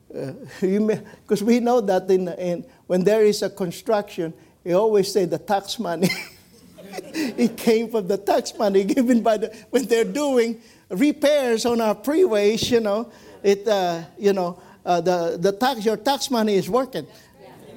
Because 0.09 1.43
uh, 1.43 1.45
we 1.47 1.61
know 1.61 1.81
that 1.81 2.11
in, 2.11 2.29
in, 2.29 2.65
when 2.87 3.05
there 3.05 3.25
is 3.25 3.43
a 3.43 3.51
construction, 3.51 4.33
they 4.65 4.73
always 4.73 5.13
say 5.13 5.25
the 5.25 5.39
tax 5.39 5.79
money. 5.79 6.09
it 6.93 7.57
came 7.57 7.91
from 7.91 8.09
the 8.09 8.17
tax 8.17 8.57
money 8.57 8.85
given 8.85 9.23
by 9.23 9.37
the, 9.37 9.55
when 9.71 9.87
they're 9.87 10.05
doing 10.05 10.61
repairs 10.91 11.67
on 11.67 11.81
our 11.81 11.95
freeways, 11.95 12.71
you 12.71 12.81
know, 12.81 13.11
it, 13.43 13.67
uh, 13.67 14.03
you 14.19 14.33
know, 14.33 14.61
uh, 14.85 15.01
the, 15.01 15.37
the 15.41 15.53
tax, 15.53 15.85
your 15.85 15.97
tax 15.97 16.31
money 16.31 16.55
is 16.55 16.71
working. 16.71 17.07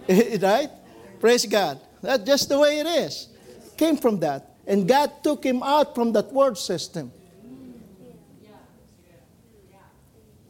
right? 0.42 0.70
Praise 1.20 1.46
God. 1.46 1.80
That's 2.02 2.24
just 2.24 2.50
the 2.50 2.60
way 2.60 2.80
it 2.80 2.88
is. 2.88 3.28
Came 3.78 3.98
from 3.98 4.20
that. 4.20 4.56
And 4.66 4.88
God 4.88 5.24
took 5.24 5.44
him 5.44 5.64
out 5.64 5.96
from 5.96 6.12
that 6.14 6.32
world 6.32 6.58
system. 6.58 7.12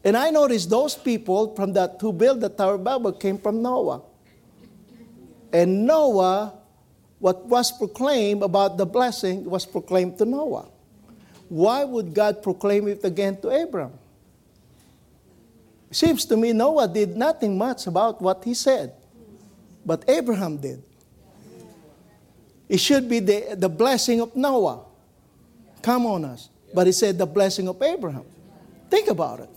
And 0.03 0.15
I 0.15 0.29
noticed 0.29 0.69
those 0.69 0.95
people 0.95 1.55
from 1.55 1.73
that 1.73 1.97
who 1.99 2.13
built 2.13 2.39
the 2.39 2.49
Tower 2.49 2.75
of 2.75 2.83
Babel 2.83 3.11
came 3.11 3.37
from 3.37 3.61
Noah. 3.61 4.01
And 5.51 5.85
Noah, 5.85 6.53
what 7.19 7.45
was 7.45 7.71
proclaimed 7.71 8.43
about 8.43 8.77
the 8.77 8.85
blessing 8.85 9.43
was 9.43 9.65
proclaimed 9.65 10.17
to 10.19 10.25
Noah. 10.25 10.69
Why 11.49 11.83
would 11.83 12.13
God 12.13 12.41
proclaim 12.41 12.87
it 12.87 13.03
again 13.03 13.41
to 13.41 13.49
Abram? 13.49 13.91
Seems 15.91 16.23
to 16.25 16.37
me 16.37 16.53
Noah 16.53 16.87
did 16.87 17.17
nothing 17.17 17.57
much 17.57 17.87
about 17.87 18.21
what 18.21 18.43
he 18.43 18.53
said, 18.53 18.93
but 19.85 20.07
Abraham 20.07 20.57
did. 20.57 20.83
It 22.69 22.79
should 22.79 23.09
be 23.09 23.19
the, 23.19 23.55
the 23.57 23.69
blessing 23.69 24.21
of 24.21 24.35
Noah 24.35 24.85
come 25.81 26.05
on 26.05 26.25
us, 26.25 26.49
but 26.73 26.85
he 26.85 26.93
said 26.93 27.17
the 27.17 27.25
blessing 27.25 27.67
of 27.67 27.81
Abraham. 27.81 28.25
Think 28.89 29.07
about 29.07 29.39
it. 29.39 29.49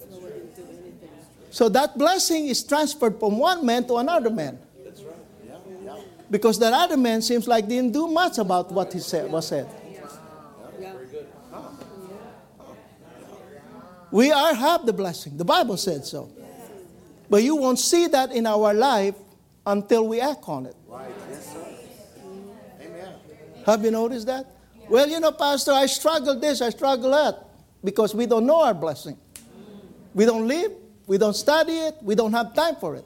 So 1.53 1.68
that 1.68 1.98
blessing 1.98 2.46
is 2.46 2.64
transferred 2.64 3.20
from 3.20 3.36
one 3.36 3.64
man 3.64 3.86
to 3.88 3.98
another 3.98 4.30
man. 4.30 4.59
That's 4.82 5.03
right. 5.03 5.14
Yeah, 5.46 5.57
yeah. 5.84 5.96
Because 6.30 6.59
that 6.61 6.72
other 6.72 6.96
man 6.96 7.20
seems 7.20 7.46
like 7.46 7.68
didn't 7.68 7.92
do 7.92 8.09
much 8.09 8.38
about 8.38 8.72
what 8.72 8.90
he 8.90 9.00
said 9.00 9.30
was 9.30 9.48
said. 9.48 9.68
We 14.11 14.32
are 14.32 14.55
have 14.55 14.86
the 14.86 14.92
blessing. 14.92 15.36
The 15.36 15.44
Bible 15.44 15.76
said 15.76 16.05
so. 16.07 16.30
But 17.28 17.42
you 17.42 17.57
won't 17.57 17.78
see 17.78 18.07
that 18.09 18.32
in 18.32 18.46
our 18.46 18.72
life 18.72 19.14
until 19.66 20.09
we 20.09 20.20
act 20.20 20.44
on 20.48 20.66
it. 20.66 20.76
Right. 20.86 21.11
Yes, 21.30 21.53
sir. 21.53 21.66
Amen. 22.80 23.14
Have 23.64 23.84
you 23.84 23.90
noticed 23.90 24.26
that? 24.26 24.46
Well, 24.88 25.09
you 25.09 25.20
know, 25.20 25.32
Pastor, 25.32 25.72
I 25.72 25.86
struggle 25.86 26.38
this, 26.38 26.61
I 26.61 26.70
struggle 26.70 27.11
that, 27.11 27.46
because 27.82 28.14
we 28.14 28.26
don't 28.26 28.44
know 28.44 28.62
our 28.62 28.74
blessing. 28.74 29.16
We 30.14 30.26
don't 30.26 30.46
live 30.46 30.72
we 31.07 31.18
don't 31.18 31.34
study 31.34 31.72
it. 31.72 31.96
We 32.03 32.14
don't 32.14 32.32
have 32.32 32.55
time 32.55 32.76
for 32.76 32.96
it. 32.96 33.05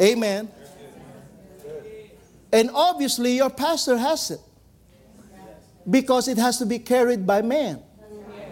Amen. 0.00 0.48
And 2.52 2.70
obviously, 2.72 3.36
your 3.36 3.50
pastor 3.50 3.96
has 3.98 4.30
it 4.30 4.40
because 5.88 6.28
it 6.28 6.38
has 6.38 6.58
to 6.58 6.66
be 6.66 6.78
carried 6.78 7.26
by 7.26 7.42
man 7.42 7.82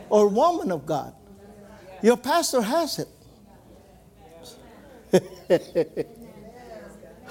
or 0.08 0.28
woman 0.28 0.70
of 0.72 0.84
God. 0.84 1.14
Your 2.02 2.16
pastor 2.16 2.60
has 2.60 2.98
it. 2.98 3.08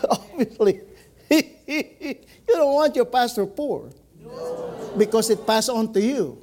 obviously, 0.09 0.81
you 1.29 2.15
don't 2.47 2.73
want 2.73 2.95
your 2.95 3.05
pastor 3.05 3.45
poor 3.45 3.89
because 4.97 5.29
it 5.29 5.45
passed 5.45 5.69
on 5.69 5.91
to 5.93 6.01
you. 6.01 6.41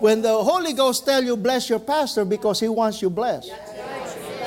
When 0.00 0.22
the 0.22 0.42
Holy 0.42 0.72
Ghost 0.72 1.04
tell 1.04 1.22
you 1.22 1.36
bless 1.36 1.68
your 1.68 1.80
pastor 1.80 2.24
because 2.24 2.60
he 2.60 2.68
wants 2.68 3.00
you 3.02 3.10
blessed. 3.10 3.52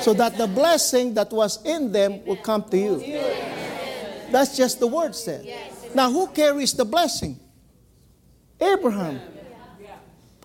So 0.02 0.14
that 0.14 0.38
the 0.38 0.48
blessing 0.48 1.14
that 1.16 1.32
was 1.32 1.64
in 1.66 1.92
them 1.92 2.24
will 2.26 2.38
come 2.38 2.64
to 2.70 2.78
you. 2.78 3.00
That's 4.32 4.56
just 4.56 4.80
the 4.80 4.88
word 4.88 5.16
said. 5.16 5.46
Now 5.94 6.12
who 6.12 6.28
carries 6.28 6.74
the 6.74 6.86
blessing? 6.86 7.40
Abraham. 8.60 9.20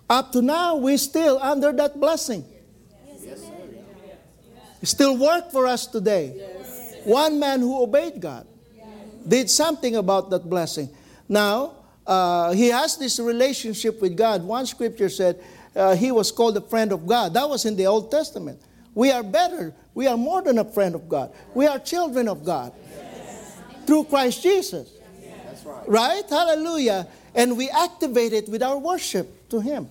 Up 0.09 0.31
to 0.33 0.41
now, 0.41 0.75
we're 0.75 0.99
still 0.99 1.39
under 1.41 1.71
that 1.73 1.99
blessing. 1.99 2.45
Still 4.83 5.17
work 5.17 5.51
for 5.51 5.65
us 5.65 5.87
today. 5.87 6.37
One 7.05 7.39
man 7.39 7.59
who 7.59 7.81
obeyed 7.81 8.21
God 8.21 8.45
did 9.27 9.49
something 9.49 9.95
about 9.95 10.29
that 10.29 10.47
blessing. 10.47 10.89
Now, 11.27 11.73
uh, 12.07 12.51
he 12.51 12.67
has 12.67 12.97
this 12.97 13.19
relationship 13.19 14.01
with 14.01 14.15
God. 14.15 14.43
One 14.43 14.65
scripture 14.65 15.09
said 15.09 15.41
uh, 15.75 15.95
he 15.95 16.11
was 16.11 16.31
called 16.31 16.55
a 16.57 16.61
friend 16.61 16.91
of 16.91 17.07
God. 17.07 17.33
That 17.33 17.49
was 17.49 17.65
in 17.65 17.75
the 17.75 17.87
Old 17.87 18.11
Testament. 18.11 18.61
We 18.93 19.11
are 19.11 19.23
better. 19.23 19.73
We 19.93 20.07
are 20.07 20.17
more 20.17 20.41
than 20.41 20.59
a 20.59 20.65
friend 20.65 20.95
of 20.95 21.09
God. 21.09 21.33
We 21.53 21.67
are 21.67 21.79
children 21.79 22.27
of 22.27 22.45
God 22.45 22.73
through 23.85 24.05
Christ 24.05 24.41
Jesus. 24.41 24.89
That's 25.45 25.65
right. 25.65 25.83
Right? 25.87 26.23
Hallelujah. 26.29 27.07
And 27.33 27.57
we 27.57 27.69
activate 27.69 28.33
it 28.33 28.47
with 28.47 28.63
our 28.63 28.77
worship 28.77 29.49
to 29.49 29.59
Him 29.59 29.89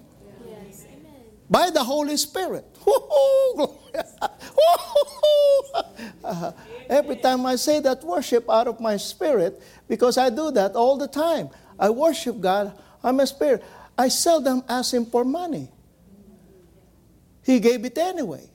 by 1.50 1.70
the 1.70 1.84
Holy 1.84 2.16
Spirit. 2.16 2.64
Every 6.88 7.16
time 7.16 7.46
I 7.46 7.56
say 7.56 7.80
that 7.80 8.04
worship 8.04 8.48
out 8.48 8.68
of 8.68 8.80
my 8.80 8.96
spirit, 8.96 9.60
because 9.88 10.18
I 10.18 10.30
do 10.30 10.50
that 10.52 10.74
all 10.74 10.96
the 10.96 11.08
time. 11.08 11.50
I 11.78 11.90
worship 11.90 12.40
God, 12.40 12.76
I'm 13.02 13.20
a 13.20 13.26
spirit. 13.26 13.64
I 13.96 14.08
seldom 14.08 14.62
ask 14.68 14.92
Him 14.92 15.06
for 15.06 15.24
money. 15.24 15.68
He 17.44 17.60
gave 17.60 17.84
it 17.84 17.98
anyway. 17.98 18.48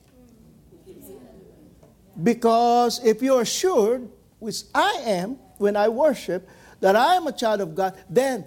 Because 2.22 3.02
if 3.04 3.22
you 3.22 3.34
are 3.34 3.42
assured, 3.42 4.08
which 4.38 4.62
I 4.74 5.02
am 5.06 5.38
when 5.58 5.76
I 5.76 5.88
worship, 5.88 6.48
that 6.80 6.96
I 6.96 7.14
am 7.14 7.26
a 7.26 7.32
child 7.32 7.60
of 7.60 7.74
God, 7.74 7.96
then 8.08 8.44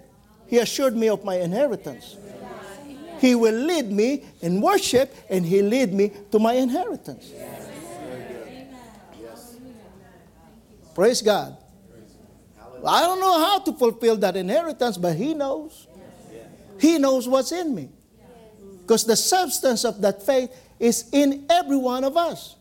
He 0.47 0.57
assured 0.57 0.95
me 0.95 1.07
of 1.09 1.23
my 1.23 1.35
inheritance. 1.35 2.17
He 3.19 3.35
will 3.35 3.55
lead 3.55 3.89
me 3.89 4.25
in 4.41 4.59
worship 4.59 5.15
and 5.29 5.45
He 5.45 5.61
lead 5.61 5.93
me 5.93 6.11
to 6.31 6.39
my 6.39 6.53
inheritance. 6.53 7.31
Praise 10.93 11.21
God. 11.21 11.57
I 12.85 13.01
don't 13.01 13.19
know 13.19 13.39
how 13.39 13.59
to 13.59 13.73
fulfill 13.73 14.17
that 14.17 14.35
inheritance, 14.35 14.97
but 14.97 15.15
He 15.15 15.33
knows. 15.33 15.87
He 16.79 16.97
knows 16.97 17.27
what's 17.27 17.51
in 17.51 17.73
me. 17.73 17.89
Because 18.81 19.05
the 19.05 19.15
substance 19.15 19.85
of 19.85 20.01
that 20.01 20.21
faith 20.23 20.51
is 20.79 21.09
in 21.13 21.45
every 21.49 21.77
one 21.77 22.03
of 22.03 22.17
us. 22.17 22.55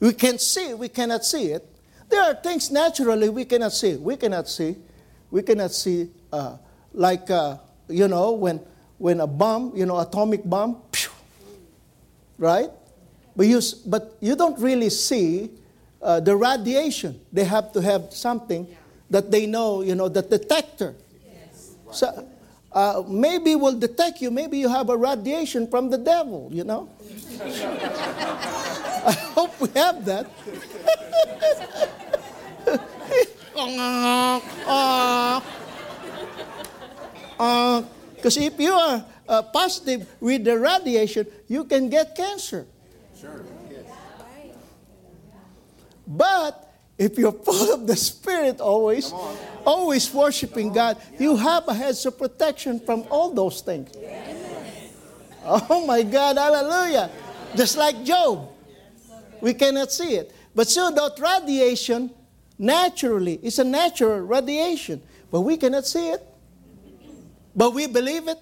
We 0.00 0.12
can 0.12 0.38
see 0.38 0.74
we 0.74 0.88
cannot 0.88 1.24
see 1.24 1.52
it. 1.52 1.64
There 2.08 2.22
are 2.22 2.34
things 2.34 2.70
naturally 2.70 3.28
we 3.28 3.44
cannot 3.44 3.72
see. 3.72 3.96
We 3.96 4.16
cannot 4.16 4.48
see. 4.48 4.76
We 5.30 5.42
cannot 5.42 5.72
see, 5.72 6.08
uh, 6.32 6.56
like, 6.92 7.30
uh, 7.30 7.58
you 7.88 8.08
know, 8.08 8.32
when, 8.32 8.60
when 8.96 9.20
a 9.20 9.26
bomb, 9.26 9.76
you 9.76 9.84
know, 9.84 9.98
atomic 9.98 10.42
bomb, 10.44 10.80
right? 12.38 12.70
But 13.36 13.46
you, 13.46 13.60
but 13.86 14.16
you 14.20 14.34
don't 14.36 14.58
really 14.58 14.90
see 14.90 15.50
uh, 16.02 16.20
the 16.20 16.36
radiation. 16.36 17.20
They 17.32 17.44
have 17.44 17.72
to 17.72 17.80
have 17.80 18.12
something 18.12 18.68
that 19.10 19.30
they 19.30 19.46
know, 19.46 19.82
you 19.82 19.94
know, 19.94 20.08
the 20.08 20.22
detector. 20.22 20.94
So 21.90 22.28
uh, 22.72 23.02
maybe 23.08 23.54
will 23.54 23.78
detect 23.78 24.20
you. 24.20 24.30
Maybe 24.30 24.58
you 24.58 24.68
have 24.68 24.90
a 24.90 24.96
radiation 24.96 25.68
from 25.68 25.90
the 25.90 25.98
devil, 25.98 26.50
you 26.52 26.64
know. 26.64 26.88
I 27.40 29.16
hope 29.34 29.58
we 29.60 29.68
have 29.74 30.04
that. 30.04 30.26
Because 38.18 38.36
if 38.36 38.58
you 38.58 38.72
are 38.72 39.04
uh, 39.28 39.42
positive 39.42 40.06
with 40.20 40.44
the 40.44 40.58
radiation, 40.58 41.26
you 41.46 41.64
can 41.64 41.88
get 41.88 42.14
cancer. 42.14 42.66
Sure. 43.18 43.44
But 46.08 46.72
if 46.96 47.18
you're 47.18 47.32
full 47.32 47.74
of 47.74 47.86
the 47.86 47.94
Spirit 47.94 48.60
always, 48.60 49.12
always 49.64 50.12
worshiping 50.12 50.72
God, 50.72 50.96
you 51.18 51.36
have 51.36 51.68
a 51.68 51.74
hedge 51.74 52.04
of 52.06 52.18
protection 52.18 52.80
from 52.80 53.04
all 53.10 53.30
those 53.32 53.60
things. 53.60 53.90
Oh 55.44 55.86
my 55.86 56.02
God, 56.02 56.36
hallelujah. 56.36 57.10
Just 57.54 57.76
like 57.76 58.02
Job. 58.04 58.48
We 59.40 59.54
cannot 59.54 59.92
see 59.92 60.16
it. 60.16 60.32
But 60.54 60.68
so 60.68 60.90
that 60.90 61.18
radiation 61.20 62.10
naturally 62.58 63.38
is 63.42 63.58
a 63.58 63.64
natural 63.64 64.20
radiation. 64.20 65.00
But 65.30 65.42
we 65.42 65.56
cannot 65.56 65.86
see 65.86 66.08
it. 66.08 66.26
But 67.54 67.74
we 67.74 67.86
believe 67.86 68.28
it. 68.28 68.38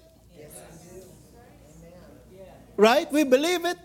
Right? 2.75 3.11
We 3.11 3.23
believe 3.23 3.65
it. 3.65 3.77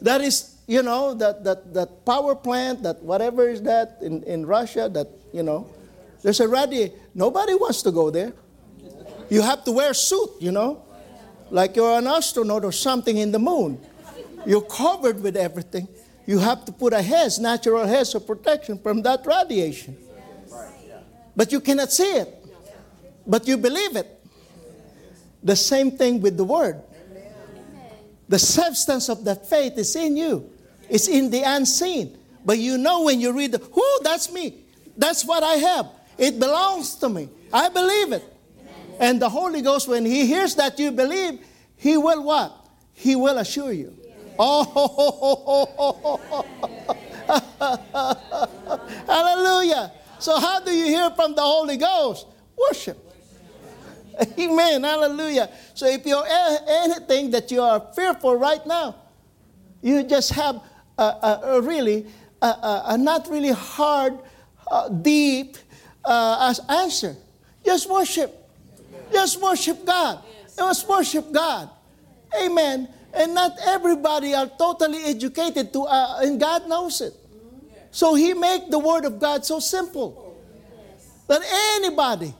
That 0.00 0.20
is, 0.20 0.53
you 0.66 0.82
know, 0.82 1.14
that, 1.14 1.44
that, 1.44 1.74
that 1.74 2.04
power 2.06 2.34
plant, 2.34 2.82
that 2.82 3.02
whatever 3.02 3.48
is 3.48 3.62
that 3.62 3.98
in, 4.00 4.22
in 4.22 4.46
Russia, 4.46 4.88
that, 4.92 5.08
you 5.32 5.42
know, 5.42 5.68
there's 6.22 6.40
a 6.40 6.48
radiation. 6.48 6.94
Nobody 7.14 7.54
wants 7.54 7.82
to 7.82 7.92
go 7.92 8.10
there. 8.10 8.32
You 9.28 9.42
have 9.42 9.64
to 9.64 9.72
wear 9.72 9.90
a 9.90 9.94
suit, 9.94 10.30
you 10.40 10.52
know, 10.52 10.82
like 11.50 11.76
you're 11.76 11.98
an 11.98 12.06
astronaut 12.06 12.64
or 12.64 12.72
something 12.72 13.16
in 13.18 13.30
the 13.30 13.38
moon. 13.38 13.80
You're 14.46 14.62
covered 14.62 15.22
with 15.22 15.36
everything. 15.36 15.88
You 16.26 16.38
have 16.38 16.64
to 16.64 16.72
put 16.72 16.92
a 16.92 17.02
hedge, 17.02 17.38
natural 17.38 17.86
hedge 17.86 18.14
of 18.14 18.26
protection 18.26 18.78
from 18.78 19.02
that 19.02 19.26
radiation. 19.26 19.96
But 21.36 21.52
you 21.52 21.60
cannot 21.60 21.92
see 21.92 22.04
it. 22.04 22.44
But 23.26 23.46
you 23.46 23.56
believe 23.56 23.96
it. 23.96 24.08
The 25.42 25.56
same 25.56 25.90
thing 25.90 26.20
with 26.20 26.36
the 26.36 26.44
word. 26.44 26.80
The 28.28 28.38
substance 28.38 29.10
of 29.10 29.24
that 29.24 29.46
faith 29.46 29.76
is 29.76 29.94
in 29.96 30.16
you. 30.16 30.50
It's 30.94 31.08
in 31.08 31.28
the 31.28 31.42
unseen. 31.42 32.16
But 32.44 32.60
you 32.60 32.78
know 32.78 33.02
when 33.02 33.20
you 33.20 33.32
read, 33.32 33.52
whoo, 33.52 33.82
that's 34.04 34.30
me. 34.30 34.62
That's 34.96 35.24
what 35.24 35.42
I 35.42 35.54
have. 35.54 35.88
It 36.16 36.38
belongs 36.38 36.94
to 36.96 37.08
me. 37.08 37.28
I 37.52 37.68
believe 37.68 38.12
it. 38.12 38.22
And 39.00 39.20
the 39.20 39.28
Holy 39.28 39.60
Ghost, 39.60 39.88
when 39.88 40.06
He 40.06 40.24
hears 40.24 40.54
that 40.54 40.78
you 40.78 40.92
believe, 40.92 41.40
He 41.76 41.96
will 41.96 42.22
what? 42.22 42.54
He 42.92 43.16
will 43.16 43.38
assure 43.38 43.72
you. 43.72 43.92
Oh, 44.38 46.30
hallelujah. 49.08 49.90
So, 50.20 50.38
how 50.38 50.60
do 50.60 50.70
you 50.70 50.84
hear 50.84 51.10
from 51.10 51.34
the 51.34 51.42
Holy 51.42 51.76
Ghost? 51.76 52.28
Worship. 52.56 52.98
Amen. 54.38 54.84
Hallelujah. 54.84 55.50
So, 55.74 55.86
if 55.88 56.06
you're 56.06 56.24
anything 56.68 57.32
that 57.32 57.50
you 57.50 57.62
are 57.62 57.80
fearful 57.96 58.36
right 58.36 58.64
now, 58.64 58.94
you 59.82 60.04
just 60.04 60.30
have 60.30 60.62
really, 60.98 62.06
a, 62.42 62.96
not 62.98 63.28
really 63.30 63.52
hard, 63.52 64.18
uh, 64.70 64.88
deep 64.88 65.56
uh, 66.04 66.48
as 66.50 66.60
answer. 66.68 67.16
Just 67.64 67.88
worship. 67.88 68.30
Just 69.12 69.40
worship 69.40 69.84
God. 69.84 70.22
Just 70.56 70.88
worship 70.88 71.32
God. 71.32 71.70
Amen. 72.40 72.88
And 73.12 73.34
not 73.34 73.52
everybody 73.64 74.34
are 74.34 74.50
totally 74.58 75.04
educated 75.04 75.72
to, 75.72 75.82
uh, 75.82 76.20
and 76.22 76.40
God 76.40 76.68
knows 76.68 77.00
it. 77.00 77.14
So 77.90 78.14
He 78.14 78.34
make 78.34 78.70
the 78.70 78.78
Word 78.78 79.04
of 79.04 79.20
God 79.20 79.44
so 79.44 79.60
simple 79.60 80.36
that 81.28 81.42
anybody, 81.76 82.34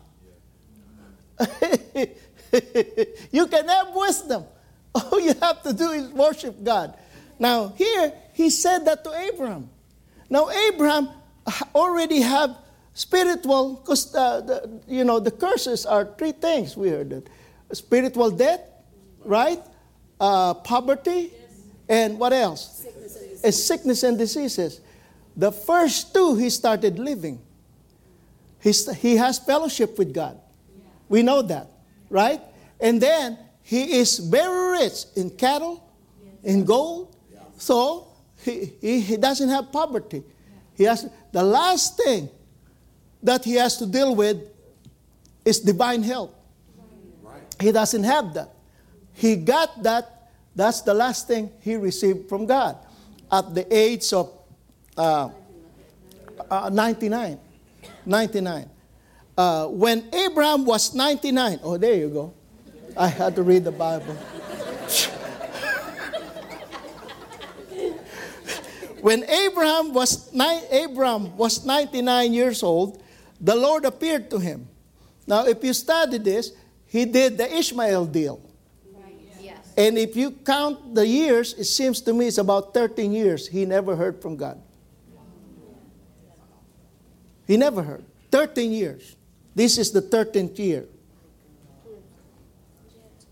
you 3.33 3.47
can 3.47 3.69
have 3.69 3.95
wisdom. 3.95 4.45
All 4.95 5.21
you 5.21 5.35
have 5.41 5.63
to 5.63 5.73
do 5.73 5.91
is 5.91 6.09
worship 6.11 6.63
God. 6.63 6.95
Now 7.39 7.69
here 7.77 8.13
He 8.35 8.51
said 8.51 8.85
that 8.85 9.03
to 9.05 9.11
Abraham. 9.33 9.71
Now 10.29 10.51
Abraham 10.51 11.09
already 11.75 12.21
have 12.21 12.59
spiritual, 12.93 13.81
because 13.81 14.13
the, 14.13 14.81
you 14.87 15.05
know 15.05 15.19
the 15.19 15.31
curses 15.31 15.87
are 15.87 16.05
three 16.19 16.33
things. 16.33 16.77
We 16.77 16.91
heard 16.91 17.11
that: 17.11 17.29
spiritual 17.73 18.31
death, 18.31 18.61
right? 19.25 19.63
Uh, 20.21 20.55
poverty, 20.55 21.33
and 21.89 22.19
what 22.19 22.33
else? 22.33 22.87
A 23.43 23.53
sickness 23.53 24.03
and 24.03 24.19
diseases. 24.19 24.81
The 25.37 25.51
first 25.51 26.15
two 26.15 26.37
he 26.37 26.51
started 26.51 26.99
living. 26.99 27.41
He's, 28.61 28.91
he 28.97 29.17
has 29.17 29.39
fellowship 29.39 29.99
with 29.99 30.15
God. 30.15 30.41
We 31.09 31.23
know 31.23 31.43
that, 31.43 31.69
right? 32.09 32.41
And 32.81 33.01
then 33.01 33.39
he 33.63 33.99
is 33.99 34.19
very 34.19 34.81
rich 34.81 35.05
in 35.17 35.31
cattle, 35.31 35.85
in 36.43 36.65
gold. 36.65 37.15
So 37.59 38.09
he, 38.39 38.73
he, 38.81 39.01
he 39.01 39.17
doesn't 39.17 39.49
have 39.49 39.73
poverty. 39.73 40.23
He 40.75 40.85
has 40.85 41.09
the 41.33 41.43
last 41.43 41.97
thing 41.97 42.29
that 43.23 43.45
he 43.45 43.55
has 43.55 43.77
to 43.79 43.87
deal 43.87 44.15
with 44.15 44.39
is 45.45 45.61
divine 45.61 46.03
health. 46.03 46.31
He 47.61 47.73
doesn't 47.73 48.05
have 48.05 48.35
that. 48.35 48.51
He 49.13 49.37
got 49.37 49.83
that. 49.83 50.31
That's 50.57 50.83
the 50.83 50.95
last 50.95 51.27
thing 51.27 51.51
he 51.61 51.77
received 51.77 52.29
from 52.29 52.47
God 52.47 52.77
at 53.31 53.55
the 53.55 53.67
age 53.75 54.13
of 54.13 54.31
uh, 54.97 55.31
uh, 56.51 56.71
99. 56.73 57.39
99. 58.07 58.71
Uh, 59.37 59.67
when 59.67 60.09
Abraham 60.15 60.65
was 60.65 60.95
99, 60.95 61.61
oh, 61.63 61.77
there 61.77 61.95
you 61.95 62.09
go. 62.09 62.35
I 62.97 63.09
had 63.09 63.35
to 63.37 63.43
read 63.43 63.65
the 63.65 63.73
When 69.05 69.23
Abraham 69.25 69.93
was, 69.93 70.33
ni- 70.33 70.65
Abraham 70.71 71.37
was 71.37 71.63
99 71.63 72.33
years 72.33 72.63
old, 72.63 73.03
the 73.39 73.55
Lord 73.55 73.85
appeared 73.85 74.31
to 74.31 74.39
him. 74.39 74.67
Now, 75.27 75.45
if 75.45 75.63
you 75.63 75.75
study 75.75 76.17
this, 76.17 76.53
he 76.87 77.05
did 77.05 77.37
the 77.37 77.55
Ishmael 77.55 78.07
deal. 78.07 78.41
Yes. 79.43 79.59
And 79.77 79.99
if 79.99 80.17
you 80.17 80.31
count 80.31 80.95
the 80.95 81.07
years, 81.07 81.53
it 81.53 81.65
seems 81.65 82.01
to 82.01 82.15
me 82.15 82.29
it's 82.29 82.39
about 82.39 82.73
13 82.73 83.13
years 83.13 83.47
he 83.47 83.67
never 83.67 83.95
heard 83.95 84.23
from 84.23 84.39
God. 84.39 84.59
He 87.47 87.59
never 87.59 87.83
heard. 87.83 88.07
13 88.31 88.73
years. 88.73 89.17
This 89.55 89.77
is 89.77 89.93
the 89.93 90.01
13th 90.01 90.59
year. 90.59 90.87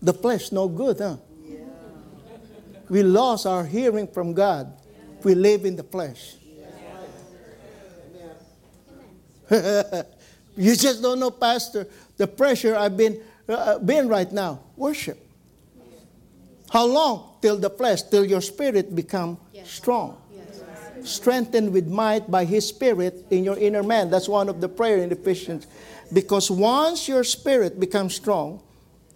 The 0.03 0.13
flesh 0.13 0.51
no 0.51 0.67
good, 0.67 0.99
huh? 0.99 1.17
We 2.89 3.01
lost 3.01 3.47
our 3.47 3.65
hearing 3.65 4.05
from 4.05 4.35
God. 4.35 4.82
We 5.23 5.35
live 5.35 5.65
in 5.65 5.75
the 5.75 5.83
flesh. 5.83 6.35
you 10.57 10.75
just 10.75 11.01
don't 11.01 11.19
know, 11.19 11.31
Pastor, 11.31 11.87
the 12.17 12.27
pressure 12.27 12.75
I've 12.75 12.97
been, 12.97 13.21
uh, 13.47 13.79
been 13.79 14.07
right 14.07 14.31
now. 14.31 14.61
Worship. 14.75 15.19
How 16.69 16.85
long? 16.85 17.35
Till 17.41 17.57
the 17.57 17.69
flesh, 17.69 18.01
till 18.03 18.25
your 18.25 18.41
spirit 18.41 18.95
become 18.95 19.37
strong. 19.63 20.19
Strengthened 21.03 21.71
with 21.73 21.87
might 21.87 22.31
by 22.31 22.45
his 22.45 22.67
spirit 22.67 23.25
in 23.29 23.43
your 23.43 23.57
inner 23.57 23.83
man. 23.83 24.09
That's 24.09 24.29
one 24.29 24.49
of 24.49 24.61
the 24.61 24.69
prayer 24.69 24.97
in 24.99 25.11
Ephesians. 25.11 25.67
Because 26.11 26.49
once 26.49 27.07
your 27.07 27.23
spirit 27.23 27.79
becomes 27.79 28.15
strong, 28.15 28.63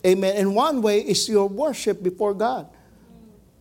amen, 0.06 0.36
and 0.36 0.56
one 0.56 0.82
way 0.82 1.00
is 1.00 1.28
your 1.30 1.48
worship 1.48 2.04
before 2.04 2.34
God. 2.34 2.68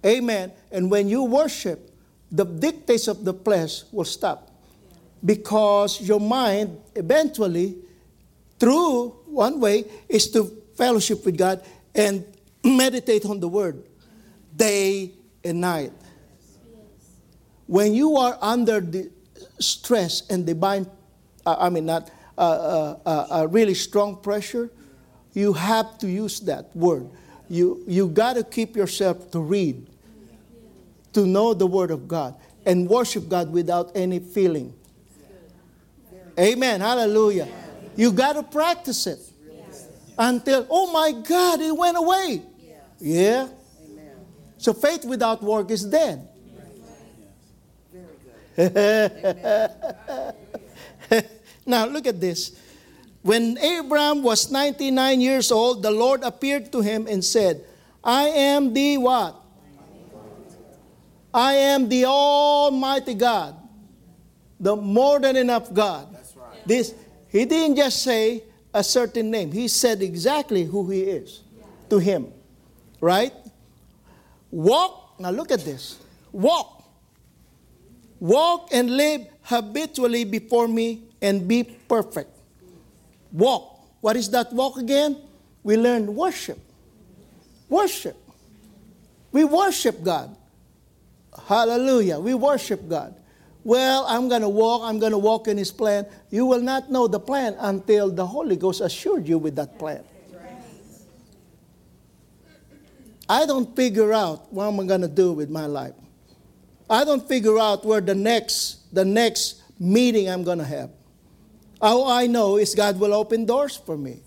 Amen. 0.04 0.52
And 0.70 0.90
when 0.90 1.08
you 1.08 1.24
worship, 1.24 1.95
the 2.36 2.44
dictates 2.44 3.08
of 3.08 3.24
the 3.24 3.32
flesh 3.32 3.82
will 3.92 4.04
stop. 4.04 4.50
Because 5.24 6.00
your 6.00 6.20
mind 6.20 6.78
eventually, 6.94 7.76
through 8.58 9.08
one 9.26 9.60
way, 9.60 9.84
is 10.08 10.30
to 10.32 10.44
fellowship 10.76 11.24
with 11.24 11.36
God 11.36 11.64
and 11.94 12.24
meditate 12.62 13.24
on 13.24 13.40
the 13.40 13.48
word 13.48 13.82
day 14.54 15.12
and 15.44 15.60
night. 15.60 15.92
When 17.66 17.94
you 17.94 18.16
are 18.16 18.38
under 18.40 18.80
the 18.80 19.10
stress 19.58 20.22
and 20.30 20.46
divine, 20.46 20.86
uh, 21.44 21.56
I 21.58 21.70
mean, 21.70 21.86
not 21.86 22.10
a 22.38 22.40
uh, 22.40 22.98
uh, 23.06 23.26
uh, 23.30 23.48
really 23.48 23.74
strong 23.74 24.16
pressure, 24.16 24.70
you 25.32 25.52
have 25.52 25.98
to 25.98 26.08
use 26.08 26.40
that 26.40 26.74
word. 26.76 27.08
You, 27.48 27.82
you 27.86 28.08
got 28.08 28.34
to 28.34 28.44
keep 28.44 28.76
yourself 28.76 29.30
to 29.32 29.40
read, 29.40 29.86
to 31.16 31.24
know 31.24 31.54
the 31.54 31.66
word 31.66 31.90
of 31.90 32.06
God, 32.06 32.34
and 32.66 32.86
worship 32.86 33.26
God 33.26 33.50
without 33.50 33.90
any 33.94 34.18
feeling. 34.18 34.74
Amen. 36.38 36.82
Hallelujah. 36.82 37.48
You 37.96 38.12
got 38.12 38.34
to 38.34 38.42
practice 38.42 39.06
it 39.06 39.18
until, 40.18 40.66
oh 40.68 40.92
my 40.92 41.12
God, 41.12 41.62
it 41.62 41.74
went 41.74 41.96
away. 41.96 42.42
Yeah. 43.00 43.48
So 44.58 44.74
faith 44.74 45.06
without 45.06 45.42
work 45.42 45.70
is 45.70 45.86
dead. 45.86 46.28
now 51.64 51.86
look 51.86 52.06
at 52.06 52.20
this. 52.20 52.60
When 53.22 53.56
Abraham 53.56 54.22
was 54.22 54.50
99 54.50 55.22
years 55.22 55.50
old, 55.50 55.82
the 55.82 55.90
Lord 55.90 56.22
appeared 56.22 56.70
to 56.72 56.82
him 56.82 57.06
and 57.06 57.24
said, 57.24 57.64
I 58.04 58.24
am 58.24 58.74
the 58.74 58.98
what? 58.98 59.45
I 61.36 61.52
am 61.52 61.90
the 61.90 62.06
Almighty 62.06 63.12
God, 63.12 63.54
the 64.58 64.74
more 64.74 65.20
than 65.20 65.36
enough 65.36 65.72
God. 65.72 66.08
This 66.64 66.94
he 67.28 67.44
didn't 67.44 67.76
just 67.76 68.02
say 68.02 68.42
a 68.72 68.82
certain 68.82 69.30
name. 69.30 69.52
He 69.52 69.68
said 69.68 70.00
exactly 70.00 70.64
who 70.64 70.88
he 70.88 71.02
is 71.02 71.42
to 71.90 71.98
him. 71.98 72.32
Right? 73.02 73.34
Walk, 74.50 75.20
now 75.20 75.28
look 75.30 75.50
at 75.50 75.60
this. 75.60 75.98
Walk. 76.32 76.84
Walk 78.18 78.70
and 78.72 78.96
live 78.96 79.26
habitually 79.42 80.24
before 80.24 80.66
me 80.66 81.02
and 81.20 81.46
be 81.46 81.64
perfect. 81.64 82.30
Walk. 83.30 83.78
What 84.00 84.16
is 84.16 84.30
that 84.30 84.54
walk 84.54 84.78
again? 84.78 85.18
We 85.62 85.76
learn 85.76 86.14
worship. 86.14 86.58
Worship. 87.68 88.16
We 89.32 89.44
worship 89.44 90.02
God. 90.02 90.34
Hallelujah. 91.44 92.18
We 92.18 92.34
worship 92.34 92.88
God. 92.88 93.14
Well, 93.64 94.04
I'm 94.08 94.28
going 94.28 94.42
to 94.42 94.48
walk, 94.48 94.82
I'm 94.84 94.98
going 94.98 95.12
to 95.12 95.18
walk 95.18 95.48
in 95.48 95.58
His 95.58 95.72
plan. 95.72 96.06
You 96.30 96.46
will 96.46 96.60
not 96.60 96.90
know 96.90 97.08
the 97.08 97.18
plan 97.18 97.56
until 97.58 98.10
the 98.10 98.24
Holy 98.24 98.56
Ghost 98.56 98.80
assured 98.80 99.26
you 99.26 99.38
with 99.38 99.56
that 99.56 99.78
plan. 99.78 100.04
I 103.28 103.44
don't 103.44 103.74
figure 103.74 104.12
out 104.12 104.52
what 104.52 104.66
I'm 104.66 104.86
going 104.86 105.00
to 105.00 105.08
do 105.08 105.32
with 105.32 105.50
my 105.50 105.66
life. 105.66 105.94
I 106.88 107.04
don't 107.04 107.26
figure 107.26 107.58
out 107.58 107.84
where 107.84 108.00
the 108.00 108.14
next 108.14 108.94
the 108.94 109.04
next 109.04 109.62
meeting 109.80 110.30
I'm 110.30 110.44
going 110.44 110.58
to 110.58 110.64
have. 110.64 110.90
All 111.80 112.08
I 112.08 112.26
know 112.28 112.56
is 112.56 112.74
God 112.74 112.98
will 113.00 113.12
open 113.12 113.44
doors 113.44 113.76
for 113.76 113.96
me. 113.96 114.20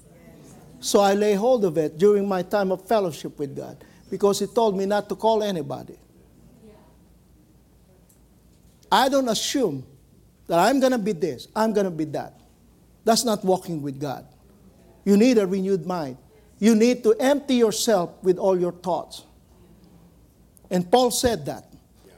So 0.82 1.00
I 1.00 1.14
lay 1.14 1.34
hold 1.34 1.66
of 1.66 1.78
it 1.78 1.98
during 1.98 2.28
my 2.28 2.42
time 2.44 2.72
of 2.72 2.86
fellowship 2.88 3.40
with 3.40 3.56
God 3.56 3.78
because 4.10 4.40
He 4.40 4.48
told 4.48 4.78
me 4.78 4.86
not 4.86 5.08
to 5.10 5.16
call 5.16 5.44
anybody. 5.44 5.98
I 8.92 9.10
don't 9.10 9.30
assume 9.30 9.86
that 10.48 10.60
I'm 10.60 10.80
going 10.80 10.92
to 10.92 10.98
be 10.98 11.12
this, 11.12 11.48
I'm 11.56 11.74
going 11.74 11.86
to 11.86 11.92
be 11.92 12.06
that. 12.06 12.34
That's 13.06 13.24
not 13.24 13.44
walking 13.46 13.82
with 13.82 14.00
God. 14.00 14.26
You 15.06 15.18
need 15.18 15.38
a 15.38 15.48
renewed 15.48 15.86
mind. 15.86 16.18
You 16.60 16.76
need 16.76 17.04
to 17.04 17.16
empty 17.20 17.56
yourself 17.56 18.12
with 18.22 18.38
all 18.38 18.60
your 18.60 18.74
thoughts. 18.74 19.24
And 20.70 20.90
Paul 20.92 21.12
said 21.12 21.46
that. 21.46 21.66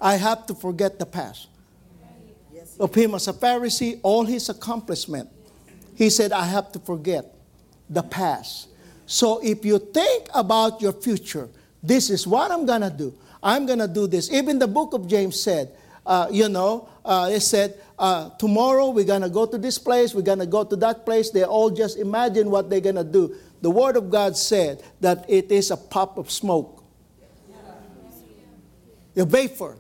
I 0.02 0.16
have 0.16 0.48
to 0.48 0.56
forget 0.56 0.98
the 0.98 1.06
past. 1.06 1.48
Of 2.80 2.96
him 2.96 3.14
as 3.14 3.28
a 3.28 3.34
Pharisee, 3.34 4.00
all 4.02 4.26
his 4.26 4.50
accomplishment. 4.50 5.30
He 5.96 6.10
said, 6.10 6.32
I 6.32 6.46
have 6.46 6.72
to 6.72 6.80
forget 6.80 7.36
the 7.90 8.02
past. 8.02 8.70
So 9.06 9.40
if 9.44 9.64
you 9.64 9.78
think 9.78 10.28
about 10.34 10.82
your 10.82 10.94
future, 10.94 11.50
this 11.84 12.10
is 12.10 12.26
what 12.26 12.50
I'm 12.50 12.66
going 12.66 12.82
to 12.82 12.90
do. 12.90 13.14
I'm 13.44 13.66
going 13.66 13.80
to 13.80 13.88
do 13.88 14.08
this. 14.08 14.32
Even 14.32 14.58
the 14.58 14.68
book 14.68 14.94
of 14.94 15.08
James 15.08 15.40
said, 15.40 15.72
uh, 16.06 16.28
you 16.32 16.50
know, 16.50 16.90
uh, 17.06 17.30
it 17.32 17.42
said, 17.42 17.80
uh, 17.98 18.30
tomorrow 18.32 18.90
we're 18.90 19.06
going 19.06 19.22
to 19.22 19.30
go 19.30 19.46
to 19.46 19.58
this 19.58 19.78
place, 19.78 20.14
we're 20.14 20.22
going 20.22 20.40
to 20.40 20.46
go 20.46 20.64
to 20.64 20.76
that 20.78 21.06
place. 21.06 21.30
They 21.30 21.44
all 21.44 21.70
just 21.70 21.98
imagine 21.98 22.50
what 22.50 22.70
they're 22.70 22.82
going 22.82 22.96
to 22.96 23.04
do. 23.04 23.36
The 23.62 23.70
Word 23.70 23.96
of 23.96 24.10
God 24.10 24.36
said 24.36 24.84
that 25.02 25.26
it 25.30 25.52
is 25.52 25.70
a 25.70 25.78
puff 25.78 26.18
of 26.18 26.32
smoke, 26.32 26.84
a 29.16 29.26
vapor. 29.26 29.78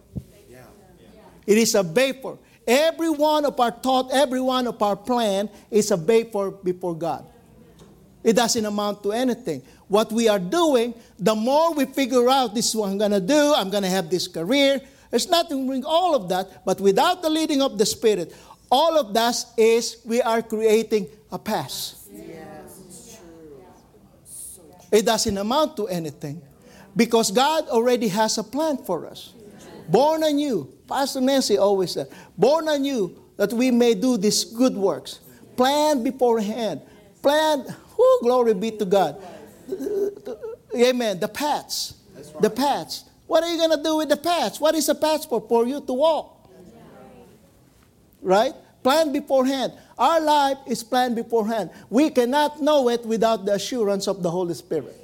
It 1.47 1.57
is 1.57 1.73
a 1.75 1.83
vapor. 1.83 2.37
Every 2.67 3.09
one 3.09 3.45
of 3.45 3.59
our 3.59 3.71
thought, 3.71 4.11
every 4.13 4.39
one 4.39 4.67
of 4.67 4.81
our 4.81 4.95
plan 4.95 5.49
is 5.71 5.89
a 5.89 5.97
vapor 5.97 6.51
before 6.51 6.95
God. 6.95 7.25
It 8.23 8.33
doesn't 8.33 8.63
amount 8.63 9.01
to 9.03 9.11
anything. 9.11 9.63
What 9.87 10.11
we 10.11 10.29
are 10.29 10.39
doing, 10.39 10.93
the 11.17 11.33
more 11.33 11.73
we 11.73 11.85
figure 11.85 12.29
out 12.29 12.53
this 12.53 12.69
is 12.69 12.75
what 12.75 12.89
I'm 12.89 12.97
going 12.97 13.11
to 13.11 13.19
do, 13.19 13.53
I'm 13.55 13.69
going 13.71 13.83
to 13.83 13.89
have 13.89 14.09
this 14.09 14.27
career. 14.27 14.79
There's 15.11 15.29
nothing 15.29 15.67
wrong 15.67 15.83
all 15.85 16.15
of 16.15 16.29
that, 16.29 16.65
but 16.65 16.79
without 16.81 17.21
the 17.21 17.29
leading 17.29 17.61
of 17.61 17.77
the 17.77 17.85
Spirit, 17.85 18.33
all 18.71 18.97
of 18.97 19.13
that 19.13 19.35
is 19.57 19.97
we 20.05 20.21
are 20.21 20.41
creating 20.41 21.07
a 21.31 21.37
past. 21.37 21.97
It 24.91 25.05
doesn't 25.05 25.37
amount 25.37 25.77
to 25.77 25.87
anything 25.87 26.41
because 26.95 27.31
God 27.31 27.67
already 27.69 28.07
has 28.09 28.37
a 28.37 28.43
plan 28.43 28.77
for 28.77 29.05
us. 29.05 29.33
Born 29.87 30.23
anew, 30.23 30.71
Pastor 30.87 31.21
Nancy 31.21 31.57
always 31.57 31.91
said, 31.91 32.07
born 32.37 32.67
anew 32.67 33.17
that 33.37 33.51
we 33.51 33.71
may 33.71 33.93
do 33.93 34.17
these 34.17 34.45
good 34.45 34.75
works. 34.75 35.19
Planned 35.55 36.03
beforehand. 36.03 36.81
Planned, 37.21 37.73
whoo, 37.97 38.19
glory 38.21 38.53
be 38.53 38.71
to 38.71 38.85
God. 38.85 39.21
Amen. 40.75 41.19
The 41.19 41.27
paths. 41.27 41.95
The 42.39 42.49
paths. 42.49 43.05
What 43.31 43.45
are 43.45 43.49
you 43.49 43.57
going 43.57 43.71
to 43.71 43.81
do 43.81 43.95
with 43.95 44.09
the 44.09 44.17
paths? 44.17 44.59
What 44.59 44.75
is 44.75 44.89
a 44.89 44.93
path 44.93 45.23
for? 45.29 45.65
You 45.65 45.79
to 45.79 45.93
walk. 45.93 46.49
Right? 48.21 48.51
Planned 48.83 49.13
beforehand. 49.13 49.71
Our 49.97 50.19
life 50.19 50.57
is 50.67 50.83
planned 50.83 51.15
beforehand. 51.15 51.69
We 51.89 52.09
cannot 52.09 52.61
know 52.61 52.89
it 52.89 53.05
without 53.05 53.45
the 53.45 53.53
assurance 53.53 54.09
of 54.09 54.21
the 54.21 54.29
Holy 54.29 54.53
Spirit. 54.53 54.97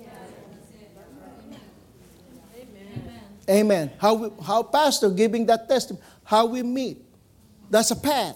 Amen. 3.50 3.92
How, 3.98 4.30
how 4.44 4.62
pastor 4.62 5.10
giving 5.10 5.46
that 5.46 5.70
testimony, 5.70 6.04
how 6.26 6.48
we 6.48 6.64
meet. 6.64 6.98
That's 7.70 7.92
a 7.92 7.96
path. 7.96 8.36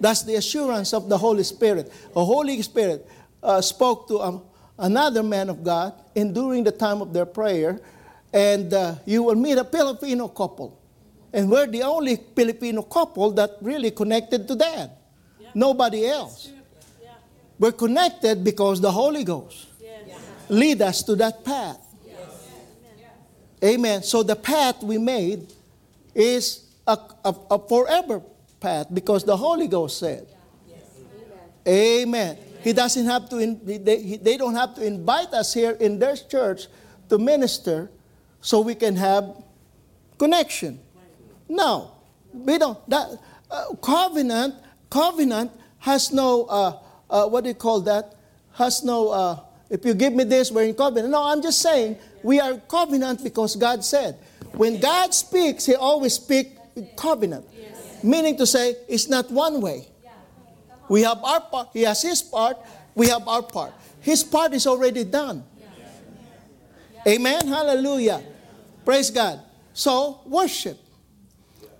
That's 0.00 0.24
the 0.24 0.34
assurance 0.34 0.92
of 0.92 1.08
the 1.08 1.18
Holy 1.18 1.44
Spirit. 1.44 1.92
The 2.14 2.24
Holy 2.24 2.60
Spirit 2.62 3.06
uh, 3.44 3.60
spoke 3.60 4.08
to 4.08 4.20
um, 4.20 4.42
another 4.76 5.22
man 5.22 5.50
of 5.50 5.62
God 5.62 5.92
and 6.16 6.34
during 6.34 6.64
the 6.64 6.72
time 6.72 7.00
of 7.00 7.12
their 7.12 7.26
prayer, 7.26 7.80
and 8.34 8.74
uh, 8.74 8.96
you 9.06 9.22
will 9.22 9.36
meet 9.36 9.56
a 9.56 9.64
Filipino 9.64 10.26
couple. 10.28 10.80
And 11.32 11.48
we're 11.50 11.68
the 11.68 11.82
only 11.82 12.18
Filipino 12.34 12.82
couple 12.82 13.30
that 13.32 13.50
really 13.60 13.92
connected 13.92 14.46
to 14.48 14.56
dad. 14.56 14.90
Nobody 15.54 16.06
else. 16.06 16.50
Yeah. 17.00 17.10
We're 17.60 17.72
connected 17.72 18.42
because 18.42 18.80
the 18.80 18.90
Holy 18.90 19.22
Ghost 19.22 19.68
Yes. 19.80 20.18
lead 20.48 20.82
us 20.82 21.02
to 21.04 21.14
that 21.16 21.44
path. 21.44 21.78
Amen. 23.62 24.02
So 24.02 24.22
the 24.22 24.36
path 24.36 24.82
we 24.82 24.98
made 24.98 25.46
is 26.14 26.64
a, 26.86 26.98
a, 27.24 27.34
a 27.52 27.58
forever 27.68 28.20
path 28.60 28.88
because 28.92 29.24
the 29.24 29.36
Holy 29.36 29.68
Ghost 29.68 29.98
said. 29.98 30.26
Amen. 31.66 32.36
He 32.62 32.72
doesn't 32.72 33.06
have 33.06 33.28
to. 33.30 33.38
In, 33.38 33.60
they, 33.64 34.18
they 34.20 34.36
don't 34.36 34.54
have 34.54 34.74
to 34.74 34.84
invite 34.84 35.32
us 35.32 35.54
here 35.54 35.72
in 35.80 35.98
their 35.98 36.16
church 36.16 36.66
to 37.08 37.16
minister, 37.18 37.90
so 38.44 38.60
we 38.60 38.74
can 38.74 38.94
have 38.94 39.42
connection. 40.18 40.78
No, 41.48 41.92
we 42.32 42.58
don't. 42.58 42.78
That 42.90 43.18
uh, 43.50 43.74
covenant 43.80 44.54
covenant 44.90 45.50
has 45.78 46.12
no 46.12 46.44
uh, 46.44 46.78
uh, 47.08 47.26
what 47.26 47.44
do 47.44 47.48
you 47.48 47.54
call 47.54 47.80
that? 47.80 48.14
Has 48.52 48.84
no. 48.84 49.08
Uh, 49.08 49.40
if 49.70 49.84
you 49.84 49.94
give 49.94 50.12
me 50.12 50.24
this, 50.24 50.52
we're 50.52 50.64
in 50.64 50.74
covenant. 50.74 51.10
No, 51.10 51.24
I'm 51.24 51.40
just 51.40 51.62
saying 51.62 51.96
we 52.22 52.38
are 52.38 52.58
covenant 52.68 53.24
because 53.24 53.56
God 53.56 53.82
said. 53.82 54.18
When 54.52 54.78
God 54.78 55.12
speaks, 55.14 55.64
He 55.66 55.74
always 55.74 56.14
speaks 56.14 56.50
covenant, 56.96 57.46
meaning 58.04 58.36
to 58.36 58.46
say 58.46 58.76
it's 58.88 59.08
not 59.08 59.30
one 59.32 59.60
way. 59.62 59.88
We 60.88 61.02
have 61.02 61.18
our 61.24 61.40
part. 61.40 61.70
He 61.72 61.82
has 61.82 62.02
His 62.02 62.20
part. 62.20 62.58
We 62.94 63.08
have 63.08 63.26
our 63.26 63.42
part. 63.42 63.72
His 64.00 64.22
part 64.22 64.52
is 64.52 64.66
already 64.66 65.02
done. 65.02 65.44
Amen. 67.08 67.48
Hallelujah. 67.48 68.33
Praise 68.84 69.10
God. 69.10 69.40
So 69.72 70.20
worship 70.26 70.78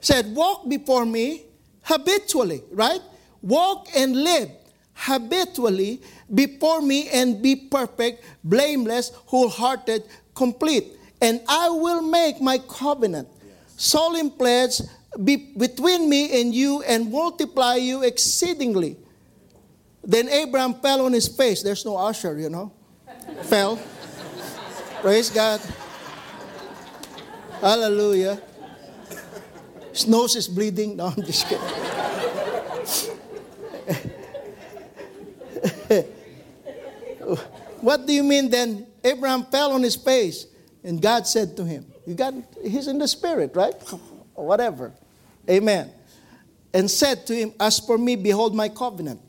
said, 0.00 0.34
Walk 0.34 0.68
before 0.68 1.06
me 1.06 1.42
habitually, 1.82 2.62
right? 2.72 3.00
Walk 3.42 3.88
and 3.94 4.16
live 4.16 4.50
habitually 4.94 6.00
before 6.32 6.80
me 6.80 7.08
and 7.08 7.42
be 7.42 7.56
perfect, 7.56 8.24
blameless, 8.42 9.12
wholehearted, 9.26 10.04
complete. 10.34 10.92
And 11.20 11.40
I 11.48 11.68
will 11.70 12.02
make 12.02 12.40
my 12.40 12.58
covenant, 12.58 13.28
solemn 13.76 14.30
pledge 14.30 14.80
be, 15.22 15.52
between 15.56 16.08
me 16.08 16.40
and 16.40 16.54
you 16.54 16.82
and 16.82 17.10
multiply 17.10 17.76
you 17.76 18.02
exceedingly. 18.02 18.96
Then 20.02 20.28
Abraham 20.28 20.74
fell 20.74 21.04
on 21.06 21.12
his 21.12 21.28
face. 21.28 21.62
There's 21.62 21.84
no 21.84 21.96
usher, 21.96 22.38
you 22.38 22.50
know. 22.50 22.72
fell. 23.42 23.80
Praise 25.00 25.30
God. 25.30 25.60
Hallelujah. 27.60 28.40
His 29.92 30.06
nose 30.06 30.36
is 30.36 30.48
bleeding. 30.48 30.96
No, 30.96 31.06
I'm 31.06 31.22
just 31.22 31.48
kidding. 31.48 31.64
what 37.80 38.06
do 38.06 38.12
you 38.12 38.22
mean 38.22 38.50
then? 38.50 38.86
Abram 39.04 39.44
fell 39.44 39.72
on 39.72 39.82
his 39.82 39.96
face, 39.96 40.46
and 40.82 41.00
God 41.00 41.26
said 41.26 41.56
to 41.56 41.64
him, 41.64 41.86
You 42.06 42.14
got 42.14 42.34
he's 42.62 42.88
in 42.88 42.98
the 42.98 43.08
spirit, 43.08 43.54
right? 43.54 43.74
Whatever. 44.34 44.92
Amen. 45.48 45.92
And 46.72 46.90
said 46.90 47.26
to 47.26 47.34
him, 47.34 47.52
As 47.60 47.78
for 47.78 47.98
me, 47.98 48.16
behold 48.16 48.54
my 48.54 48.68
covenant. 48.68 49.20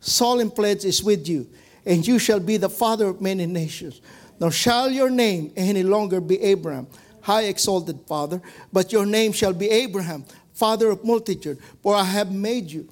Solemn 0.00 0.50
pledge 0.50 0.84
is 0.84 1.02
with 1.02 1.28
you, 1.28 1.46
and 1.84 2.06
you 2.06 2.18
shall 2.18 2.40
be 2.40 2.56
the 2.56 2.68
father 2.68 3.06
of 3.06 3.20
many 3.20 3.46
nations. 3.46 4.00
Nor 4.40 4.50
shall 4.50 4.90
your 4.90 5.10
name 5.10 5.52
any 5.56 5.82
longer 5.82 6.20
be 6.20 6.40
Abraham, 6.40 6.86
high 7.28 7.42
exalted 7.42 8.00
father, 8.06 8.40
but 8.72 8.90
your 8.90 9.04
name 9.04 9.32
shall 9.32 9.52
be 9.52 9.68
Abraham, 9.68 10.24
father 10.54 10.88
of 10.88 11.04
multitude, 11.04 11.58
for 11.82 11.94
I 11.94 12.02
have 12.02 12.32
made 12.32 12.70
you. 12.70 12.88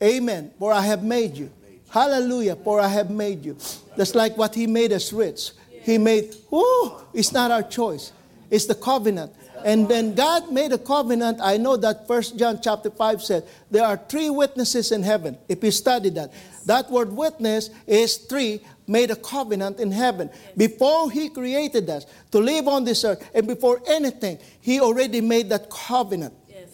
Amen. 0.00 0.52
For 0.60 0.72
I 0.72 0.82
have 0.82 1.02
made 1.02 1.36
you. 1.36 1.50
Hallelujah. 1.90 2.54
For 2.54 2.80
I 2.80 2.86
have 2.86 3.10
made 3.10 3.44
you. 3.44 3.56
That's 3.96 4.14
like 4.14 4.36
what 4.36 4.54
he 4.54 4.68
made 4.68 4.92
us 4.92 5.12
rich. 5.12 5.50
He 5.82 5.98
made, 5.98 6.36
whoo, 6.48 7.02
it's 7.12 7.32
not 7.32 7.50
our 7.50 7.64
choice. 7.64 8.12
It's 8.48 8.66
the 8.66 8.76
covenant. 8.76 9.32
And 9.68 9.86
then 9.86 10.14
God 10.14 10.50
made 10.50 10.72
a 10.72 10.78
covenant. 10.78 11.40
I 11.42 11.58
know 11.58 11.76
that 11.76 12.06
First 12.06 12.38
John 12.38 12.58
chapter 12.62 12.88
5 12.88 13.22
said 13.22 13.44
there 13.70 13.84
are 13.84 13.98
three 13.98 14.30
witnesses 14.30 14.92
in 14.92 15.02
heaven. 15.02 15.36
If 15.46 15.62
you 15.62 15.70
study 15.70 16.08
that, 16.10 16.32
that 16.64 16.90
word 16.90 17.12
witness 17.12 17.68
is 17.86 18.16
three 18.16 18.62
made 18.86 19.10
a 19.10 19.16
covenant 19.16 19.78
in 19.78 19.92
heaven. 19.92 20.30
Before 20.56 21.10
he 21.10 21.28
created 21.28 21.90
us 21.90 22.06
to 22.30 22.38
live 22.38 22.66
on 22.66 22.84
this 22.84 23.04
earth 23.04 23.22
and 23.34 23.46
before 23.46 23.82
anything, 23.86 24.38
he 24.62 24.80
already 24.80 25.20
made 25.20 25.50
that 25.50 25.68
covenant. 25.68 26.32
Yes. 26.48 26.70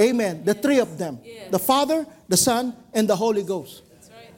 Amen. 0.00 0.42
The 0.42 0.54
three 0.54 0.78
of 0.78 0.96
them 0.96 1.20
the 1.50 1.58
Father, 1.58 2.06
the 2.28 2.38
Son, 2.38 2.74
and 2.94 3.06
the 3.06 3.16
Holy 3.16 3.42
Ghost. 3.42 3.82
That's 3.92 4.08
right. 4.08 4.32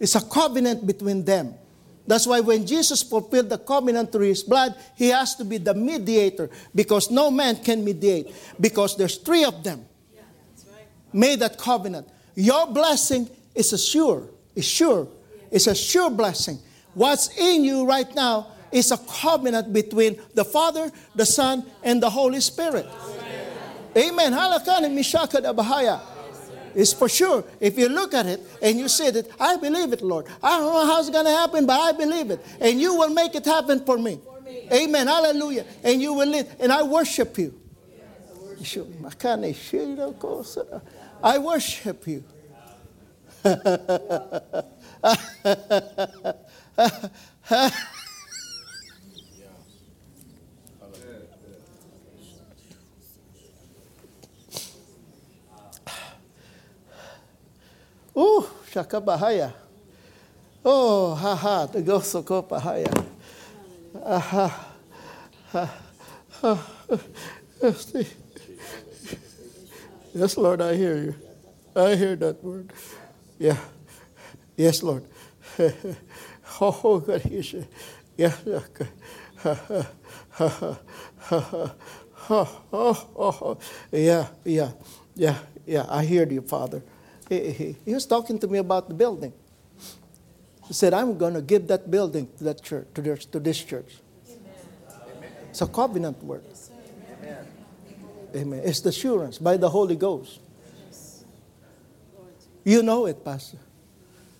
It's 0.00 0.16
a 0.16 0.22
covenant 0.22 0.84
between 0.84 1.24
them. 1.24 1.54
That's 2.10 2.26
why 2.26 2.40
when 2.40 2.66
Jesus 2.66 3.04
fulfilled 3.04 3.50
the 3.50 3.58
covenant 3.58 4.10
through 4.10 4.26
his 4.26 4.42
blood, 4.42 4.74
he 4.96 5.10
has 5.10 5.36
to 5.36 5.44
be 5.44 5.58
the 5.58 5.74
mediator 5.74 6.50
because 6.74 7.08
no 7.08 7.30
man 7.30 7.54
can 7.62 7.84
mediate 7.84 8.34
because 8.60 8.96
there's 8.96 9.16
three 9.18 9.44
of 9.44 9.62
them 9.62 9.86
made 11.12 11.38
that 11.38 11.56
covenant. 11.56 12.08
Your 12.34 12.66
blessing 12.66 13.30
is 13.54 13.72
a 13.72 13.78
sure, 13.78 14.28
is 14.56 14.64
sure, 14.64 15.06
it's 15.52 15.68
a 15.68 15.74
sure 15.76 16.10
blessing. 16.10 16.58
What's 16.94 17.38
in 17.38 17.62
you 17.62 17.86
right 17.86 18.12
now 18.12 18.54
is 18.72 18.90
a 18.90 18.98
covenant 18.98 19.72
between 19.72 20.20
the 20.34 20.44
Father, 20.44 20.90
the 21.14 21.24
Son, 21.24 21.64
and 21.84 22.02
the 22.02 22.10
Holy 22.10 22.40
Spirit. 22.40 22.88
Amen. 23.96 24.32
Bahaya. 25.54 26.00
It's 26.74 26.92
for 26.92 27.08
sure. 27.08 27.44
If 27.60 27.78
you 27.78 27.88
look 27.88 28.14
at 28.14 28.26
it 28.26 28.40
and 28.62 28.78
you 28.78 28.88
say 28.88 29.10
that, 29.10 29.28
I 29.38 29.56
believe 29.56 29.92
it, 29.92 30.02
Lord. 30.02 30.26
I 30.42 30.58
don't 30.58 30.72
know 30.72 30.86
how 30.86 31.00
it's 31.00 31.10
going 31.10 31.24
to 31.24 31.30
happen, 31.30 31.66
but 31.66 31.78
I 31.78 31.92
believe 31.92 32.30
it. 32.30 32.44
And 32.60 32.80
you 32.80 32.94
will 32.94 33.10
make 33.10 33.34
it 33.34 33.44
happen 33.44 33.84
for 33.84 33.98
me. 33.98 34.20
Amen. 34.72 35.06
Hallelujah. 35.06 35.64
And 35.82 36.00
you 36.00 36.14
will 36.14 36.28
live. 36.28 36.54
And 36.60 36.72
I 36.72 36.82
worship 36.82 37.36
you. 37.38 37.58
I 41.22 41.38
worship 41.38 42.06
you. 42.06 42.24
Ooh, 58.20 58.46
shaka 58.70 59.00
bahaya. 59.00 59.54
Oh, 60.64 61.14
ha 61.14 61.34
ha, 61.36 61.66
the 61.66 61.82
goso 61.82 62.22
ko 62.22 62.42
bahaya. 62.42 62.92
Aha. 64.04 64.68
Ha, 65.52 65.70
ha. 66.42 66.58
Yes, 70.14 70.36
Lord, 70.36 70.60
I 70.60 70.74
hear 70.76 70.96
you. 70.96 71.14
I 71.76 71.94
hear 71.96 72.16
that 72.16 72.44
word. 72.44 72.72
Yeah. 73.38 73.56
Yes, 74.56 74.82
Lord. 74.82 75.04
Oh, 76.60 77.00
God, 77.00 77.22
he 77.22 77.42
said, 77.42 77.68
yeah. 78.18 78.34
Oh, 82.30 82.62
oh, 82.72 83.08
oh, 83.16 83.58
yeah, 83.92 84.28
yeah, 84.44 84.72
yeah, 85.16 85.38
yeah. 85.66 85.86
I 85.88 86.04
hear 86.04 86.26
you, 86.30 86.42
Father. 86.42 86.82
He, 87.30 87.52
he, 87.52 87.76
he 87.84 87.94
was 87.94 88.04
talking 88.06 88.40
to 88.40 88.48
me 88.48 88.58
about 88.58 88.88
the 88.88 88.94
building. 88.94 89.32
He 90.66 90.74
said, 90.74 90.92
I'm 90.92 91.16
going 91.16 91.34
to 91.34 91.42
give 91.42 91.68
that 91.68 91.88
building 91.90 92.28
to 92.38 92.44
that 92.44 92.62
church, 92.62 92.88
to 92.94 93.00
this, 93.00 93.24
to 93.26 93.38
this 93.38 93.62
church. 93.62 93.96
It's 95.48 95.62
a 95.62 95.66
covenant 95.66 96.22
word. 96.22 96.44
Amen. 98.34 98.60
It's 98.64 98.80
the 98.80 98.90
assurance 98.90 99.38
by 99.38 99.56
the 99.56 99.68
Holy 99.68 99.96
Ghost. 99.96 100.40
You 102.64 102.82
know 102.82 103.06
it, 103.06 103.24
Pastor. 103.24 103.58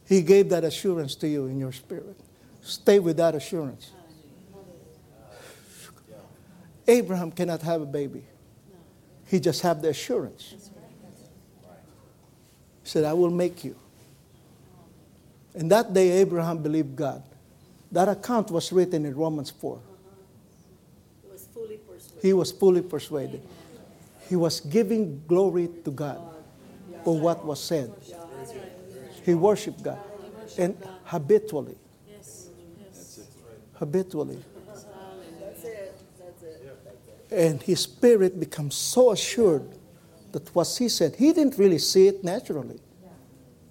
He 0.07 0.23
gave 0.23 0.49
that 0.51 0.65
assurance 0.65 1.15
to 1.17 1.29
you 1.29 1.47
in 1.47 1.59
your 1.59 1.73
spirit. 1.73 2.19
Stay 2.61 2.99
with 2.99 3.17
that 3.17 3.37
assurance. 3.37 3.93
Abraham 6.89 7.31
cannot 7.31 7.63
have 7.63 7.83
a 7.83 7.87
baby. 7.87 8.25
He 9.27 9.39
just 9.39 9.63
have 9.63 9.81
the 9.81 9.91
assurance. 9.91 10.55
He 12.91 12.93
said, 12.95 13.05
I 13.05 13.13
will 13.13 13.31
make 13.31 13.63
you. 13.63 13.77
And 15.55 15.71
that 15.71 15.95
day, 15.95 16.11
Abraham 16.11 16.59
believed 16.59 16.97
God. 16.97 17.23
That 17.93 18.09
account 18.09 18.51
was 18.51 18.73
written 18.73 19.07
in 19.07 19.15
Romans 19.15 19.49
4. 19.49 19.79
It 21.23 21.31
was 21.31 21.47
fully 21.55 21.77
persuaded. 21.77 22.21
He 22.21 22.33
was 22.33 22.51
fully 22.51 22.83
persuaded. 22.83 23.43
He 24.29 24.35
was 24.35 24.59
giving 24.59 25.23
glory 25.29 25.69
to 25.85 25.93
God 25.93 26.21
for 27.05 27.17
what 27.17 27.45
was 27.45 27.63
said. 27.63 27.95
He 29.25 29.35
worshiped 29.35 29.85
God. 29.85 30.01
And 30.59 30.77
habitually, 31.05 31.77
habitually. 33.75 34.43
That's 35.39 35.63
it. 35.63 36.03
That's 36.19 36.43
it. 36.43 37.39
And 37.39 37.63
his 37.63 37.83
spirit 37.83 38.41
becomes 38.41 38.75
so 38.75 39.13
assured 39.13 39.77
that 40.33 40.55
what 40.55 40.75
he 40.79 40.89
said, 40.89 41.17
he 41.17 41.33
didn't 41.33 41.59
really 41.59 41.79
see 41.79 42.09
it 42.09 42.25
naturally. 42.25 42.79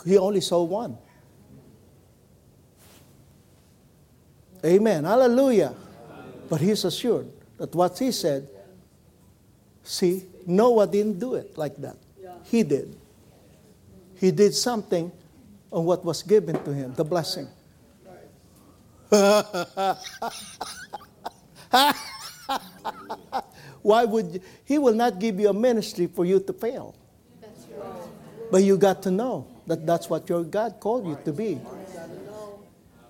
He 0.05 0.17
only 0.17 0.41
saw 0.41 0.63
one. 0.63 0.97
Amen. 4.65 5.03
Hallelujah. 5.03 5.73
But 6.49 6.61
he's 6.61 6.83
assured 6.83 7.27
that 7.57 7.73
what 7.75 7.97
he 7.97 8.11
said, 8.11 8.47
see, 9.83 10.25
Noah 10.45 10.87
didn't 10.87 11.19
do 11.19 11.35
it 11.35 11.57
like 11.57 11.77
that. 11.77 11.97
He 12.45 12.63
did. 12.63 12.95
He 14.15 14.31
did 14.31 14.53
something 14.53 15.11
on 15.71 15.85
what 15.85 16.03
was 16.03 16.23
given 16.23 16.61
to 16.63 16.73
him, 16.73 16.93
the 16.95 17.05
blessing. 17.05 17.47
Why 23.89 24.05
would 24.05 24.43
he 24.65 24.77
will 24.77 24.93
not 24.93 25.17
give 25.17 25.39
you 25.39 25.49
a 25.49 25.53
ministry 25.53 26.05
for 26.05 26.23
you 26.23 26.39
to 26.41 26.53
fail? 26.53 26.93
But 28.51 28.61
you 28.61 28.77
got 28.77 29.01
to 29.03 29.09
know 29.09 29.47
that 29.65 29.87
that's 29.87 30.07
what 30.07 30.29
your 30.29 30.43
God 30.43 30.79
called 30.79 31.07
you 31.07 31.17
to 31.25 31.33
be. 31.33 31.59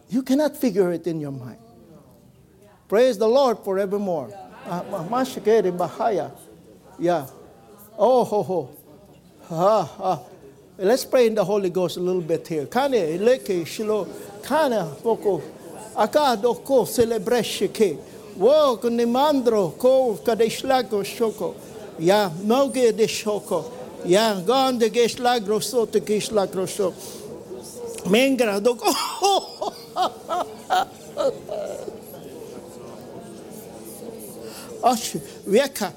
You 0.10 0.24
cannot 0.24 0.56
figure 0.56 0.94
it 0.94 1.06
in 1.06 1.20
your 1.20 1.34
mind. 1.34 1.60
Praise 2.88 3.18
the 3.18 3.28
Lord 3.28 3.60
forevermore. 3.60 4.32
Mashikere. 5.12 6.32
Yeah. 6.98 7.28
Oh, 7.98 8.24
ho, 8.24 8.44
ho. 8.44 8.70
Ah, 9.52 9.96
ah. 10.00 10.20
Let's 10.78 11.04
pray 11.04 11.28
in 11.28 11.36
the 11.36 11.44
Holy 11.44 11.70
Ghost 11.70 11.98
a 11.98 12.00
little 12.00 12.22
bit 12.22 12.48
here. 12.48 12.68
Kane, 12.68 13.20
leke, 13.20 13.66
shilo, 13.66 14.08
kana, 14.44 14.96
poko, 15.04 15.42
akado, 15.94 16.64
ko, 16.64 16.84
celebreshe, 16.86 17.68
wo, 18.40 18.78
kunimandro, 18.78 19.78
ko, 19.78 20.18
kadeshlago, 20.24 21.04
shoko. 21.04 21.56
Ya, 22.00 22.32
moge 22.44 22.96
de 22.96 23.08
shoko. 23.08 23.66
Ya, 24.06 24.36
gande 24.46 24.90
geshlagro, 24.90 25.62
so, 25.62 25.86
te 25.86 26.00
geshlagro, 26.00 26.68
so. 26.68 26.94
Mengra, 28.06 28.60
do, 28.64 28.78
Osh, 34.82 35.16
wieka, 35.46 35.92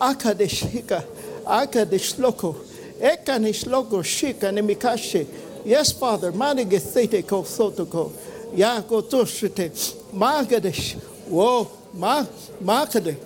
aka 0.00 0.34
de 0.34 0.46
shika, 0.46 1.04
aka 1.46 1.84
de 1.84 1.98
shloko, 1.98 2.56
eka 3.00 3.38
ni 3.40 3.52
shloko, 3.52 4.02
shika 4.02 4.52
ni 4.52 4.60
mikashe. 4.60 5.26
Yes, 5.64 5.92
Father, 5.92 6.32
mani 6.32 6.64
gesete 6.64 7.24
ko 7.24 7.44
sotoko, 7.44 8.12
ya 8.56 8.82
ko 8.82 9.02
toshite, 9.02 9.70
magadesh, 10.12 10.96
wo, 11.28 11.70
ma, 11.94 12.26
makade, 12.62 13.16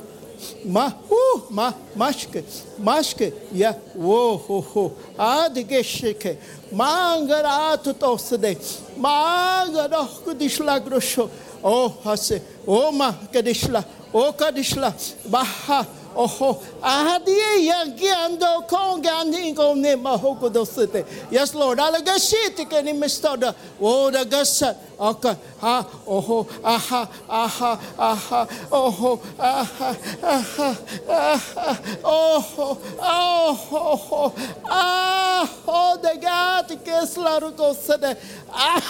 ma, 0.65 0.93
woo, 1.09 1.47
ma, 1.51 1.73
mashke, 1.97 2.45
mashke, 2.79 3.33
ya, 3.53 3.75
wo, 3.95 4.37
ho, 4.37 4.61
ho, 4.61 4.97
adige 5.19 5.83
shike, 5.83 6.39
mangara 6.73 7.73
atutosede, 7.73 8.57
mangara 8.99 10.07
kudishlagrosho, 10.25 11.31
oh, 11.65 11.89
hase, 12.05 12.43
oh, 12.67 12.93
ma, 12.93 13.13
kadishla, 13.13 13.85
o 14.13 14.33
kadishla. 14.33 14.93
Baha 15.31 15.87
oho 16.25 16.51
ahadie 16.83 17.51
yangiando 17.71 18.51
kongani 18.71 19.55
ne 19.77 19.97
mahoko 19.97 20.49
dosete 20.51 21.05
yes 21.31 21.55
lord 21.55 21.79
alagashiti 21.79 22.65
ke 22.71 22.83
ni 22.83 22.93
mistoda 22.93 23.55
o 23.81 24.11
da 24.11 24.25
gasa 24.25 24.75
aka 24.99 25.37
ha 25.61 25.85
oho 26.07 26.39
aha 26.65 27.03
aha 27.29 27.73
aha 27.99 28.41
oho 28.73 29.13
aha 29.39 29.95
aha 30.37 30.77
aha 31.19 31.77
oho 32.05 32.69
oho 33.01 34.33
ah 34.71 35.49
oh 35.69 35.97
the 36.03 36.15
gat 36.27 36.69
ke 36.85 36.97
slaru 37.15 37.53
kosede 37.53 38.17
ah 38.51 38.83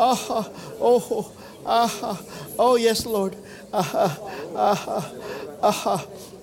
oh, 0.00 0.52
oh, 0.80 2.26
oh, 2.58 2.76
yes, 2.76 3.04
Lord. 3.04 3.36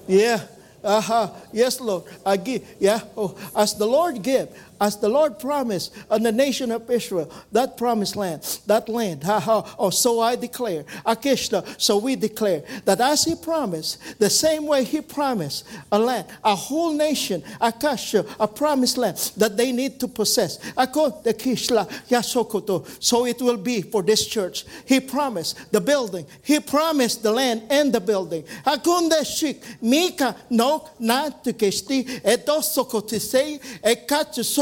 Yeah. 0.08 0.42
Uh-huh. 0.86 1.34
Yes, 1.52 1.82
Lord. 1.82 2.04
I 2.24 2.38
give. 2.38 2.62
Yeah. 2.80 3.00
Oh, 3.18 3.36
as 3.56 3.74
the 3.74 3.88
Lord 3.88 4.22
give, 4.22 4.50
as 4.80 4.98
the 4.98 5.10
Lord 5.10 5.40
promised 5.40 5.96
on 6.10 6.24
the 6.24 6.32
nation 6.32 6.72
of 6.72 6.90
Israel, 6.90 7.32
that 7.52 7.78
promised 7.78 8.16
land, 8.16 8.60
that 8.68 8.90
land. 8.90 9.24
Ha 9.24 9.40
ha. 9.40 9.76
Oh, 9.80 9.90
so 9.90 10.20
I 10.20 10.36
declare. 10.36 10.84
Akishna. 11.06 11.64
So 11.80 11.98
we 11.98 12.16
declare 12.16 12.64
that 12.86 13.00
as 13.02 13.24
He 13.24 13.36
promised, 13.36 14.20
the 14.20 14.30
same 14.30 14.68
way 14.68 14.84
He 14.84 15.02
promised 15.02 15.66
a 15.92 16.00
land, 16.00 16.28
a 16.44 16.56
whole 16.56 16.94
nation, 16.94 17.44
Akasha, 17.62 18.26
a 18.40 18.48
promised 18.48 18.98
land 18.98 19.18
that 19.38 19.58
they 19.58 19.72
need 19.72 20.00
to 20.00 20.08
possess. 20.08 20.60
So 23.00 23.26
it 23.26 23.42
will 23.42 23.58
be 23.58 23.82
for 23.82 24.04
this 24.04 24.26
church. 24.28 24.66
He 24.86 25.00
promised 25.00 25.72
the 25.72 25.82
building. 25.82 26.26
He 26.44 26.60
promised 26.60 27.24
the 27.24 27.32
land 27.32 27.64
and 27.70 27.94
the 27.94 28.02
building. 28.02 28.44
Mika 29.82 30.36
no 30.50 30.90
na 31.00 31.30
tukesti 31.30 32.22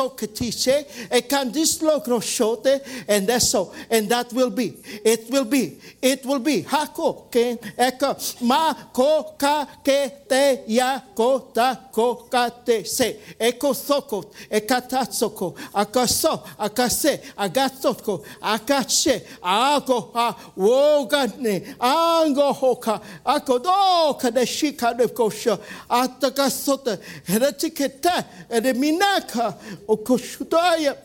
edosokotise 0.03 0.85
ekatsusokatise 1.09 1.11
ekandislokroshote 1.11 2.81
and 3.07 3.27
that's 3.27 3.49
so 3.49 3.73
and 3.89 4.09
that 4.09 4.31
will 4.33 4.49
be 4.49 4.73
it 5.03 5.29
will 5.29 5.45
be 5.45 5.77
it 6.01 6.25
will 6.25 6.39
be. 6.39 6.61
Hako 6.61 7.27
ken 7.31 7.57
eka 7.77 8.41
ma 8.41 8.73
ko 8.93 9.35
ka 9.37 9.67
ke 9.83 10.11
te 10.27 10.63
ya 10.67 10.99
ko 11.15 11.39
ta 11.53 11.75
ko 11.91 12.15
ka 12.29 12.49
te 12.49 12.83
se. 12.83 13.17
Eko 13.39 13.73
soko 13.73 14.23
ekatatsoko 14.49 15.55
akaso 15.73 16.43
akase 16.57 17.19
agatsoko 17.37 18.23
akache 18.41 19.21
ako 19.41 20.11
ha 20.13 20.35
wogane 20.57 21.75
ango 21.79 22.53
hoka. 22.53 23.01
Akodo 23.25 24.19
kadeshika 24.19 24.97
de 24.97 25.07
kosha. 25.07 25.59
Atakasota 25.89 26.97
heretiketa 27.27 28.25
ereminaka 28.49 29.55
okoshutaya 29.95 30.97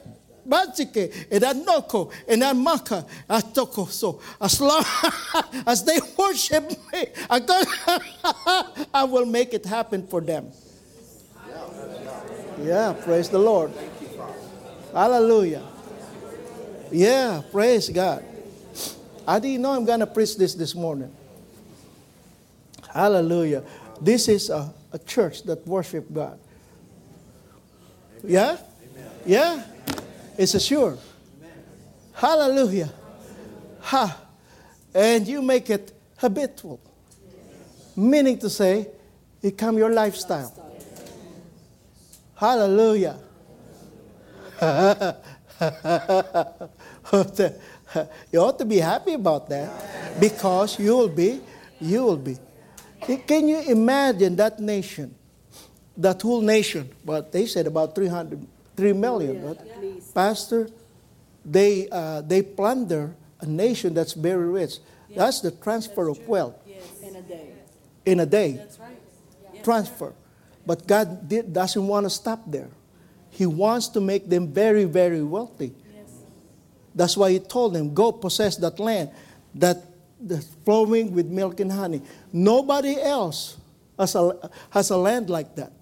Bazike, 0.48 1.26
and 1.30 1.44
Anoko, 1.44 2.10
and 2.26 2.42
Amaka, 2.42 3.06
Atokoso. 3.28 4.20
As 4.40 4.60
long 4.60 4.82
as 5.66 5.84
they 5.84 5.98
worship 6.16 6.70
me, 6.70 7.06
I 8.94 9.04
will 9.04 9.26
make 9.26 9.52
it 9.52 9.66
happen 9.66 10.06
for 10.06 10.20
them. 10.20 10.50
Yeah, 12.62 12.94
praise 12.94 13.28
the 13.28 13.38
Lord. 13.38 13.72
Hallelujah. 14.92 15.62
Yeah, 16.90 17.42
praise 17.52 17.90
God. 17.90 18.24
I 19.26 19.38
didn't 19.38 19.60
know 19.60 19.72
I'm 19.72 19.84
going 19.84 20.00
to 20.00 20.06
preach 20.06 20.36
this 20.38 20.54
this 20.54 20.74
morning. 20.74 21.14
Hallelujah. 22.90 23.62
This 24.00 24.28
is 24.28 24.48
a, 24.48 24.72
a 24.92 24.98
church 24.98 25.42
that 25.42 25.66
worship 25.66 26.10
God. 26.12 26.38
Yeah? 28.24 28.56
Yeah? 29.28 29.62
It's 30.38 30.54
a 30.54 30.60
sure. 30.60 30.96
Hallelujah. 32.14 32.90
Ha. 33.80 34.22
And 34.94 35.28
you 35.28 35.42
make 35.42 35.68
it 35.68 35.92
habitual. 36.16 36.80
Meaning 37.94 38.38
to 38.38 38.48
say, 38.48 38.80
it 38.80 38.98
become 39.42 39.76
your 39.76 39.92
lifestyle. 39.92 40.50
Hallelujah. 42.36 43.18
you 48.32 48.40
ought 48.40 48.58
to 48.58 48.64
be 48.64 48.78
happy 48.78 49.12
about 49.12 49.50
that 49.50 50.18
because 50.18 50.78
you 50.78 50.96
will 50.96 51.08
be, 51.08 51.42
you 51.82 52.02
will 52.02 52.16
be. 52.16 52.38
Can 53.26 53.46
you 53.46 53.60
imagine 53.60 54.36
that 54.36 54.58
nation, 54.58 55.14
that 55.98 56.22
whole 56.22 56.40
nation? 56.40 56.88
But 57.04 57.30
they 57.30 57.44
said 57.44 57.66
about 57.66 57.94
300, 57.94 58.46
3 58.78 58.92
million. 58.94 59.42
But 59.42 59.58
Pastor, 60.14 60.70
they, 61.44 61.88
uh, 61.90 62.22
they 62.22 62.42
plunder 62.42 63.14
a 63.40 63.46
nation 63.46 63.92
that's 63.92 64.12
very 64.14 64.48
rich. 64.48 64.78
That's 65.14 65.40
the 65.40 65.50
transfer 65.50 66.08
of 66.08 66.18
wealth 66.28 66.54
In 67.02 67.16
a 67.16 67.22
day. 67.22 67.46
in 68.06 68.20
a 68.20 68.26
day. 68.26 68.52
That's 68.52 68.78
right. 68.78 68.96
Yeah. 69.52 69.62
Transfer. 69.62 70.12
But 70.64 70.86
God 70.86 71.28
did, 71.28 71.52
doesn't 71.52 71.86
want 71.86 72.06
to 72.06 72.10
stop 72.10 72.40
there. 72.46 72.70
He 73.30 73.46
wants 73.46 73.88
to 73.88 74.00
make 74.00 74.28
them 74.28 74.46
very, 74.52 74.84
very 74.84 75.22
wealthy. 75.22 75.72
Yes. 75.74 76.10
That's 76.94 77.16
why 77.16 77.32
He 77.32 77.38
told 77.40 77.74
them, 77.74 77.94
Go 77.94 78.12
possess 78.12 78.56
that 78.58 78.78
land 78.78 79.10
that 79.54 79.82
that's 80.20 80.46
flowing 80.64 81.14
with 81.14 81.26
milk 81.26 81.58
and 81.60 81.72
honey. 81.72 82.02
Nobody 82.32 83.00
else 83.00 83.56
has 83.98 84.14
a, 84.14 84.50
has 84.70 84.90
a 84.90 84.96
land 84.96 85.30
like 85.30 85.54
that. 85.56 85.72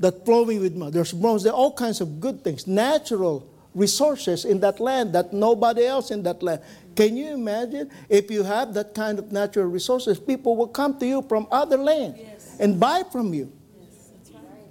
That's 0.00 0.14
right. 0.14 0.18
That 0.18 0.26
flowing 0.26 0.60
with 0.60 0.74
milk. 0.74 0.92
There's 0.92 1.12
bronze, 1.12 1.42
there 1.42 1.52
are 1.52 1.56
all 1.56 1.72
kinds 1.72 2.00
of 2.00 2.20
good 2.20 2.42
things, 2.42 2.66
natural 2.66 3.46
resources 3.74 4.44
in 4.44 4.60
that 4.60 4.80
land 4.80 5.12
that 5.12 5.32
nobody 5.32 5.86
else 5.86 6.10
in 6.10 6.22
that 6.24 6.42
land. 6.42 6.60
Can 6.96 7.16
you 7.16 7.32
imagine 7.32 7.90
if 8.08 8.30
you 8.30 8.42
have 8.42 8.74
that 8.74 8.94
kind 8.94 9.18
of 9.18 9.30
natural 9.30 9.66
resources, 9.66 10.18
people 10.18 10.56
will 10.56 10.68
come 10.68 10.98
to 10.98 11.06
you 11.06 11.22
from 11.22 11.46
other 11.50 11.76
land 11.76 12.18
and 12.58 12.78
buy 12.78 13.04
from 13.10 13.32
you. 13.32 13.52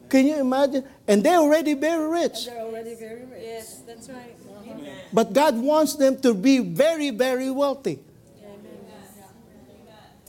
Can 0.10 0.26
you 0.26 0.40
imagine? 0.40 0.84
And 1.08 1.24
they're 1.24 1.38
already 1.38 1.76
very 1.76 2.08
rich. 2.10 2.46
They're 2.48 2.62
already 2.62 2.96
very 2.96 3.26
rich. 3.26 3.44
Yes, 3.44 3.84
that's 3.86 4.10
right. 4.10 4.36
Amen. 4.68 4.96
But 5.14 5.34
God 5.34 5.56
wants 5.56 5.96
them 5.96 6.20
to 6.22 6.34
be 6.34 6.60
very, 6.60 7.12
very 7.12 7.52
wealthy. 7.52 8.00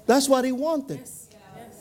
That's 0.07 0.29
what 0.29 0.45
He 0.45 0.53
wanted. 0.53 1.09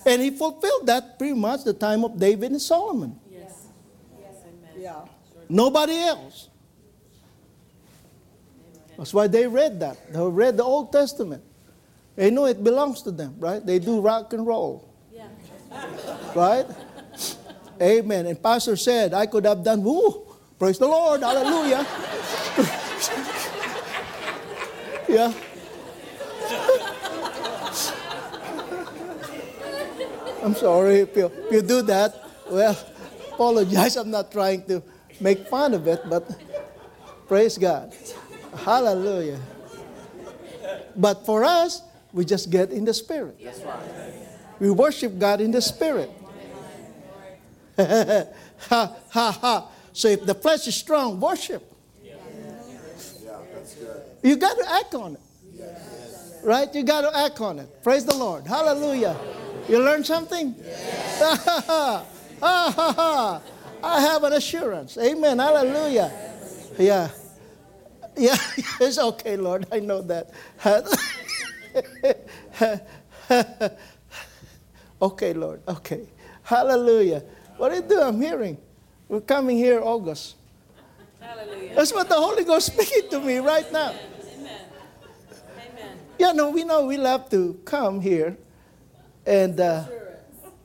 And 0.06 0.22
He 0.22 0.32
fulfilled 0.32 0.88
that 0.88 1.18
pretty 1.18 1.34
much 1.34 1.64
the 1.64 1.74
time 1.74 2.04
of 2.04 2.18
David 2.20 2.52
and 2.52 2.62
Solomon. 2.62 3.20
Yes. 3.32 3.68
Yes, 4.20 4.36
amen. 4.44 4.82
Yeah. 4.82 5.06
Nobody 5.48 5.98
else. 5.98 6.50
That's 8.98 9.14
why 9.14 9.28
they 9.28 9.48
read 9.48 9.80
that. 9.80 10.12
They 10.12 10.20
read 10.20 10.58
the 10.58 10.64
Old 10.64 10.92
Testament. 10.92 11.42
They 12.16 12.30
know 12.30 12.46
it 12.46 12.62
belongs 12.62 13.02
to 13.04 13.12
them, 13.12 13.36
right? 13.40 13.66
They 13.66 13.80
do 13.80 14.02
rock 14.02 14.34
and 14.34 14.46
roll. 14.46 14.94
Yeah. 15.14 15.30
Right? 16.36 16.66
Amen. 17.82 18.26
And 18.26 18.44
Pastor 18.44 18.76
said, 18.76 19.14
I 19.14 19.26
could 19.26 19.46
have 19.46 19.64
done, 19.64 19.84
woo, 19.84 20.28
praise 20.60 20.78
the 20.78 20.88
Lord, 20.88 21.22
hallelujah. 21.22 21.88
yeah. 25.08 25.34
I'm 30.44 30.56
sorry 30.56 31.02
if 31.02 31.16
you, 31.16 31.26
if 31.26 31.52
you 31.52 31.62
do 31.62 31.82
that. 31.84 32.16
Well, 32.50 32.78
apologize. 33.34 33.96
I'm 33.98 34.12
not 34.12 34.32
trying 34.32 34.64
to 34.66 34.82
make 35.20 35.48
fun 35.48 35.74
of 35.74 35.88
it, 35.88 36.02
but 36.10 36.30
praise 37.28 37.58
God. 37.58 37.94
Hallelujah. 38.64 39.40
But 40.96 41.26
for 41.26 41.44
us, 41.44 41.82
we 42.14 42.26
just 42.26 42.50
get 42.50 42.72
in 42.72 42.86
the 42.86 42.94
Spirit. 42.94 43.40
We 44.60 44.70
worship 44.72 45.18
God 45.20 45.42
in 45.42 45.52
the 45.52 45.62
Spirit. 45.62 46.10
ha, 47.78 48.96
ha, 49.10 49.32
ha. 49.32 49.72
So 49.94 50.08
if 50.08 50.26
the 50.26 50.36
flesh 50.36 50.68
is 50.68 50.76
strong, 50.76 51.20
worship. 51.20 51.66
You 54.22 54.36
got 54.36 54.58
to 54.58 54.66
act 54.72 54.96
on 54.96 55.16
it. 55.16 55.22
Right? 56.44 56.74
You 56.74 56.84
got 56.84 57.02
to 57.02 57.18
act 57.18 57.40
on 57.42 57.60
it. 57.60 57.84
Praise 57.84 58.06
the 58.06 58.16
Lord. 58.16 58.48
Hallelujah. 58.48 59.18
You 59.70 59.84
learn 59.84 60.04
something? 60.04 60.56
ha, 61.20 62.06
ha, 62.42 62.94
ha. 62.98 63.42
I 63.84 64.02
have 64.02 64.24
an 64.24 64.34
assurance. 64.34 64.98
Amen. 64.98 65.38
Hallelujah. 65.40 66.12
Yeah. 66.78 67.10
Yeah, 68.18 68.36
it's 68.82 68.98
okay, 68.98 69.38
Lord. 69.38 69.68
I 69.72 69.80
know 69.80 70.02
that. 70.02 70.32
okay, 75.02 75.34
Lord. 75.34 75.62
Okay. 75.68 76.02
Hallelujah. 76.44 77.24
What 77.58 77.70
do 77.70 77.76
you 77.76 77.82
do? 77.82 78.02
I'm 78.02 78.20
hearing. 78.20 78.58
We're 79.08 79.22
coming 79.22 79.58
here 79.58 79.82
August. 79.82 80.36
Hallelujah. 81.22 81.76
That's 81.76 81.94
what 81.94 82.10
the 82.10 82.16
Holy 82.16 82.44
Ghost 82.44 82.74
speaking 82.74 83.10
to 83.12 83.22
me 83.22 83.38
right 83.38 83.72
now. 83.72 83.92
Amen. 83.92 84.62
Amen. 85.56 85.98
Yeah, 86.18 86.32
no, 86.34 86.50
we 86.50 86.64
know 86.64 86.88
we'll 86.88 87.06
have 87.06 87.30
to 87.30 87.60
come 87.64 88.02
here, 88.02 88.36
and 89.30 89.60
uh, 89.60 89.84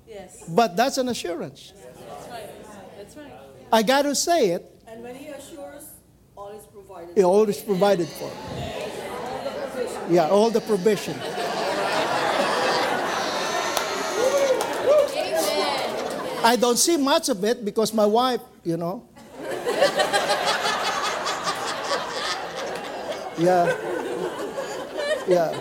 Yes. 0.08 0.44
but 0.48 0.74
that's 0.76 0.96
an 0.96 1.08
assurance. 1.08 1.72
That's 1.76 2.28
right. 2.30 2.96
That's 2.96 3.16
right. 3.16 3.32
I 3.70 3.82
got 3.82 4.02
to 4.02 4.14
say 4.14 4.50
it. 4.50 4.64
And 4.88 5.02
when 5.02 5.14
he 5.14 5.26
assures, 5.28 5.90
all 6.36 6.50
is 6.50 6.64
provided. 6.64 7.16
It 7.18 7.24
always 7.24 7.60
provided 7.60 8.08
for. 8.08 8.30
Yeah, 10.10 10.28
all 10.28 10.50
the 10.50 10.60
provision. 10.60 11.14
I 16.46 16.56
don't 16.60 16.76
see 16.76 16.96
much 16.98 17.28
of 17.30 17.42
it 17.44 17.64
because 17.64 17.92
my 17.94 18.06
wife, 18.06 18.40
you 18.64 18.76
know. 18.76 19.08
Yeah. 23.36 23.66
Yeah. 25.26 25.58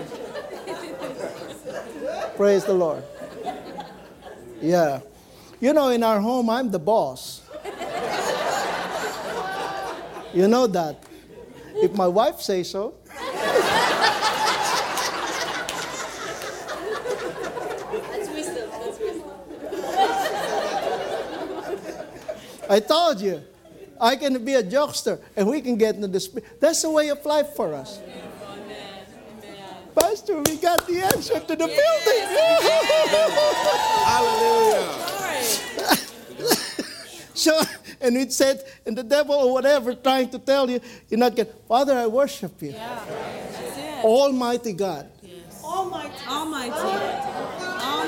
Praise 2.36 2.66
the 2.66 2.74
Lord. 2.74 3.04
Yeah. 4.60 5.02
You 5.60 5.72
know, 5.74 5.90
in 5.90 6.02
our 6.04 6.20
home, 6.20 6.50
I'm 6.50 6.72
the 6.72 6.80
boss. 6.80 7.42
You 10.34 10.48
know 10.48 10.66
that. 10.68 11.04
If 11.76 11.94
my 11.94 12.08
wife 12.08 12.40
says 12.42 12.72
so. 12.72 12.96
That's 18.10 18.30
wisdom. 18.30 18.70
That's 18.72 19.00
wisdom. 19.00 19.32
I 22.70 22.80
told 22.80 23.22
you, 23.22 23.44
I 24.02 24.16
can 24.16 24.44
be 24.44 24.56
a 24.56 24.64
jokester 24.64 25.22
and 25.36 25.48
we 25.48 25.62
can 25.62 25.78
get 25.78 25.96
into 25.96 26.08
the 26.08 26.20
spirit. 26.20 26.60
That's 26.60 26.82
the 26.82 26.90
way 26.90 27.10
of 27.10 27.24
life 27.26 27.50
for 27.56 27.76
us. 27.76 28.00
Pastor, 29.96 30.41
we 30.48 30.58
got 30.58 30.88
the 30.88 31.00
answer 31.02 31.39
to 31.39 31.56
the 31.56 31.56
building. 31.58 32.28
Hallelujah. 34.06 34.94
so, 37.34 37.62
and 38.02 38.18
it 38.18 38.32
said, 38.32 38.64
and 38.86 38.98
the 38.98 39.04
devil 39.04 39.36
or 39.36 39.54
whatever 39.54 39.94
trying 39.96 40.30
to 40.30 40.39
tell 40.39 40.70
you, 40.70 40.80
you're 41.10 41.20
not 41.20 41.36
getting, 41.36 41.54
Father, 41.68 41.94
I 41.98 42.08
worship 42.08 42.62
you. 42.62 42.72
That's 42.72 43.78
it. 43.78 44.06
Almighty 44.06 44.74
God. 44.74 45.10
Yes. 45.22 45.62
Almighty. 45.64 46.12
Almighty. 46.28 46.72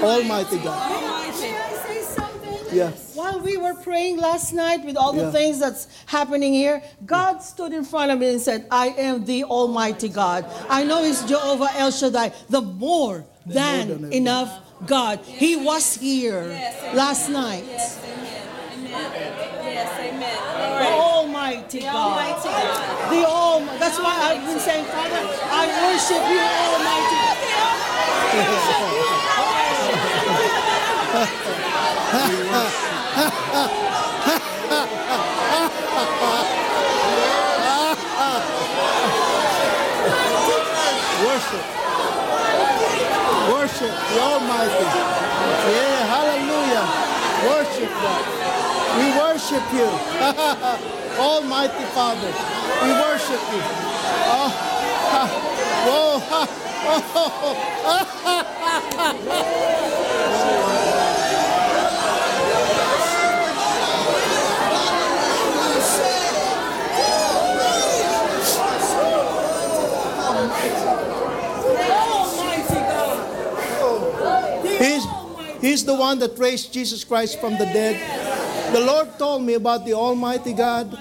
Almighty 0.04 0.58
God. 0.60 0.92
Almighty. 0.92 1.25
Can 2.76 2.88
I 2.88 2.92
say 2.92 2.98
something? 2.98 3.16
Yeah. 3.16 3.22
While 3.22 3.40
we 3.42 3.58
were 3.58 3.74
praying 3.76 4.18
last 4.18 4.54
night 4.54 4.84
with 4.86 4.98
all 4.98 5.14
the 5.14 5.24
Yeah. 5.24 5.32
things 5.32 5.60
that's 5.60 5.88
happening 6.06 6.54
here, 6.54 6.82
God 7.06 7.40
stood 7.42 7.74
in 7.74 7.84
front 7.84 8.12
of 8.12 8.20
me 8.20 8.30
and 8.30 8.42
said, 8.42 8.66
I 8.72 8.88
am 8.90 9.26
the 9.26 9.44
Almighty 9.46 10.10
God. 10.10 10.46
I 10.70 10.84
know 10.84 11.04
He's 11.04 11.22
Jehovah 11.24 11.70
El 11.78 11.92
Shaddai, 11.92 12.32
the 12.50 12.62
more 12.62 13.26
than, 13.46 13.88
than 14.02 14.14
enough 14.14 14.50
God. 14.86 15.20
He 15.26 15.56
was 15.56 15.96
here 15.96 16.44
last 16.94 17.30
night. 17.30 17.64
Yes, 17.68 18.00
amen. 18.04 18.92
Amen. 18.92 19.12
Yes, 19.64 19.90
amen. 20.00 20.38
All 20.38 20.80
The. 20.80 20.90
Almighty 20.92 21.80
The 21.80 21.86
God. 21.86 21.96
Almighty 21.96 22.50
God. 22.50 23.12
The 23.12 23.24
Almighty. 23.26 23.80
That's 23.80 24.00
why 24.00 24.16
I've 24.28 24.44
been 24.46 24.60
saying, 24.60 24.86
Father, 24.86 25.22
I 25.62 25.64
worship 25.86 26.24
you, 26.28 26.42
Almighty 26.44 27.16
God. 27.24 27.38
Worship. 32.36 32.62
Worship 41.24 41.64
Worship 43.52 43.94
the 44.12 44.20
Almighty. 44.20 44.88
Yeah, 45.72 46.06
hallelujah. 46.12 46.86
Worship 47.48 47.92
God. 48.04 48.26
We 49.00 49.08
worship 49.18 49.64
you. 49.74 49.88
Almighty 51.18 51.86
Father. 51.96 52.32
We 52.84 52.92
worship 52.92 53.42
you. 53.54 53.62
Oh, 54.28 54.50
ha, 55.12 55.24
whoa, 55.88 56.20
ha, 56.20 56.42
Almighty 71.92 72.76
God. 72.76 73.20
He's, 74.80 75.06
he's 75.76 75.84
the 75.84 75.94
one 75.94 76.18
that 76.20 76.40
raised 76.40 76.72
Jesus 76.72 77.04
Christ 77.04 77.38
from 77.38 77.58
the 77.58 77.66
dead. 77.66 78.00
The 78.74 78.80
Lord 78.80 79.20
told 79.20 79.44
me 79.44 79.56
about 79.56 79.86
the 79.86 79.94
Almighty 79.94 80.54
God. 80.54 80.98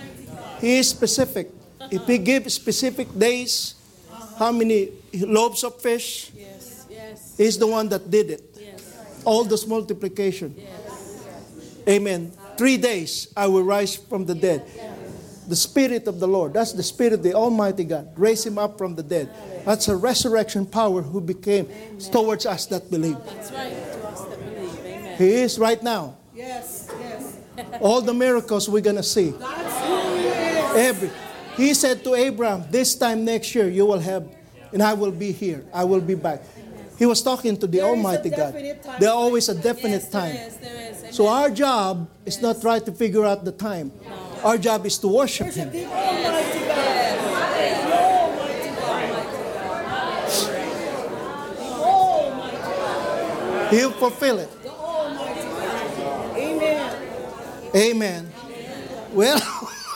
He 0.60 0.78
is 0.78 0.88
specific. 0.88 1.48
If 1.92 2.06
He 2.08 2.18
gives 2.18 2.54
specific 2.54 3.06
days, 3.16 3.76
how 4.36 4.50
many 4.50 4.90
loaves 5.14 5.62
of 5.62 5.80
fish, 5.80 6.32
Yes. 6.34 6.86
Yes. 6.90 7.34
He's 7.38 7.56
the 7.56 7.68
one 7.68 7.88
that 7.90 8.10
did 8.10 8.30
it. 8.30 8.42
All 9.24 9.44
this 9.44 9.64
multiplication. 9.64 10.56
Amen. 11.88 12.32
Three 12.58 12.76
days 12.76 13.32
I 13.36 13.46
will 13.46 13.62
rise 13.62 13.94
from 13.94 14.26
the 14.26 14.34
dead. 14.34 14.66
The 15.46 15.56
Spirit 15.56 16.08
of 16.08 16.18
the 16.18 16.26
Lord, 16.26 16.54
that's 16.54 16.72
the 16.72 16.82
Spirit 16.82 17.12
of 17.12 17.22
the 17.22 17.34
Almighty 17.34 17.84
God, 17.84 18.08
raise 18.16 18.44
Him 18.44 18.58
up 18.58 18.76
from 18.76 18.96
the 18.96 19.04
dead. 19.04 19.30
That's 19.64 19.88
a 19.88 19.96
resurrection 19.96 20.66
power 20.66 21.00
who 21.02 21.20
became 21.20 21.68
towards 22.12 22.44
us 22.44 22.66
that 22.66 22.90
believe. 22.90 23.16
That's 23.24 23.50
right. 23.52 23.72
To 23.72 24.08
us 24.08 24.20
that 24.24 24.38
believe. 24.38 24.78
Amen. 24.80 25.03
He 25.16 25.30
is 25.42 25.58
right 25.58 25.82
now. 25.82 26.16
Yes, 26.34 26.88
yes. 27.00 27.38
All 27.80 28.00
the 28.00 28.12
miracles 28.14 28.68
we're 28.68 28.80
going 28.82 28.96
to 28.96 29.02
see. 29.02 29.30
That's 29.30 29.80
who 29.86 30.16
he 30.16 30.24
is. 30.26 30.76
Every, 30.88 31.10
He 31.56 31.74
said 31.74 32.02
to 32.04 32.14
Abraham, 32.14 32.64
This 32.70 32.94
time 32.96 33.24
next 33.24 33.54
year 33.54 33.68
you 33.68 33.86
will 33.86 34.00
have, 34.00 34.26
and 34.72 34.82
I 34.82 34.94
will 34.94 35.12
be 35.12 35.30
here. 35.30 35.64
I 35.72 35.84
will 35.84 36.00
be 36.00 36.14
back. 36.16 36.42
He 36.98 37.06
was 37.06 37.22
talking 37.22 37.56
to 37.58 37.66
the 37.66 37.78
There 37.78 37.86
Almighty 37.86 38.30
God. 38.30 38.52
definite 38.54 38.82
time. 38.82 39.00
There 39.00 39.10
always 39.10 39.48
a 39.48 39.54
definite 39.54 40.02
Yes, 40.02 40.10
time. 40.10 40.34
is, 40.36 40.56
there 40.58 40.90
is. 41.10 41.16
So 41.16 41.26
our 41.28 41.50
job 41.50 42.08
is 42.26 42.40
not 42.42 42.60
try 42.60 42.78
to 42.80 42.92
figure 42.92 43.24
out 43.24 43.44
the 43.44 43.52
time. 43.52 43.90
Our 44.42 44.58
job 44.58 44.84
is 44.86 44.98
to 44.98 45.08
worship 45.08 45.48
Him. 45.54 45.70
The 45.70 45.84
Almighty 45.86 46.58
God. 46.66 46.90
He'll 53.70 53.90
fulfill 53.92 54.38
it. 54.38 54.50
Amen. 56.36 56.92
Amen. 57.74 58.30
Well, 59.12 59.40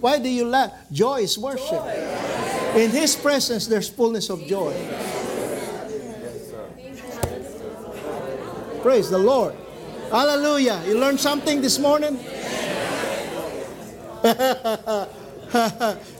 why 0.00 0.18
do 0.18 0.28
you 0.28 0.44
laugh? 0.44 0.72
Joy 0.92 1.20
is 1.20 1.38
worship. 1.38 1.82
In 2.76 2.90
His 2.90 3.16
presence, 3.16 3.66
there's 3.66 3.88
fullness 3.88 4.28
of 4.28 4.46
joy. 4.46 4.74
Praise 8.82 9.08
the 9.08 9.18
Lord. 9.18 9.54
Hallelujah. 10.10 10.82
You 10.86 10.98
learned 10.98 11.20
something 11.20 11.62
this 11.62 11.78
morning? 11.78 12.18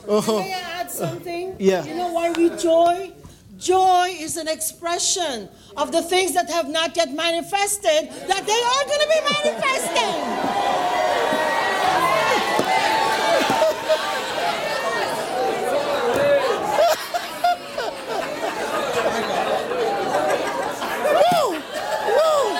Oh, 0.07 0.39
May 0.45 0.53
I 0.53 0.81
add 0.81 0.89
something? 0.89 1.55
Yeah. 1.59 1.85
You 1.85 1.95
know 1.95 2.11
why 2.11 2.31
we 2.31 2.49
joy? 2.57 3.13
Joy 3.61 4.17
is 4.17 4.37
an 4.37 4.47
expression 4.47 5.47
of 5.77 5.91
the 5.91 6.01
things 6.01 6.33
that 6.33 6.49
have 6.49 6.67
not 6.67 6.97
yet 6.97 7.13
manifested 7.13 8.09
that 8.27 8.43
they 8.47 8.63
are 8.73 8.85
going 8.89 9.01
to 9.01 9.07
be 9.07 9.21
manifesting. 9.53 10.17
Woo! 21.13 21.53
Woo! 22.17 22.57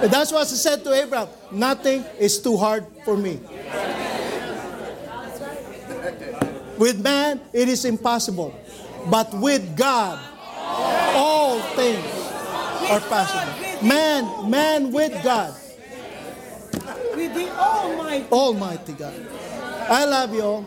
Woo! 0.00 0.08
That's 0.08 0.32
what 0.32 0.48
he 0.48 0.56
said 0.56 0.82
to 0.84 0.94
Abraham. 0.94 1.28
Nothing 1.52 2.06
is 2.18 2.38
too 2.38 2.56
hard 2.56 2.86
for 3.04 3.18
me. 3.18 3.38
With 6.78 7.00
man, 7.02 7.40
it 7.52 7.68
is 7.68 7.84
impossible. 7.84 8.54
But 9.10 9.32
with 9.34 9.76
God, 9.76 10.18
all 11.14 11.60
things 11.74 12.04
are 12.90 13.00
possible. 13.00 13.86
Man, 13.86 14.50
man 14.50 14.92
with 14.92 15.12
God, 15.22 15.54
With 17.14 17.34
the 17.34 17.50
Almighty. 17.58 18.26
Almighty 18.32 18.92
God. 18.92 19.26
I 19.88 20.04
love 20.04 20.34
you 20.34 20.42
all. 20.42 20.66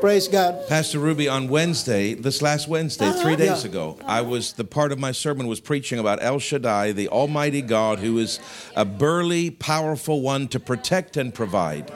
Praise 0.00 0.28
God. 0.28 0.66
Pastor 0.66 0.98
Ruby, 0.98 1.28
on 1.28 1.48
Wednesday, 1.48 2.14
this 2.14 2.40
last 2.40 2.68
Wednesday, 2.68 3.10
three 3.12 3.36
days 3.36 3.50
Uh-huh. 3.50 3.60
Yeah. 3.64 3.68
ago, 3.68 3.96
I 4.06 4.22
was 4.22 4.54
the 4.54 4.64
part 4.64 4.92
of 4.92 4.98
my 4.98 5.12
sermon 5.12 5.46
was 5.46 5.60
preaching 5.60 5.98
about 5.98 6.22
El 6.22 6.38
Shaddai, 6.38 6.92
the 6.92 7.08
Almighty 7.08 7.60
God, 7.60 7.98
who 7.98 8.16
is 8.18 8.40
a 8.74 8.86
burly, 8.86 9.50
powerful 9.50 10.22
one 10.22 10.48
to 10.48 10.58
protect 10.60 11.18
and 11.18 11.34
provide. 11.34 11.90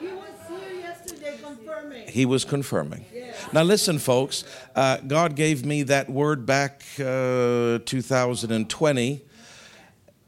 He 0.00 0.06
was 0.08 0.14
here 0.48 0.80
yesterday 0.82 1.38
confirming. 1.42 1.98
He 2.12 2.26
was 2.26 2.44
confirming. 2.44 3.06
Now, 3.54 3.62
listen, 3.62 3.98
folks. 3.98 4.44
Uh, 4.76 4.98
God 4.98 5.34
gave 5.34 5.64
me 5.64 5.82
that 5.84 6.10
word 6.10 6.44
back 6.44 6.82
uh, 6.98 7.78
2020 7.86 9.22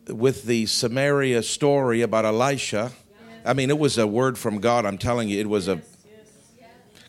with 0.09 0.45
the 0.45 0.65
Samaria 0.65 1.43
story 1.43 2.01
about 2.01 2.25
Elisha. 2.25 2.93
I 3.45 3.53
mean, 3.53 3.69
it 3.69 3.79
was 3.79 3.99
a 3.99 4.07
word 4.07 4.39
from 4.39 4.61
God. 4.61 4.87
I'm 4.87 4.97
telling 4.97 5.29
you, 5.29 5.39
it 5.39 5.49
was 5.49 5.69
a. 5.69 5.83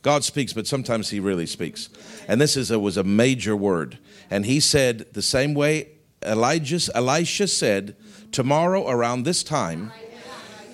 God 0.02 0.26
speaks, 0.26 0.52
but 0.52 0.68
sometimes 0.68 1.10
He 1.10 1.22
really 1.22 1.46
speaks. 1.46 1.90
And 2.28 2.42
this 2.42 2.58
is 2.58 2.70
a, 2.70 2.78
was 2.78 2.98
a 2.98 3.04
major 3.04 3.56
word. 3.56 3.98
And 4.30 4.46
He 4.46 4.60
said 4.60 5.14
the 5.14 5.22
same 5.22 5.54
way 5.54 5.88
Elijah, 6.22 6.80
Elisha 6.94 7.48
said, 7.48 7.96
tomorrow 8.34 8.90
around 8.90 9.24
this 9.24 9.42
time, 9.42 9.94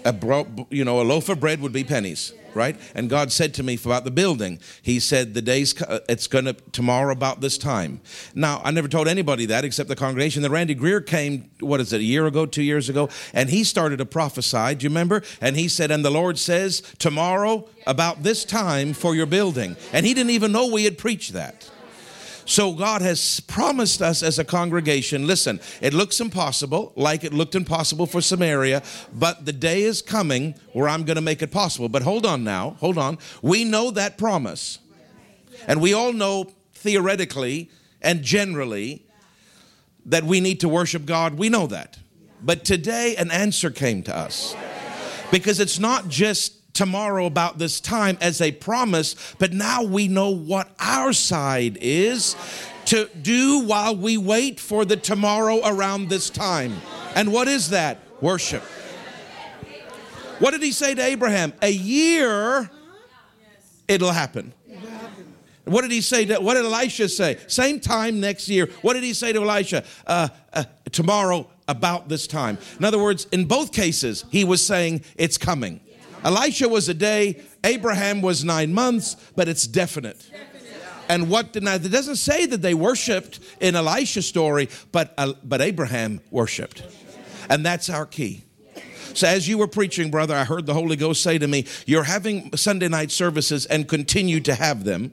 a 0.03 0.11
bro, 0.11 0.47
you 0.71 0.83
know 0.83 0.99
a 0.99 1.03
loaf 1.03 1.29
of 1.29 1.39
bread 1.39 1.61
would 1.61 1.71
be 1.71 1.83
pennies 1.83 2.33
right? 2.53 2.79
And 2.95 3.09
god 3.09 3.31
said 3.31 3.53
to 3.55 3.63
me 3.63 3.79
about 3.83 4.03
the 4.03 4.11
building. 4.11 4.59
He 4.81 4.99
said 4.99 5.33
the 5.33 5.41
days 5.41 5.79
uh, 5.81 5.99
it's 6.09 6.27
going 6.27 6.45
to 6.45 6.53
tomorrow 6.71 7.11
about 7.11 7.41
this 7.41 7.57
time. 7.57 8.01
Now 8.35 8.61
i 8.63 8.71
never 8.71 8.87
told 8.87 9.07
anybody 9.07 9.45
that 9.47 9.65
except 9.65 9.89
the 9.89 9.95
congregation. 9.95 10.41
Then 10.41 10.51
randy 10.51 10.75
greer 10.75 11.01
came 11.01 11.49
what 11.59 11.79
is 11.79 11.93
it 11.93 12.01
a 12.01 12.03
year 12.03 12.27
ago 12.27 12.45
two 12.45 12.63
years 12.63 12.89
ago 12.89 13.09
and 13.33 13.49
he 13.49 13.63
started 13.63 13.97
to 13.97 14.05
prophesy. 14.05 14.75
Do 14.75 14.83
you 14.83 14.89
remember? 14.89 15.23
And 15.39 15.55
he 15.55 15.67
said 15.67 15.91
and 15.91 16.03
the 16.03 16.11
lord 16.11 16.37
says 16.37 16.81
tomorrow 16.99 17.67
about 17.87 18.23
this 18.23 18.45
time 18.45 18.93
for 18.93 19.15
your 19.15 19.25
building. 19.25 19.75
And 19.93 20.05
he 20.05 20.13
didn't 20.13 20.31
even 20.31 20.51
know 20.51 20.67
we 20.67 20.83
had 20.83 20.97
preached 20.97 21.33
that 21.33 21.70
so 22.45 22.73
God 22.73 23.01
has 23.01 23.39
promised 23.41 24.01
us 24.01 24.23
as 24.23 24.39
a 24.39 24.43
congregation 24.43 25.27
listen, 25.27 25.59
it 25.81 25.93
looks 25.93 26.19
impossible, 26.19 26.93
like 26.95 27.23
it 27.23 27.33
looked 27.33 27.55
impossible 27.55 28.05
for 28.05 28.21
Samaria, 28.21 28.83
but 29.13 29.45
the 29.45 29.53
day 29.53 29.83
is 29.83 30.01
coming 30.01 30.55
where 30.73 30.87
I'm 30.87 31.03
going 31.03 31.15
to 31.15 31.21
make 31.21 31.41
it 31.41 31.51
possible. 31.51 31.89
But 31.89 32.03
hold 32.03 32.25
on 32.25 32.43
now, 32.43 32.77
hold 32.79 32.97
on. 32.97 33.17
We 33.41 33.63
know 33.63 33.91
that 33.91 34.17
promise. 34.17 34.79
And 35.67 35.81
we 35.81 35.93
all 35.93 36.13
know 36.13 36.51
theoretically 36.73 37.69
and 38.01 38.23
generally 38.23 39.05
that 40.05 40.23
we 40.23 40.41
need 40.41 40.59
to 40.61 40.69
worship 40.69 41.05
God. 41.05 41.35
We 41.35 41.49
know 41.49 41.67
that. 41.67 41.99
But 42.41 42.65
today 42.65 43.15
an 43.17 43.29
answer 43.29 43.69
came 43.69 44.01
to 44.03 44.15
us. 44.15 44.55
Because 45.31 45.59
it's 45.59 45.79
not 45.79 46.09
just 46.09 46.60
tomorrow 46.73 47.25
about 47.25 47.57
this 47.57 47.79
time 47.79 48.17
as 48.21 48.41
a 48.41 48.51
promise, 48.51 49.15
but 49.39 49.53
now 49.53 49.83
we 49.83 50.07
know 50.07 50.29
what 50.29 50.69
our 50.79 51.13
side 51.13 51.77
is 51.81 52.35
to 52.85 53.09
do 53.21 53.59
while 53.59 53.95
we 53.95 54.17
wait 54.17 54.59
for 54.59 54.85
the 54.85 54.95
tomorrow 54.95 55.61
around 55.65 56.09
this 56.09 56.29
time. 56.29 56.73
And 57.15 57.31
what 57.31 57.47
is 57.47 57.69
that? 57.69 57.99
Worship. 58.21 58.63
What 60.39 60.51
did 60.51 60.63
he 60.63 60.71
say 60.71 60.95
to 60.95 61.01
Abraham? 61.01 61.53
A 61.61 61.71
year, 61.71 62.69
it'll 63.87 64.11
happen. 64.11 64.53
What 65.65 65.83
did 65.83 65.91
he 65.91 66.01
say? 66.01 66.25
To, 66.25 66.39
what 66.39 66.55
did 66.55 66.65
Elisha 66.65 67.07
say? 67.07 67.37
Same 67.47 67.79
time 67.79 68.19
next 68.19 68.49
year. 68.49 68.67
What 68.81 68.93
did 68.93 69.03
he 69.03 69.13
say 69.13 69.31
to 69.31 69.43
Elisha? 69.43 69.83
Uh, 70.07 70.29
uh, 70.51 70.63
tomorrow, 70.91 71.47
about 71.71 72.09
this 72.09 72.27
time. 72.27 72.57
In 72.77 72.85
other 72.85 73.01
words, 73.01 73.25
in 73.31 73.45
both 73.45 73.71
cases, 73.71 74.25
he 74.29 74.43
was 74.43 74.65
saying 74.65 75.03
it's 75.15 75.37
coming. 75.37 75.79
Elisha 76.23 76.69
was 76.69 76.87
a 76.89 76.93
day, 76.93 77.41
Abraham 77.63 78.21
was 78.21 78.43
nine 78.43 78.73
months, 78.73 79.15
but 79.35 79.47
it's 79.47 79.65
definite. 79.65 80.29
And 81.09 81.29
what 81.29 81.51
did 81.51 81.63
now, 81.63 81.75
it 81.75 81.91
doesn't 81.91 82.15
say 82.15 82.45
that 82.45 82.61
they 82.61 82.73
worshiped 82.73 83.39
in 83.59 83.75
Elisha's 83.75 84.25
story, 84.25 84.69
but, 84.91 85.13
uh, 85.17 85.33
but 85.43 85.59
Abraham 85.59 86.21
worshiped. 86.31 86.83
And 87.49 87.65
that's 87.65 87.89
our 87.89 88.05
key. 88.05 88.45
So, 89.13 89.27
as 89.27 89.45
you 89.45 89.57
were 89.57 89.67
preaching, 89.67 90.09
brother, 90.09 90.33
I 90.33 90.45
heard 90.45 90.65
the 90.65 90.73
Holy 90.73 90.95
Ghost 90.95 91.21
say 91.21 91.37
to 91.37 91.47
me, 91.47 91.65
You're 91.85 92.03
having 92.03 92.55
Sunday 92.55 92.87
night 92.87 93.11
services 93.11 93.65
and 93.65 93.87
continue 93.89 94.39
to 94.41 94.55
have 94.55 94.85
them 94.85 95.11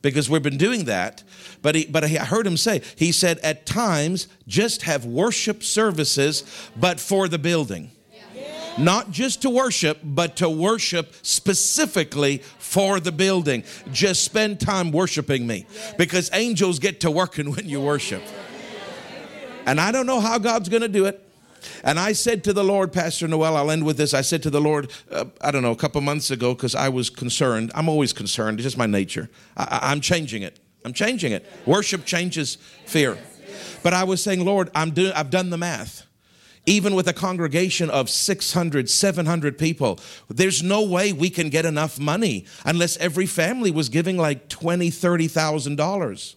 because 0.00 0.30
we've 0.30 0.42
been 0.42 0.58
doing 0.58 0.84
that. 0.84 1.24
But, 1.62 1.74
he, 1.74 1.86
but 1.86 2.08
he, 2.08 2.18
I 2.18 2.24
heard 2.24 2.46
him 2.46 2.56
say, 2.56 2.82
He 2.94 3.10
said, 3.10 3.38
At 3.40 3.66
times, 3.66 4.28
just 4.46 4.82
have 4.82 5.04
worship 5.04 5.64
services, 5.64 6.44
but 6.76 7.00
for 7.00 7.26
the 7.26 7.38
building. 7.38 7.90
Not 8.78 9.10
just 9.10 9.42
to 9.42 9.50
worship, 9.50 10.00
but 10.04 10.36
to 10.36 10.50
worship 10.50 11.14
specifically 11.22 12.38
for 12.58 13.00
the 13.00 13.12
building. 13.12 13.64
Just 13.92 14.22
spend 14.22 14.60
time 14.60 14.92
worshiping 14.92 15.46
me 15.46 15.66
because 15.96 16.30
angels 16.32 16.78
get 16.78 17.00
to 17.00 17.10
working 17.10 17.50
when 17.54 17.68
you 17.68 17.80
worship. 17.80 18.22
And 19.66 19.80
I 19.80 19.90
don't 19.92 20.06
know 20.06 20.20
how 20.20 20.38
God's 20.38 20.68
going 20.68 20.82
to 20.82 20.88
do 20.88 21.06
it. 21.06 21.22
And 21.82 21.98
I 21.98 22.12
said 22.12 22.44
to 22.44 22.52
the 22.52 22.62
Lord, 22.62 22.92
Pastor 22.92 23.26
Noel, 23.26 23.56
I'll 23.56 23.70
end 23.70 23.84
with 23.84 23.96
this. 23.96 24.14
I 24.14 24.20
said 24.20 24.42
to 24.44 24.50
the 24.50 24.60
Lord, 24.60 24.92
uh, 25.10 25.24
I 25.40 25.50
don't 25.50 25.62
know, 25.62 25.72
a 25.72 25.76
couple 25.76 26.00
months 26.00 26.30
ago, 26.30 26.54
because 26.54 26.74
I 26.74 26.88
was 26.88 27.10
concerned. 27.10 27.72
I'm 27.74 27.88
always 27.88 28.12
concerned. 28.12 28.60
It's 28.60 28.64
just 28.64 28.78
my 28.78 28.86
nature. 28.86 29.28
I, 29.56 29.80
I'm 29.82 30.00
changing 30.00 30.42
it. 30.42 30.60
I'm 30.84 30.92
changing 30.92 31.32
it. 31.32 31.44
Worship 31.64 32.04
changes 32.04 32.56
fear. 32.84 33.18
But 33.82 33.94
I 33.94 34.04
was 34.04 34.22
saying, 34.22 34.44
Lord, 34.44 34.70
I'm 34.74 34.90
do, 34.90 35.10
I've 35.14 35.30
done 35.30 35.50
the 35.50 35.58
math. 35.58 36.05
Even 36.66 36.94
with 36.94 37.06
a 37.06 37.12
congregation 37.12 37.88
of 37.90 38.10
600, 38.10 38.90
700 38.90 39.56
people, 39.56 40.00
there's 40.28 40.62
no 40.62 40.82
way 40.82 41.12
we 41.12 41.30
can 41.30 41.48
get 41.48 41.64
enough 41.64 41.98
money 41.98 42.44
unless 42.64 42.96
every 42.96 43.26
family 43.26 43.70
was 43.70 43.88
giving 43.88 44.16
like 44.16 44.48
$20,000, 44.48 44.88
$30,000. 44.90 46.34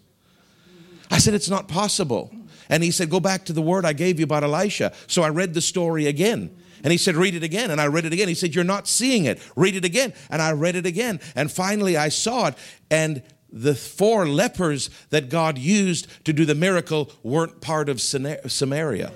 I 1.12 1.18
said, 1.18 1.34
it's 1.34 1.50
not 1.50 1.68
possible. 1.68 2.32
And 2.70 2.84
he 2.84 2.92
said, 2.92 3.10
Go 3.10 3.20
back 3.20 3.46
to 3.46 3.54
the 3.54 3.62
word 3.62 3.84
I 3.84 3.94
gave 3.94 4.20
you 4.20 4.24
about 4.24 4.44
Elisha. 4.44 4.94
So 5.08 5.24
I 5.24 5.30
read 5.30 5.54
the 5.54 5.62
story 5.62 6.06
again. 6.06 6.56
And 6.84 6.92
he 6.92 6.98
said, 6.98 7.16
Read 7.16 7.36
it 7.36 7.44
again. 7.44 7.72
And 7.72 7.82
I 7.82 7.88
read 7.88 8.06
it 8.06 8.14
again. 8.14 8.28
He 8.28 8.36
said, 8.36 8.54
You're 8.54 8.64
not 8.64 8.88
seeing 8.88 9.26
it. 9.26 9.42
Read 9.56 9.76
it 9.76 9.84
again. 9.84 10.14
And 10.30 10.42
I 10.42 10.52
read 10.52 10.76
it 10.76 10.86
again. 10.86 11.20
And 11.36 11.52
finally 11.52 11.98
I 11.98 12.10
saw 12.10 12.48
it. 12.48 12.56
And 12.92 13.24
the 13.52 13.74
four 13.74 14.28
lepers 14.28 14.92
that 15.10 15.30
God 15.30 15.58
used 15.58 16.08
to 16.26 16.34
do 16.34 16.46
the 16.46 16.56
miracle 16.56 17.12
weren't 17.24 17.62
part 17.62 17.90
of 17.90 18.00
Samaria. 18.00 19.12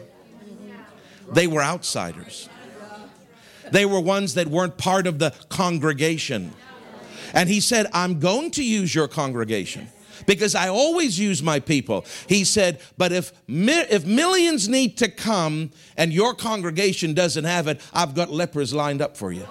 They 1.34 1.48
were 1.48 1.62
outsiders. 1.62 2.50
They 3.72 3.86
were 3.86 4.00
ones 4.00 4.36
that 4.36 4.48
weren't 4.48 4.78
part 4.78 5.08
of 5.08 5.20
the 5.20 5.34
congregation. 5.50 6.54
And 7.34 7.50
he 7.50 7.60
said, 7.60 7.88
I'm 7.94 8.20
going 8.20 8.52
to 8.52 8.64
use 8.64 8.94
your 8.94 9.08
congregation 9.08 9.90
because 10.28 10.56
I 10.56 10.68
always 10.70 11.20
use 11.20 11.42
my 11.42 11.60
people. 11.60 12.06
He 12.28 12.44
said, 12.44 12.80
but 12.98 13.12
if, 13.12 13.32
mi- 13.48 13.86
if 13.90 14.06
millions 14.06 14.70
need 14.70 14.98
to 14.98 15.10
come 15.10 15.72
and 15.98 16.14
your 16.14 16.34
congregation 16.34 17.14
doesn't 17.14 17.46
have 17.46 17.68
it, 17.68 17.82
I've 17.94 18.14
got 18.14 18.30
lepers 18.30 18.74
lined 18.74 19.02
up 19.02 19.18
for 19.18 19.32
you. 19.32 19.48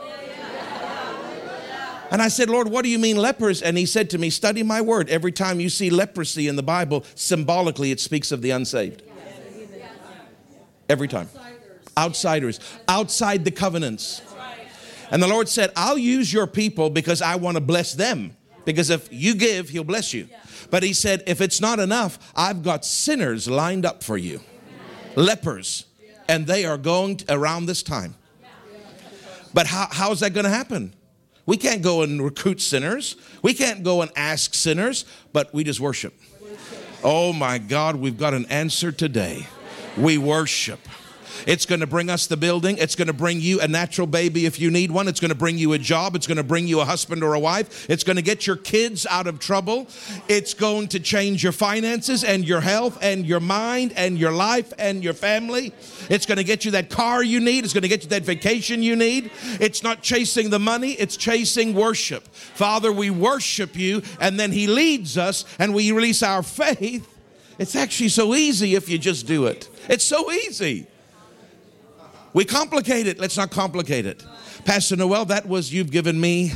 And 2.13 2.21
I 2.21 2.29
said, 2.29 2.51
Lord, 2.51 2.69
what 2.69 2.83
do 2.83 2.91
you 2.91 2.99
mean 2.99 3.17
lepers? 3.17 3.63
And 3.63 3.79
he 3.79 3.87
said 3.87 4.11
to 4.11 4.19
me, 4.19 4.29
Study 4.29 4.63
my 4.63 4.83
word. 4.83 5.09
Every 5.09 5.33
time 5.33 5.61
you 5.61 5.71
see 5.71 5.89
leprosy 5.89 6.47
in 6.47 6.57
the 6.57 6.63
Bible, 6.63 7.05
symbolically 7.15 7.91
it 7.91 8.01
speaks 8.01 8.31
of 8.31 8.43
the 8.43 8.51
unsaved. 8.51 9.03
Every 10.91 11.09
time. 11.09 11.31
Outsiders, 11.97 12.61
outside 12.89 13.45
the 13.45 13.51
covenants. 13.51 14.23
And 15.11 15.23
the 15.23 15.29
Lord 15.29 15.49
said, 15.49 15.71
I'll 15.77 15.99
use 15.99 16.33
your 16.33 16.47
people 16.47 16.89
because 16.89 17.21
I 17.21 17.37
want 17.37 17.57
to 17.57 17.61
bless 17.61 17.93
them. 17.93 18.35
Because 18.65 18.91
if 18.91 19.09
you 19.13 19.35
give, 19.35 19.69
He'll 19.69 19.85
bless 19.85 20.15
you. 20.15 20.29
But 20.71 20.83
He 20.83 20.95
said, 20.95 21.23
if 21.27 21.41
it's 21.41 21.61
not 21.61 21.79
enough, 21.79 22.19
I've 22.35 22.63
got 22.63 22.85
sinners 22.85 23.49
lined 23.49 23.85
up 23.85 24.03
for 24.03 24.17
you, 24.17 24.41
lepers, 25.15 25.85
and 26.29 26.47
they 26.47 26.65
are 26.65 26.79
going 26.79 27.21
around 27.29 27.67
this 27.67 27.83
time. 27.83 28.15
But 29.53 29.67
how, 29.67 29.89
how's 29.91 30.21
that 30.21 30.33
going 30.33 30.45
to 30.45 30.51
happen? 30.51 30.95
We 31.45 31.57
can't 31.57 31.83
go 31.83 32.03
and 32.03 32.23
recruit 32.23 32.61
sinners. 32.61 33.17
We 33.43 33.53
can't 33.53 33.83
go 33.83 34.01
and 34.01 34.11
ask 34.17 34.55
sinners, 34.55 35.05
but 35.33 35.53
we 35.53 35.65
just 35.65 35.81
worship. 35.81 36.15
Oh 37.05 37.33
my 37.33 37.59
God, 37.59 37.97
we've 37.97 38.17
got 38.17 38.33
an 38.33 38.47
answer 38.47 38.93
today. 38.93 39.47
We 39.99 40.19
worship. 40.19 40.79
It's 41.47 41.67
going 41.67 41.81
to 41.81 41.87
bring 41.87 42.11
us 42.11 42.27
the 42.27 42.37
building. 42.37 42.77
It's 42.79 42.95
going 42.95 43.09
to 43.09 43.13
bring 43.13 43.41
you 43.41 43.61
a 43.61 43.69
natural 43.69 44.07
baby 44.07 44.47
if 44.47 44.61
you 44.61 44.71
need 44.71 44.91
one. 44.91 45.09
It's 45.09 45.21
going 45.21 45.31
to 45.31 45.35
bring 45.35 45.59
you 45.59 45.73
a 45.73 45.79
job. 45.79 46.15
It's 46.15 46.27
going 46.27 46.37
to 46.37 46.45
bring 46.45 46.67
you 46.67 46.81
a 46.81 46.85
husband 46.85 47.23
or 47.23 47.35
a 47.35 47.41
wife. 47.41 47.89
It's 47.91 48.05
going 48.05 48.17
to 48.17 48.23
get 48.23 48.47
your 48.47 48.57
kids 48.57 49.07
out 49.07 49.27
of 49.27 49.39
trouble. 49.39 49.89
It's 50.29 50.55
going 50.55 50.89
to 50.89 51.01
change 51.01 51.43
your 51.43 51.53
finances 51.53 52.25
and 52.25 52.47
your 52.47 52.61
health 52.61 52.99
and 53.03 53.27
your 53.27 53.41
mind 53.41 53.93
and 53.97 54.19
your 54.19 54.33
life 54.33 54.73
and 54.79 55.03
your 55.03 55.15
family. 55.15 55.73
It's 56.09 56.27
going 56.27 56.39
to 56.39 56.45
get 56.45 56.65
you 56.65 56.73
that 56.73 56.91
car 56.91 57.23
you 57.23 57.41
need. 57.41 57.65
It's 57.65 57.73
going 57.73 57.83
to 57.83 57.89
get 57.89 58.03
you 58.03 58.09
that 58.11 58.23
vacation 58.23 58.83
you 58.83 58.97
need. 58.97 59.31
It's 59.61 59.83
not 59.83 60.03
chasing 60.03 60.51
the 60.51 60.59
money, 60.59 60.93
it's 60.93 61.17
chasing 61.17 61.75
worship. 61.75 62.27
Father, 62.29 62.93
we 62.93 63.11
worship 63.11 63.77
you, 63.77 64.03
and 64.21 64.39
then 64.39 64.53
He 64.53 64.67
leads 64.67 65.19
us 65.19 65.45
and 65.59 65.75
we 65.75 65.93
release 65.93 66.23
our 66.23 66.43
faith. 66.43 67.09
It's 67.59 67.77
actually 67.77 68.09
so 68.09 68.35
easy 68.35 68.75
if 68.75 68.89
you 68.89 68.99
just 68.99 69.27
do 69.27 69.47
it. 69.47 69.69
It's 69.89 70.05
so 70.05 70.33
easy. 70.33 70.87
We 72.35 72.45
complicate 72.45 73.07
it. 73.07 73.19
Let's 73.19 73.37
not 73.37 73.51
complicate 73.51 74.07
it. 74.07 74.25
Pastor 74.65 74.97
Noel, 74.97 75.27
that 75.27 75.47
was 75.47 75.73
you've 75.73 75.91
given 75.91 76.21
me. 76.21 76.53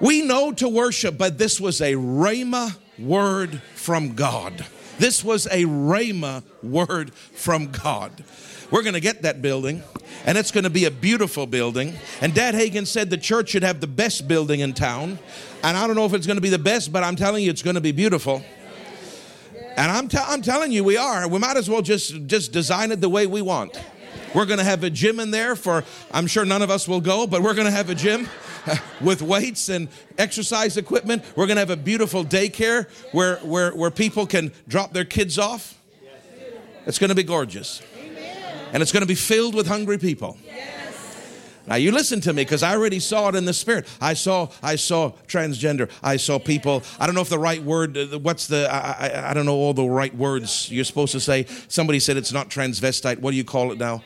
We 0.00 0.22
know 0.22 0.52
to 0.52 0.68
worship, 0.68 1.16
but 1.16 1.38
this 1.38 1.60
was 1.60 1.80
a 1.80 1.94
Rhema 1.94 2.76
word 2.98 3.62
from 3.74 4.14
God. 4.14 4.64
This 4.98 5.24
was 5.24 5.46
a 5.46 5.64
Rhema 5.64 6.42
word 6.62 7.12
from 7.14 7.70
God. 7.70 8.24
We're 8.70 8.82
going 8.82 8.94
to 8.94 9.00
get 9.00 9.22
that 9.22 9.42
building, 9.42 9.82
and 10.24 10.36
it's 10.36 10.50
going 10.50 10.64
to 10.64 10.70
be 10.70 10.86
a 10.86 10.90
beautiful 10.90 11.46
building. 11.46 11.94
And 12.20 12.34
Dad 12.34 12.54
Hagin 12.54 12.86
said 12.86 13.10
the 13.10 13.16
church 13.16 13.50
should 13.50 13.62
have 13.62 13.80
the 13.80 13.86
best 13.86 14.26
building 14.26 14.60
in 14.60 14.72
town. 14.72 15.18
And 15.62 15.76
I 15.76 15.86
don't 15.86 15.96
know 15.96 16.06
if 16.06 16.14
it's 16.14 16.26
going 16.26 16.38
to 16.38 16.42
be 16.42 16.48
the 16.48 16.58
best, 16.58 16.92
but 16.92 17.04
I'm 17.04 17.16
telling 17.16 17.44
you, 17.44 17.50
it's 17.50 17.62
going 17.62 17.74
to 17.74 17.80
be 17.80 17.92
beautiful. 17.92 18.42
And 19.76 19.90
I'm, 19.90 20.08
t- 20.08 20.18
I'm 20.20 20.42
telling 20.42 20.70
you, 20.72 20.84
we 20.84 20.96
are. 20.96 21.26
We 21.28 21.38
might 21.38 21.56
as 21.56 21.68
well 21.68 21.82
just, 21.82 22.26
just 22.26 22.52
design 22.52 22.92
it 22.92 23.00
the 23.00 23.08
way 23.08 23.26
we 23.26 23.42
want. 23.42 23.80
We're 24.34 24.46
going 24.46 24.58
to 24.58 24.64
have 24.64 24.82
a 24.82 24.90
gym 24.90 25.20
in 25.20 25.30
there 25.30 25.54
for, 25.54 25.84
I'm 26.12 26.26
sure 26.26 26.44
none 26.44 26.62
of 26.62 26.70
us 26.70 26.88
will 26.88 27.00
go, 27.00 27.26
but 27.26 27.42
we're 27.42 27.54
going 27.54 27.66
to 27.66 27.72
have 27.72 27.88
a 27.88 27.94
gym 27.94 28.28
with 29.00 29.22
weights 29.22 29.68
and 29.68 29.88
exercise 30.18 30.76
equipment. 30.76 31.24
We're 31.36 31.46
going 31.46 31.56
to 31.56 31.60
have 31.60 31.70
a 31.70 31.76
beautiful 31.76 32.24
daycare 32.24 32.88
where, 33.12 33.36
where, 33.38 33.72
where 33.72 33.90
people 33.90 34.26
can 34.26 34.52
drop 34.66 34.92
their 34.92 35.04
kids 35.04 35.38
off. 35.38 35.80
It's 36.86 36.98
going 36.98 37.10
to 37.10 37.14
be 37.14 37.22
gorgeous. 37.22 37.80
And 38.72 38.82
it's 38.82 38.90
going 38.90 39.02
to 39.02 39.06
be 39.06 39.14
filled 39.14 39.54
with 39.54 39.68
hungry 39.68 39.98
people. 39.98 40.36
Now 41.66 41.76
you 41.76 41.92
listen 41.92 42.20
to 42.22 42.32
me 42.32 42.42
because 42.42 42.62
I 42.62 42.74
already 42.74 43.00
saw 43.00 43.28
it 43.28 43.34
in 43.34 43.46
the 43.46 43.54
spirit. 43.54 43.88
I 44.00 44.14
saw 44.14 44.48
I 44.62 44.76
saw 44.76 45.12
transgender. 45.26 45.90
I 46.02 46.18
saw 46.18 46.38
people. 46.38 46.82
I 47.00 47.06
don't 47.06 47.14
know 47.14 47.22
if 47.22 47.30
the 47.30 47.38
right 47.38 47.62
word. 47.62 47.96
Uh, 47.96 48.18
what's 48.18 48.46
the? 48.46 48.68
I, 48.70 49.08
I, 49.08 49.30
I 49.30 49.34
don't 49.34 49.46
know 49.46 49.54
all 49.54 49.72
the 49.72 49.86
right 49.86 50.14
words 50.14 50.70
you're 50.70 50.84
supposed 50.84 51.12
to 51.12 51.20
say. 51.20 51.46
Somebody 51.68 52.00
said 52.00 52.16
it's 52.16 52.32
not 52.32 52.50
transvestite. 52.50 53.18
What 53.18 53.30
do 53.30 53.36
you 53.36 53.44
call 53.44 53.72
it 53.72 53.78
now? 53.78 54.02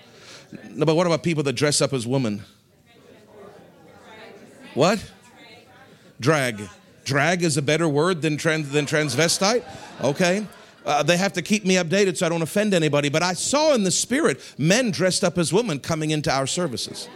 No, 0.70 0.86
but 0.86 0.94
what 0.94 1.06
about 1.06 1.22
people 1.22 1.42
that 1.42 1.54
dress 1.54 1.80
up 1.80 1.92
as 1.92 2.06
women? 2.06 2.44
What? 4.74 5.04
Drag. 6.20 6.68
Drag 7.04 7.42
is 7.42 7.56
a 7.56 7.62
better 7.62 7.88
word 7.88 8.22
than 8.22 8.36
trans, 8.36 8.70
than 8.70 8.86
transvestite. 8.86 9.64
Okay. 10.02 10.46
Uh, 10.86 11.02
they 11.02 11.16
have 11.16 11.32
to 11.34 11.42
keep 11.42 11.64
me 11.64 11.74
updated 11.74 12.16
so 12.16 12.26
I 12.26 12.28
don't 12.28 12.42
offend 12.42 12.72
anybody. 12.72 13.08
But 13.08 13.22
I 13.22 13.34
saw 13.34 13.74
in 13.74 13.82
the 13.82 13.90
spirit 13.90 14.40
men 14.56 14.90
dressed 14.90 15.24
up 15.24 15.36
as 15.36 15.52
women 15.52 15.80
coming 15.80 16.12
into 16.12 16.32
our 16.32 16.46
services. 16.46 17.08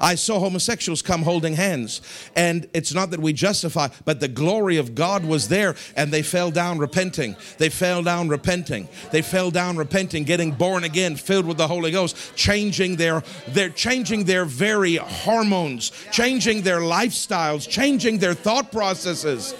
I 0.00 0.14
saw 0.14 0.38
homosexuals 0.38 1.02
come 1.02 1.22
holding 1.22 1.54
hands. 1.54 2.00
And 2.34 2.68
it's 2.72 2.94
not 2.94 3.10
that 3.10 3.20
we 3.20 3.32
justify, 3.32 3.88
but 4.04 4.20
the 4.20 4.28
glory 4.28 4.76
of 4.76 4.94
God 4.94 5.24
was 5.24 5.48
there 5.48 5.74
and 5.96 6.12
they 6.12 6.22
fell 6.22 6.50
down 6.50 6.78
repenting. 6.78 7.36
They 7.58 7.68
fell 7.68 8.02
down 8.02 8.28
repenting. 8.28 8.88
They 9.10 9.22
fell 9.22 9.50
down 9.50 9.76
repenting, 9.76 10.24
getting 10.24 10.52
born 10.52 10.84
again, 10.84 11.16
filled 11.16 11.46
with 11.46 11.58
the 11.58 11.68
Holy 11.68 11.90
Ghost, 11.90 12.34
changing 12.36 12.96
their 12.96 13.22
they're 13.48 13.70
changing 13.70 14.24
their 14.24 14.44
very 14.44 14.96
hormones, 14.96 15.90
changing 16.12 16.62
their 16.62 16.80
lifestyles, 16.80 17.68
changing 17.68 18.18
their 18.18 18.34
thought 18.34 18.72
processes. 18.72 19.54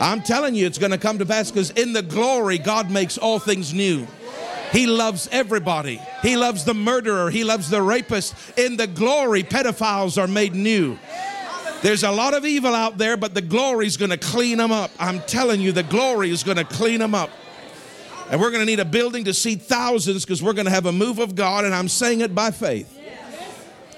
I'm 0.00 0.22
telling 0.22 0.54
you, 0.54 0.66
it's 0.66 0.78
going 0.78 0.92
to 0.92 0.98
come 0.98 1.18
to 1.18 1.26
pass 1.26 1.50
because 1.50 1.70
in 1.70 1.92
the 1.92 2.02
glory, 2.02 2.58
God 2.58 2.90
makes 2.90 3.16
all 3.16 3.38
things 3.38 3.72
new. 3.72 4.06
He 4.72 4.86
loves 4.86 5.28
everybody. 5.32 6.00
He 6.22 6.36
loves 6.36 6.64
the 6.64 6.74
murderer. 6.74 7.30
He 7.30 7.44
loves 7.44 7.70
the 7.70 7.82
rapist. 7.82 8.34
In 8.58 8.76
the 8.76 8.86
glory, 8.86 9.42
pedophiles 9.42 10.20
are 10.20 10.26
made 10.26 10.54
new. 10.54 10.98
There's 11.82 12.02
a 12.02 12.10
lot 12.10 12.34
of 12.34 12.44
evil 12.44 12.74
out 12.74 12.98
there, 12.98 13.16
but 13.16 13.34
the 13.34 13.42
glory 13.42 13.86
is 13.86 13.96
going 13.96 14.10
to 14.10 14.16
clean 14.16 14.58
them 14.58 14.72
up. 14.72 14.90
I'm 14.98 15.20
telling 15.20 15.60
you, 15.60 15.72
the 15.72 15.82
glory 15.82 16.30
is 16.30 16.42
going 16.42 16.56
to 16.56 16.64
clean 16.64 17.00
them 17.00 17.14
up. 17.14 17.30
And 18.30 18.40
we're 18.40 18.50
going 18.50 18.62
to 18.62 18.66
need 18.66 18.80
a 18.80 18.84
building 18.84 19.24
to 19.24 19.34
seat 19.34 19.62
thousands 19.62 20.24
because 20.24 20.42
we're 20.42 20.52
going 20.52 20.64
to 20.64 20.72
have 20.72 20.86
a 20.86 20.92
move 20.92 21.18
of 21.20 21.34
God, 21.34 21.64
and 21.64 21.74
I'm 21.74 21.88
saying 21.88 22.22
it 22.22 22.34
by 22.34 22.50
faith. 22.50 22.92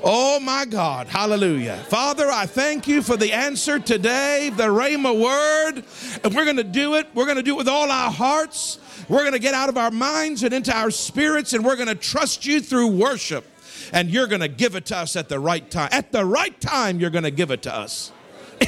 Oh 0.03 0.39
my 0.39 0.65
God, 0.65 1.09
hallelujah. 1.09 1.77
Father, 1.89 2.29
I 2.31 2.47
thank 2.47 2.87
you 2.87 3.03
for 3.03 3.17
the 3.17 3.33
answer 3.33 3.81
today, 3.81 4.53
the 4.55 4.69
Rhema 4.69 5.19
word. 5.19 5.83
And 6.23 6.35
we're 6.35 6.45
going 6.45 6.59
to 6.59 6.65
do 6.65 6.95
it. 6.95 7.09
We're 7.15 7.25
going 7.25 7.37
to 7.39 7.43
do 7.43 7.55
it 7.55 7.59
with 7.59 7.69
all 7.69 7.91
our 7.91 8.11
hearts. 8.11 8.79
We're 9.09 9.21
going 9.21 9.33
to 9.33 9.39
get 9.39 9.55
out 9.55 9.69
of 9.69 9.79
our 9.79 9.91
minds 9.91 10.43
and 10.43 10.53
into 10.53 10.77
our 10.77 10.91
spirits, 10.91 11.53
and 11.53 11.65
we're 11.65 11.77
going 11.77 11.89
to 11.89 11.95
trust 11.95 12.45
you 12.47 12.61
through 12.61 12.89
worship. 12.89 13.47
And 13.93 14.11
you're 14.11 14.27
going 14.27 14.43
to 14.43 14.49
give 14.49 14.75
it 14.75 14.87
to 14.87 14.99
us 14.99 15.17
at 15.17 15.29
the 15.29 15.41
right 15.41 15.69
time. 15.71 15.89
At 15.93 16.13
the 16.13 16.25
right 16.25 16.59
time, 16.61 17.01
you're 17.01 17.11
going 17.11 17.25
to 17.25 17.31
give 17.31 17.51
it 17.51 17.63
to 17.63 17.75
us. 17.75 18.13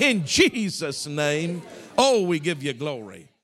In 0.00 0.24
Jesus' 0.24 1.06
name, 1.06 1.62
oh, 1.98 2.22
we 2.22 2.38
give 2.38 2.62
you 2.62 2.72
glory. 2.72 3.30